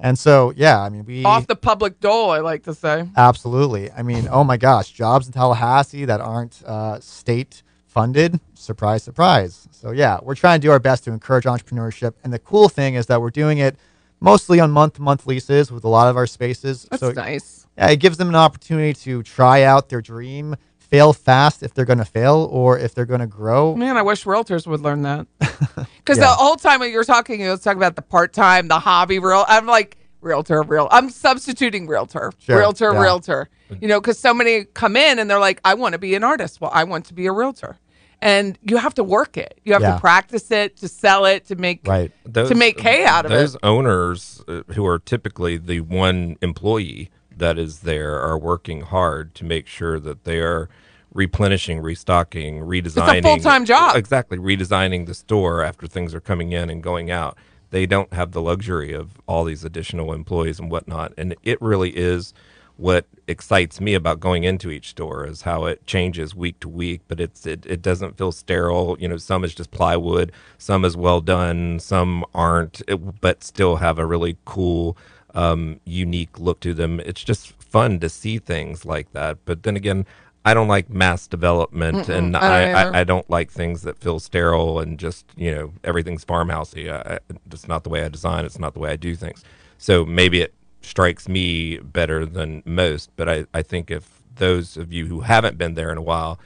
And 0.00 0.18
so, 0.18 0.52
yeah, 0.56 0.80
I 0.80 0.88
mean, 0.88 1.04
we 1.04 1.24
Off 1.24 1.46
the 1.46 1.56
public 1.56 2.00
dole, 2.00 2.30
I 2.30 2.38
like 2.38 2.64
to 2.64 2.74
say. 2.74 3.08
Absolutely. 3.16 3.90
I 3.92 4.02
mean, 4.02 4.28
oh 4.30 4.44
my 4.44 4.56
gosh, 4.56 4.90
jobs 4.90 5.26
in 5.26 5.32
Tallahassee 5.32 6.04
that 6.04 6.20
aren't 6.20 6.62
uh, 6.64 7.00
state 7.00 7.62
funded. 7.86 8.40
Surprise, 8.54 9.02
surprise. 9.02 9.68
So, 9.70 9.90
yeah, 9.90 10.18
we're 10.22 10.34
trying 10.34 10.60
to 10.60 10.66
do 10.66 10.70
our 10.70 10.78
best 10.78 11.04
to 11.04 11.12
encourage 11.12 11.44
entrepreneurship. 11.44 12.14
And 12.24 12.32
the 12.32 12.38
cool 12.38 12.68
thing 12.68 12.94
is 12.94 13.06
that 13.06 13.20
we're 13.20 13.30
doing 13.30 13.58
it 13.58 13.76
mostly 14.20 14.60
on 14.60 14.70
month 14.70 14.94
to 14.94 15.02
month 15.02 15.26
leases 15.26 15.70
with 15.70 15.84
a 15.84 15.88
lot 15.88 16.08
of 16.08 16.16
our 16.16 16.26
spaces. 16.26 16.86
That's 16.90 17.00
so, 17.00 17.12
nice. 17.12 17.66
yeah, 17.76 17.90
it 17.90 17.96
gives 17.96 18.16
them 18.16 18.28
an 18.28 18.34
opportunity 18.34 18.92
to 18.94 19.22
try 19.22 19.62
out 19.62 19.88
their 19.88 20.00
dream, 20.00 20.56
fail 20.90 21.12
fast 21.12 21.62
if 21.62 21.74
they're 21.74 21.84
going 21.84 21.98
to 21.98 22.04
fail 22.04 22.48
or 22.50 22.78
if 22.78 22.94
they're 22.94 23.04
going 23.06 23.20
to 23.20 23.26
grow. 23.26 23.74
Man, 23.76 23.96
I 23.96 24.02
wish 24.02 24.24
realtors 24.24 24.66
would 24.66 24.80
learn 24.80 25.02
that. 25.02 25.26
Because 25.98 26.18
Yeah. 26.18 26.24
the 26.30 26.34
whole 26.36 26.56
time 26.56 26.80
when 26.80 26.90
you're 26.90 27.04
talking, 27.04 27.40
you 27.40 27.50
was 27.50 27.60
talking 27.60 27.78
about 27.78 27.94
the 27.96 28.02
part 28.02 28.32
time, 28.32 28.68
the 28.68 28.78
hobby 28.78 29.18
real. 29.18 29.44
I'm 29.48 29.66
like 29.66 29.98
realtor, 30.22 30.62
real. 30.62 30.88
I'm 30.90 31.10
substituting 31.10 31.86
realtor, 31.86 32.32
Sure, 32.38 32.56
realtor, 32.58 32.92
yeah. 32.94 33.00
realtor. 33.00 33.48
You 33.80 33.88
know, 33.88 34.00
because 34.00 34.18
so 34.18 34.32
many 34.32 34.64
come 34.64 34.96
in 34.96 35.18
and 35.18 35.28
they're 35.28 35.38
like, 35.38 35.60
I 35.64 35.74
want 35.74 35.92
to 35.92 35.98
be 35.98 36.14
an 36.14 36.24
artist. 36.24 36.60
Well, 36.60 36.70
I 36.72 36.84
want 36.84 37.04
to 37.06 37.14
be 37.14 37.26
a 37.26 37.32
realtor, 37.32 37.76
and 38.22 38.58
you 38.62 38.78
have 38.78 38.94
to 38.94 39.04
work 39.04 39.36
it. 39.36 39.60
You 39.64 39.74
have 39.74 39.82
Yeah. 39.82 39.94
to 39.96 40.00
practice 40.00 40.50
it 40.50 40.78
to 40.78 40.88
sell 40.88 41.26
it 41.26 41.44
to 41.48 41.54
make 41.56 41.86
Right. 41.86 42.10
to 42.32 42.54
make 42.54 42.80
hay 42.80 43.04
out 43.04 43.26
of 43.26 43.30
those 43.30 43.54
it. 43.56 43.60
Those 43.62 43.70
owners 43.70 44.42
uh, 44.48 44.62
who 44.72 44.86
are 44.86 44.98
typically 44.98 45.58
the 45.58 45.80
one 45.80 46.36
employee 46.40 47.10
that 47.38 47.58
is 47.58 47.80
there 47.80 48.20
are 48.20 48.38
working 48.38 48.82
hard 48.82 49.34
to 49.36 49.44
make 49.44 49.66
sure 49.66 49.98
that 50.00 50.24
they 50.24 50.38
are 50.40 50.68
replenishing, 51.14 51.80
restocking, 51.80 52.60
redesigning. 52.60 53.18
It's 53.18 53.26
a 53.26 53.28
full-time 53.28 53.64
job. 53.64 53.96
Exactly, 53.96 54.38
redesigning 54.38 55.06
the 55.06 55.14
store 55.14 55.62
after 55.62 55.86
things 55.86 56.14
are 56.14 56.20
coming 56.20 56.52
in 56.52 56.68
and 56.70 56.82
going 56.82 57.10
out. 57.10 57.36
They 57.70 57.86
don't 57.86 58.12
have 58.12 58.32
the 58.32 58.40
luxury 58.42 58.92
of 58.92 59.12
all 59.26 59.44
these 59.44 59.64
additional 59.64 60.12
employees 60.12 60.58
and 60.58 60.70
whatnot, 60.70 61.12
and 61.18 61.34
it 61.42 61.60
really 61.60 61.90
is 61.96 62.32
what 62.76 63.06
excites 63.26 63.80
me 63.80 63.94
about 63.94 64.20
going 64.20 64.44
into 64.44 64.70
each 64.70 64.90
store 64.90 65.26
is 65.26 65.42
how 65.42 65.64
it 65.64 65.84
changes 65.84 66.32
week 66.32 66.60
to 66.60 66.68
week 66.68 67.00
but 67.08 67.18
it's 67.18 67.44
it, 67.44 67.66
it 67.66 67.82
doesn't 67.82 68.16
feel 68.16 68.30
sterile 68.30 68.96
you 69.00 69.08
know 69.08 69.16
some 69.16 69.42
is 69.42 69.52
just 69.52 69.72
plywood 69.72 70.30
some 70.58 70.84
is 70.84 70.96
well 70.96 71.20
done 71.20 71.80
some 71.80 72.24
aren't 72.32 72.80
it- 72.86 73.20
but 73.20 73.42
still 73.42 73.76
have 73.76 73.98
a 73.98 74.06
really 74.06 74.36
cool 74.44 74.96
um, 75.34 75.80
unique 75.84 76.38
look 76.38 76.60
to 76.60 76.74
them 76.74 77.00
it's 77.00 77.22
just 77.22 77.52
fun 77.62 77.98
to 78.00 78.08
see 78.08 78.38
things 78.38 78.84
like 78.84 79.12
that 79.12 79.36
but 79.44 79.62
then 79.62 79.76
again 79.76 80.06
i 80.44 80.54
don't 80.54 80.68
like 80.68 80.88
mass 80.88 81.26
development 81.26 82.06
Mm-mm, 82.06 82.16
and 82.16 82.36
I 82.36 82.40
don't 82.40 82.74
I. 82.74 82.82
I, 82.82 83.00
I 83.00 83.04
don't 83.04 83.28
like 83.28 83.50
things 83.50 83.82
that 83.82 83.98
feel 83.98 84.18
sterile 84.20 84.80
and 84.80 84.98
just 84.98 85.26
you 85.36 85.54
know 85.54 85.72
everything's 85.84 86.24
farmhousey 86.24 86.90
I, 86.90 87.14
I, 87.14 87.18
it's 87.52 87.68
not 87.68 87.84
the 87.84 87.90
way 87.90 88.04
i 88.04 88.08
design 88.08 88.44
it's 88.44 88.58
not 88.58 88.72
the 88.72 88.80
way 88.80 88.90
i 88.90 88.96
do 88.96 89.14
things 89.14 89.44
so 89.76 90.04
maybe 90.06 90.40
it 90.40 90.54
strikes 90.80 91.28
me 91.28 91.78
better 91.78 92.24
than 92.26 92.62
most. 92.64 93.10
But 93.16 93.28
I, 93.28 93.46
I 93.54 93.62
think 93.62 93.90
if 93.90 94.22
those 94.36 94.76
of 94.76 94.92
you 94.92 95.06
who 95.06 95.20
haven't 95.20 95.58
been 95.58 95.74
there 95.74 95.90
in 95.90 95.98
a 95.98 96.02
while, 96.02 96.38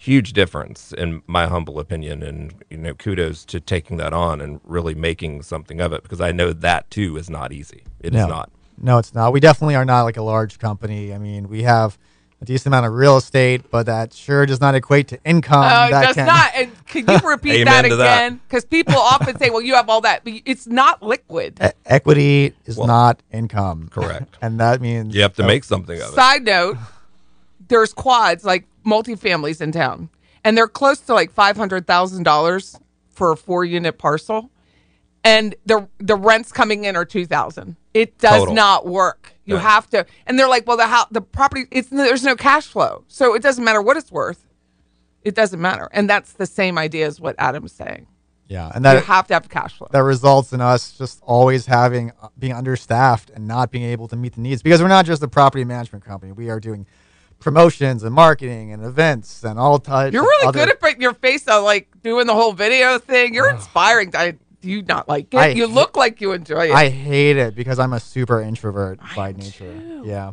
huge 0.00 0.32
difference 0.32 0.92
in 0.94 1.22
my 1.26 1.46
humble 1.46 1.78
opinion, 1.78 2.22
and 2.22 2.54
you 2.70 2.78
know, 2.78 2.94
kudos 2.94 3.44
to 3.44 3.60
taking 3.60 3.98
that 3.98 4.14
on 4.14 4.40
and 4.40 4.58
really 4.64 4.94
making 4.94 5.42
something 5.42 5.78
of 5.80 5.92
it 5.92 6.02
because 6.02 6.22
I 6.22 6.32
know 6.32 6.52
that 6.54 6.90
too 6.90 7.18
is 7.18 7.28
not 7.28 7.52
easy. 7.52 7.82
It 8.00 8.14
is 8.14 8.20
no. 8.22 8.26
not. 8.26 8.50
No, 8.82 8.96
it's 8.96 9.14
not. 9.14 9.34
We 9.34 9.40
definitely 9.40 9.74
are 9.74 9.84
not 9.84 10.04
like 10.04 10.16
a 10.16 10.22
large 10.22 10.58
company. 10.58 11.12
I 11.12 11.18
mean, 11.18 11.50
we 11.50 11.64
have 11.64 11.98
a 12.40 12.46
decent 12.46 12.68
amount 12.68 12.86
of 12.86 12.94
real 12.94 13.18
estate, 13.18 13.70
but 13.70 13.84
that 13.84 14.14
sure 14.14 14.46
does 14.46 14.58
not 14.58 14.74
equate 14.74 15.08
to 15.08 15.22
income. 15.22 15.60
Uh, 15.62 15.90
that 15.90 16.06
does 16.06 16.14
can- 16.14 16.26
not. 16.26 16.50
And 16.56 16.86
can 16.86 17.06
you 17.06 17.28
repeat 17.28 17.64
that 17.64 17.84
Amen 17.84 17.90
to 17.90 17.96
that. 17.96 18.24
again? 18.24 18.40
Because 18.48 18.64
people 18.64 18.96
often 18.96 19.38
say, 19.38 19.50
"Well, 19.50 19.60
you 19.60 19.74
have 19.74 19.90
all 19.90 20.00
that," 20.00 20.24
but 20.24 20.32
it's 20.46 20.66
not 20.66 21.02
liquid. 21.02 21.58
E- 21.62 21.68
equity 21.84 22.54
is 22.64 22.78
Well, 22.78 22.86
not 22.86 23.20
income. 23.32 23.88
correct. 23.92 24.38
and 24.42 24.58
that 24.60 24.80
means 24.80 25.14
You 25.14 25.20
have 25.22 25.34
to 25.36 25.44
uh, 25.44 25.46
make 25.46 25.64
something 25.64 26.00
of 26.00 26.08
it. 26.08 26.14
Side 26.14 26.44
note: 26.44 26.78
There's 27.68 27.92
quads 27.92 28.44
like 28.46 28.64
multifamilies 28.84 29.60
in 29.60 29.72
town, 29.72 30.08
and 30.44 30.56
they're 30.56 30.68
close 30.68 31.00
to 31.00 31.14
like 31.14 31.32
five 31.32 31.56
hundred 31.56 31.86
thousand 31.86 32.22
dollars 32.24 32.78
for 33.08 33.32
a 33.32 33.36
four 33.36 33.64
unit 33.64 33.98
parcel, 33.98 34.50
and 35.24 35.54
the 35.66 35.88
the 35.98 36.16
rents 36.16 36.52
coming 36.52 36.84
in 36.84 36.96
are 36.96 37.04
two 37.04 37.26
thousand. 37.26 37.76
It 37.92 38.18
does 38.18 38.40
Total. 38.40 38.54
not 38.54 38.86
work. 38.86 39.34
You 39.44 39.56
Yeah. 39.56 39.62
have 39.62 39.90
to, 39.90 40.06
and 40.26 40.38
they're 40.38 40.48
like, 40.48 40.66
well, 40.66 40.76
the 40.76 40.86
house, 40.86 41.06
the 41.10 41.20
property, 41.20 41.64
it's 41.72 41.88
there's 41.88 42.22
no 42.22 42.36
cash 42.36 42.66
flow, 42.66 43.04
so 43.08 43.34
it 43.34 43.42
doesn't 43.42 43.64
matter 43.64 43.82
what 43.82 43.96
it's 43.96 44.12
worth. 44.12 44.46
It 45.22 45.34
doesn't 45.34 45.60
matter, 45.60 45.88
and 45.92 46.08
that's 46.08 46.32
the 46.32 46.46
same 46.46 46.78
idea 46.78 47.06
as 47.06 47.20
what 47.20 47.34
Adam's 47.38 47.72
saying. 47.72 48.06
Yeah, 48.48 48.72
and 48.74 48.84
that 48.84 48.94
you 48.94 49.00
have 49.02 49.26
to 49.28 49.34
have 49.34 49.48
cash 49.48 49.74
flow. 49.76 49.86
that 49.92 50.02
results 50.02 50.52
in 50.52 50.60
us 50.60 50.96
just 50.98 51.20
always 51.22 51.66
having 51.66 52.10
uh, 52.22 52.28
being 52.38 52.52
understaffed 52.52 53.30
and 53.30 53.46
not 53.46 53.70
being 53.70 53.84
able 53.84 54.08
to 54.08 54.16
meet 54.16 54.34
the 54.34 54.40
needs 54.40 54.60
because 54.62 54.80
we're 54.82 54.88
not 54.88 55.04
just 55.04 55.22
a 55.22 55.28
property 55.28 55.64
management 55.64 56.04
company. 56.04 56.32
We 56.32 56.48
are 56.50 56.58
doing 56.58 56.86
promotions 57.40 58.04
and 58.04 58.14
marketing 58.14 58.72
and 58.72 58.84
events 58.84 59.42
and 59.42 59.58
all 59.58 59.78
types. 59.78 60.12
You're 60.12 60.22
really 60.22 60.46
other- 60.46 60.58
good 60.58 60.68
at 60.68 60.80
putting 60.80 61.00
your 61.00 61.14
face 61.14 61.48
on, 61.48 61.64
like 61.64 61.88
doing 62.02 62.26
the 62.26 62.34
whole 62.34 62.52
video 62.52 62.98
thing. 62.98 63.34
You're 63.34 63.50
inspiring. 63.50 64.14
I, 64.14 64.36
do 64.60 64.68
you 64.68 64.82
not 64.82 65.08
like 65.08 65.32
it? 65.34 65.38
I 65.38 65.48
you 65.48 65.66
ha- 65.66 65.74
look 65.74 65.96
like 65.96 66.20
you 66.20 66.32
enjoy 66.32 66.68
it. 66.68 66.72
I 66.72 66.88
hate 66.90 67.36
it 67.36 67.54
because 67.54 67.78
I'm 67.78 67.92
a 67.94 68.00
super 68.00 68.40
introvert 68.40 69.00
by 69.16 69.32
nature. 69.32 70.02
Yeah, 70.04 70.32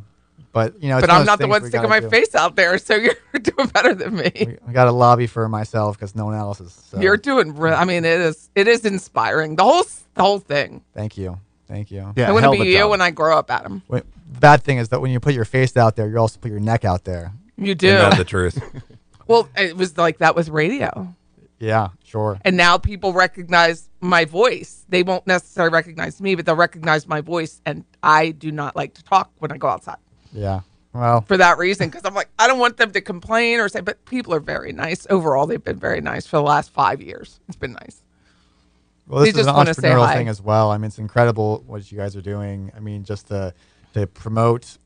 but 0.51 0.81
you 0.81 0.89
know, 0.89 0.97
it's 0.97 1.07
but 1.07 1.13
I'm 1.13 1.25
not 1.25 1.39
the 1.39 1.47
one 1.47 1.65
sticking 1.65 1.89
my 1.89 2.01
do. 2.01 2.09
face 2.09 2.35
out 2.35 2.55
there, 2.55 2.77
so 2.77 2.95
you're 2.95 3.15
doing 3.41 3.67
better 3.69 3.93
than 3.95 4.15
me. 4.15 4.57
I 4.67 4.71
got 4.73 4.85
to 4.85 4.91
lobby 4.91 5.27
for 5.27 5.47
myself 5.47 5.97
because 5.97 6.15
no 6.15 6.25
one 6.25 6.35
else 6.35 6.59
is. 6.59 6.73
So. 6.73 6.99
You're 6.99 7.17
doing. 7.17 7.55
Re- 7.55 7.71
I 7.71 7.85
mean, 7.85 8.03
it 8.03 8.19
is. 8.19 8.49
It 8.53 8.67
is 8.67 8.85
inspiring. 8.85 9.55
The 9.55 9.63
whole 9.63 9.83
the 10.15 10.23
whole 10.23 10.39
thing. 10.39 10.83
Thank 10.93 11.17
you, 11.17 11.39
thank 11.67 11.89
you. 11.89 12.11
Yeah, 12.17 12.29
I 12.29 12.31
want 12.33 12.43
to 12.45 12.51
be 12.51 12.69
you 12.69 12.79
job. 12.79 12.91
when 12.91 13.01
I 13.01 13.11
grow 13.11 13.37
up, 13.37 13.49
Adam. 13.49 13.81
Wait, 13.87 14.03
the 14.31 14.39
bad 14.39 14.63
thing 14.63 14.77
is 14.77 14.89
that 14.89 15.01
when 15.01 15.11
you 15.11 15.19
put 15.19 15.33
your 15.33 15.45
face 15.45 15.75
out 15.77 15.95
there, 15.95 16.07
you 16.07 16.17
also 16.17 16.39
put 16.39 16.51
your 16.51 16.59
neck 16.59 16.85
out 16.85 17.03
there. 17.05 17.33
You 17.57 17.75
do. 17.75 17.87
Isn't 17.87 18.09
that 18.09 18.17
the 18.17 18.23
truth? 18.25 18.59
well, 19.27 19.49
it 19.57 19.75
was 19.75 19.97
like 19.97 20.19
that 20.19 20.35
with 20.35 20.49
radio, 20.49 21.13
Yeah, 21.59 21.89
sure. 22.03 22.39
and 22.45 22.55
now 22.55 22.77
people 22.77 23.13
recognize 23.13 23.89
my 23.99 24.25
voice. 24.25 24.85
They 24.89 25.03
won't 25.03 25.25
necessarily 25.27 25.73
recognize 25.73 26.21
me, 26.21 26.35
but 26.35 26.45
they'll 26.45 26.55
recognize 26.55 27.07
my 27.07 27.21
voice. 27.21 27.61
And 27.65 27.83
I 28.03 28.31
do 28.31 28.51
not 28.51 28.75
like 28.75 28.93
to 28.95 29.03
talk 29.03 29.31
when 29.39 29.51
I 29.51 29.57
go 29.57 29.67
outside. 29.67 29.97
Yeah. 30.31 30.61
Well, 30.93 31.21
for 31.21 31.37
that 31.37 31.59
reason 31.59 31.89
because 31.89 32.05
I'm 32.05 32.15
like 32.15 32.29
I 32.39 32.47
don't 32.47 32.57
want 32.57 32.77
them 32.77 32.89
to 32.91 33.01
complain 33.01 33.59
or 33.59 33.69
say 33.69 33.81
but 33.81 34.03
people 34.05 34.33
are 34.33 34.39
very 34.39 34.71
nice 34.71 35.05
overall 35.11 35.45
they've 35.45 35.63
been 35.63 35.77
very 35.77 36.01
nice 36.01 36.25
for 36.25 36.37
the 36.37 36.41
last 36.41 36.71
five 36.71 37.03
years 37.03 37.39
it's 37.47 37.57
been 37.57 37.73
nice 37.73 38.01
Well, 39.05 39.19
this 39.23 39.33
They 39.33 39.41
is 39.41 39.45
just 39.45 39.55
an 39.55 39.63
entrepreneurial 39.63 40.11
thing 40.11 40.27
as 40.27 40.41
well. 40.41 40.71
I 40.71 40.77
mean, 40.77 40.85
it's 40.85 40.97
incredible 40.97 41.63
what 41.67 41.91
you 41.91 41.99
guys 41.99 42.15
are 42.15 42.21
doing. 42.21 42.71
I 42.75 42.79
mean, 42.79 43.03
just 43.03 43.27
to 43.27 43.53
to 43.97 44.07
promote, 44.07 44.77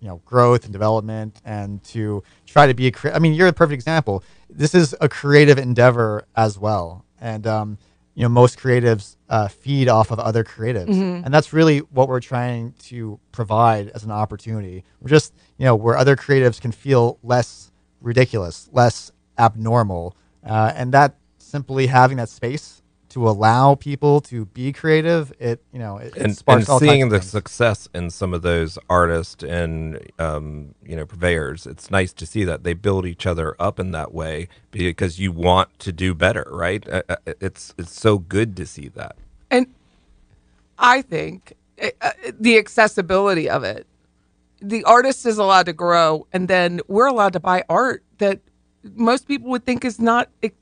you 0.00 0.08
know, 0.08 0.20
growth 0.24 0.64
and 0.64 0.72
development, 0.72 1.40
and 1.44 1.82
to 1.84 2.22
try 2.46 2.66
to 2.66 2.74
be 2.74 2.86
a. 2.86 2.90
Cre- 2.90 3.10
I 3.10 3.18
mean, 3.18 3.34
you're 3.34 3.48
a 3.48 3.52
perfect 3.52 3.74
example. 3.74 4.22
This 4.48 4.74
is 4.74 4.94
a 5.00 5.08
creative 5.08 5.58
endeavor 5.58 6.24
as 6.36 6.58
well, 6.58 7.04
and 7.20 7.46
um, 7.46 7.78
you 8.14 8.22
know, 8.24 8.28
most 8.28 8.58
creatives 8.58 9.16
uh, 9.28 9.48
feed 9.48 9.88
off 9.88 10.10
of 10.10 10.18
other 10.18 10.42
creatives, 10.44 10.88
Mhm. 10.88 11.24
and 11.24 11.32
that's 11.32 11.52
really 11.52 11.78
what 11.78 12.08
we're 12.08 12.20
trying 12.20 12.72
to 12.90 13.18
provide 13.32 13.88
as 13.90 14.02
an 14.04 14.10
opportunity. 14.10 14.84
We're 15.00 15.08
just, 15.10 15.32
you 15.58 15.64
know, 15.64 15.76
where 15.76 15.96
other 15.96 16.16
creatives 16.16 16.60
can 16.60 16.72
feel 16.72 17.18
less 17.22 17.70
ridiculous, 18.00 18.68
less 18.72 19.12
abnormal, 19.38 20.16
uh, 20.44 20.72
and 20.74 20.92
that 20.92 21.14
simply 21.38 21.86
having 21.86 22.16
that 22.16 22.28
space 22.28 22.79
to 23.10 23.28
allow 23.28 23.74
people 23.76 24.20
to 24.22 24.46
be 24.46 24.72
creative, 24.72 25.32
it 25.40 25.62
you 25.72 25.78
know 25.80 25.98
it, 25.98 26.14
it 26.16 26.22
and, 26.24 26.36
sparks 26.36 26.68
and 26.68 26.68
all 26.68 26.80
seeing 26.80 27.08
the 27.10 27.20
things. 27.20 27.30
success 27.30 27.88
in 27.94 28.10
some 28.10 28.34
of 28.34 28.42
those 28.42 28.78
artists 28.90 29.42
and 29.44 30.00
um, 30.18 30.74
you 30.84 30.96
know 30.96 31.06
purveyors, 31.06 31.66
it's 31.66 31.90
nice 31.90 32.12
to 32.14 32.26
see 32.26 32.44
that 32.44 32.64
they 32.64 32.74
build 32.74 33.06
each 33.06 33.26
other 33.26 33.56
up 33.60 33.80
in 33.80 33.92
that 33.92 34.14
way 34.14 34.48
because 34.72 35.18
you 35.20 35.32
want 35.32 35.78
to 35.80 35.92
do 35.92 36.14
better, 36.14 36.46
right? 36.50 36.88
Uh, 36.88 37.02
uh, 37.08 37.16
It's 37.40 37.74
it's 37.78 37.92
so 37.98 38.18
good 38.18 38.56
to 38.58 38.66
see 38.66 38.88
that. 38.90 39.16
and 39.50 39.66
I 40.78 41.02
think 41.02 41.54
uh, 41.82 41.88
uh, 42.02 42.12
the 42.40 42.58
accessibility 42.58 43.48
of 43.50 43.64
it 43.64 43.86
the 44.62 44.84
artist 44.84 45.26
is 45.26 45.38
allowed 45.38 45.66
to 45.66 45.72
grow 45.72 46.26
and 46.32 46.48
then 46.48 46.80
we're 46.88 47.06
allowed 47.06 47.32
to 47.34 47.40
buy 47.40 47.64
art 47.68 48.04
that 48.18 48.40
most 48.94 49.28
people 49.28 49.50
would 49.50 49.64
think 49.66 49.84
is 49.84 50.00
not 50.00 50.28
i- 50.44 50.52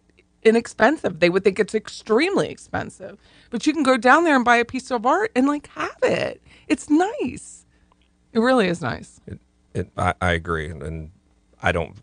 inexpensive. 0.43 1.21
They 1.21 1.31
would 1.31 1.45
think 1.45 1.59
it's 1.59 1.75
extremely 1.75 2.49
expensive. 2.49 3.19
But 3.51 3.67
you 3.67 3.73
can 3.73 3.83
go 3.83 3.97
down 3.97 4.25
there 4.25 4.37
and 4.37 4.45
buy 4.45 4.57
a 4.57 4.65
piece 4.65 4.91
of 4.91 5.07
art 5.07 5.33
and 5.35 5.47
like 5.47 5.69
have 5.69 5.97
it. 6.03 6.43
It's 6.67 6.89
nice. 6.91 7.67
It 8.33 8.41
really 8.41 8.69
is 8.69 8.81
nice. 8.81 9.21
It, 9.27 9.41
it, 9.75 9.91
I, 9.97 10.15
I 10.21 10.33
agree, 10.33 10.71
and, 10.71 11.11
I 11.63 11.73
don't. 11.73 11.97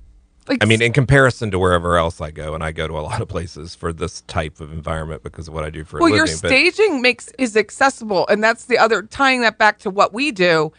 Like 0.47 0.61
I 0.61 0.65
mean, 0.67 0.81
in 0.81 0.93
comparison 0.93 1.49
to 1.51 1.59
wherever 1.59 1.97
else 1.97 2.19
I 2.21 2.29
go, 2.29 2.53
and 2.53 2.63
I 2.63 2.71
go 2.71 2.87
to 2.87 2.99
a 2.99 3.01
lot 3.01 3.21
of 3.21 3.27
places 3.27 3.73
for 3.73 3.93
this 3.93 4.21
type 4.21 4.59
of 4.59 4.71
environment 4.71 5.23
because 5.23 5.47
of 5.47 5.53
what 5.53 5.63
I 5.63 5.69
do 5.69 5.83
for 5.83 5.99
well 5.99 6.09
a 6.09 6.11
living. 6.11 6.17
your 6.17 6.25
but- 6.27 6.47
staging 6.49 7.01
makes 7.01 7.29
is 7.39 7.55
accessible 7.57 8.27
and 8.27 8.43
that's 8.43 8.65
the 8.65 8.77
other 8.77 9.01
tying 9.01 9.41
that 9.41 9.57
back 9.57 9.79
to 9.79 9.89
what 9.89 10.13
we 10.13 10.31
do. 10.31 10.71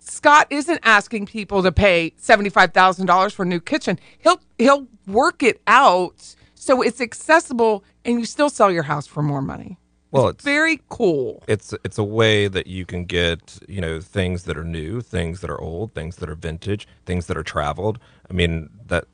Scott 0.00 0.46
isn't 0.50 0.80
asking 0.82 1.26
people 1.26 1.62
to 1.62 1.72
pay 1.72 2.12
$75000 2.20 3.32
for 3.32 3.44
a 3.44 3.46
new 3.46 3.60
kitchen. 3.60 3.98
He'll 4.18 4.40
he'll 4.58 4.88
work 5.06 5.42
it 5.42 5.62
out 5.66 6.34
so 6.64 6.82
it's 6.82 7.00
accessible 7.00 7.84
and 8.04 8.18
you 8.20 8.26
still 8.26 8.50
sell 8.58 8.70
your 8.70 8.84
house 8.92 9.06
for 9.06 9.22
more 9.22 9.42
money 9.42 9.70
Well, 10.10 10.28
it's 10.32 10.44
very 10.44 10.76
cool 10.96 11.42
it's 11.54 11.68
it's 11.86 11.98
a 11.98 12.08
way 12.20 12.48
that 12.56 12.66
you 12.76 12.84
can 12.92 13.02
get 13.04 13.40
you 13.74 13.80
know 13.84 14.00
things 14.00 14.38
that 14.46 14.56
are 14.60 14.68
new, 14.80 15.00
things 15.16 15.40
that 15.42 15.50
are 15.54 15.60
old, 15.70 15.88
things 15.98 16.16
that 16.20 16.28
are 16.32 16.38
vintage, 16.48 16.82
things 17.08 17.26
that 17.28 17.36
are 17.36 17.48
traveled. 17.56 17.96
I 18.30 18.32
mean 18.40 18.70
that 18.92 19.04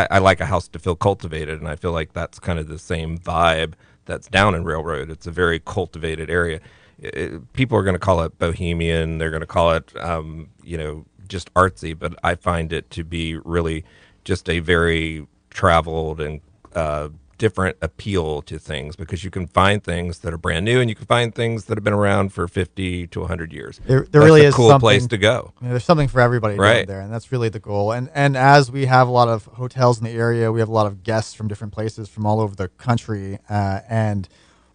I, 0.00 0.02
I 0.16 0.18
like 0.28 0.40
a 0.40 0.46
house 0.54 0.66
to 0.68 0.78
feel 0.78 0.96
cultivated, 1.08 1.56
and 1.60 1.68
I 1.68 1.76
feel 1.82 1.92
like 2.00 2.10
that's 2.12 2.38
kind 2.48 2.58
of 2.58 2.66
the 2.68 2.78
same 2.92 3.10
vibe 3.18 3.72
that's 4.08 4.28
down 4.38 4.54
in 4.56 4.64
Railroad. 4.64 5.10
It's 5.14 5.26
a 5.26 5.30
very 5.30 5.60
cultivated 5.76 6.28
area. 6.30 6.58
It- 6.98 7.52
people 7.52 7.76
are 7.78 7.84
going 7.88 7.94
to 8.00 8.06
call 8.08 8.20
it 8.26 8.38
bohemian. 8.38 9.18
They're 9.18 9.34
going 9.36 9.46
to 9.48 9.54
call 9.58 9.68
it 9.78 9.86
um, 10.10 10.48
you 10.70 10.78
know 10.82 10.94
just 11.34 11.52
artsy, 11.54 11.92
but 12.02 12.12
I 12.30 12.34
find 12.50 12.72
it 12.72 12.84
to 12.96 13.02
be 13.04 13.36
really 13.56 13.84
just 14.24 14.48
a 14.48 14.58
very 14.60 15.26
traveled 15.50 16.20
and 16.20 16.40
uh, 16.74 17.08
different 17.38 17.76
appeal 17.80 18.42
to 18.42 18.58
things 18.58 18.96
because 18.96 19.22
you 19.22 19.30
can 19.30 19.46
find 19.46 19.82
things 19.84 20.18
that 20.20 20.34
are 20.34 20.38
brand 20.38 20.64
new 20.64 20.80
and 20.80 20.90
you 20.90 20.96
can 20.96 21.06
find 21.06 21.32
things 21.32 21.66
that 21.66 21.76
have 21.78 21.84
been 21.84 21.92
around 21.92 22.32
for 22.32 22.48
50 22.48 23.06
to 23.06 23.20
100 23.20 23.52
years. 23.52 23.80
There, 23.86 24.04
there 24.10 24.20
really 24.22 24.44
a 24.44 24.48
is 24.48 24.54
cool 24.54 24.76
place 24.80 25.06
to 25.06 25.16
go. 25.18 25.52
you 25.60 25.66
know, 25.68 25.70
there's 25.74 25.84
something 25.84 26.08
for 26.08 26.20
everybody 26.20 26.56
Right. 26.56 26.84
there, 26.86 27.00
and 27.00 27.12
that's 27.12 27.30
really 27.30 27.48
the 27.48 27.60
goal. 27.60 27.92
And 27.92 28.10
and 28.14 28.36
as 28.36 28.70
we 28.72 28.86
have 28.86 29.06
a 29.06 29.10
lot 29.12 29.28
of 29.28 29.44
hotels 29.44 29.98
in 29.98 30.04
the 30.04 30.10
area, 30.10 30.50
we 30.50 30.58
have 30.58 30.68
a 30.68 30.72
lot 30.72 30.86
of 30.86 31.04
guests 31.04 31.32
from 31.34 31.46
different 31.46 31.72
places 31.72 32.08
from 32.08 32.26
all 32.26 32.40
over 32.40 32.56
the 32.56 32.68
country, 32.68 33.38
uh, 33.48 33.80
and 33.88 34.28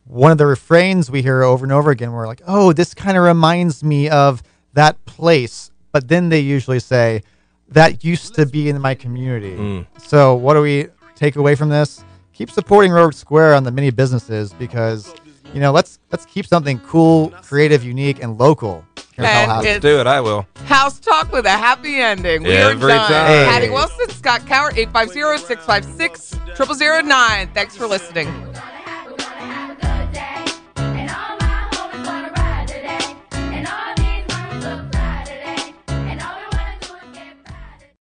one 0.06 0.32
of 0.32 0.38
the 0.38 0.46
refrains 0.46 1.10
we 1.12 1.22
hear 1.22 1.44
over 1.44 1.64
and 1.66 1.72
over 1.72 1.90
again, 1.92 2.12
we're 2.14 2.28
like, 2.28 2.42
"Oh, 2.48 2.72
this 2.74 2.94
kind 2.94 3.18
of 3.18 3.24
reminds 3.24 3.84
me 3.84 4.10
of 4.10 4.42
that 4.74 5.04
place," 5.06 5.72
but 5.92 6.08
then 6.08 6.30
they 6.30 6.40
usually 6.40 6.80
say, 6.80 7.24
"That 7.70 8.04
used 8.06 8.36
to 8.36 8.46
be 8.46 8.70
in 8.70 8.80
my 8.82 8.96
community." 8.96 9.56
Mm. 9.58 9.86
So 9.98 10.34
what 10.36 10.54
do 10.56 10.62
we 10.62 10.88
take 11.24 11.38
away 11.38 11.56
from 11.56 11.70
this? 11.70 12.04
Keep 12.34 12.52
supporting 12.52 12.92
Road 12.92 13.16
Square 13.16 13.54
on 13.56 13.64
the 13.64 13.72
mini 13.72 13.92
businesses 13.92 14.52
because 14.54 15.14
you 15.54 15.62
know 15.62 15.72
let's 15.72 16.00
let's 16.12 16.26
keep 16.26 16.46
something 16.46 16.80
cool, 16.80 17.30
creative, 17.44 17.84
unique, 17.84 18.22
and 18.22 18.38
local. 18.38 18.84
here 19.16 19.26
in 19.26 19.66
And 19.66 19.82
Do 19.82 20.00
it, 20.02 20.08
I 20.08 20.20
will. 20.20 20.46
House 20.66 21.00
Talk 21.00 21.32
with 21.32 21.46
a 21.46 21.50
happy 21.52 21.96
ending. 21.96 22.44
We 22.44 22.58
are 22.58 22.72
Every 22.72 22.92
done. 22.92 23.10
time. 23.10 23.48
Patty 23.48 23.70
Wilson, 23.70 24.10
Scott 24.10 24.42
Cowart, 24.42 24.76
850 24.76 25.46
656 25.48 26.36
0009. 26.58 27.50
Thanks 27.54 27.78
for 27.78 27.88
listening. 27.88 28.28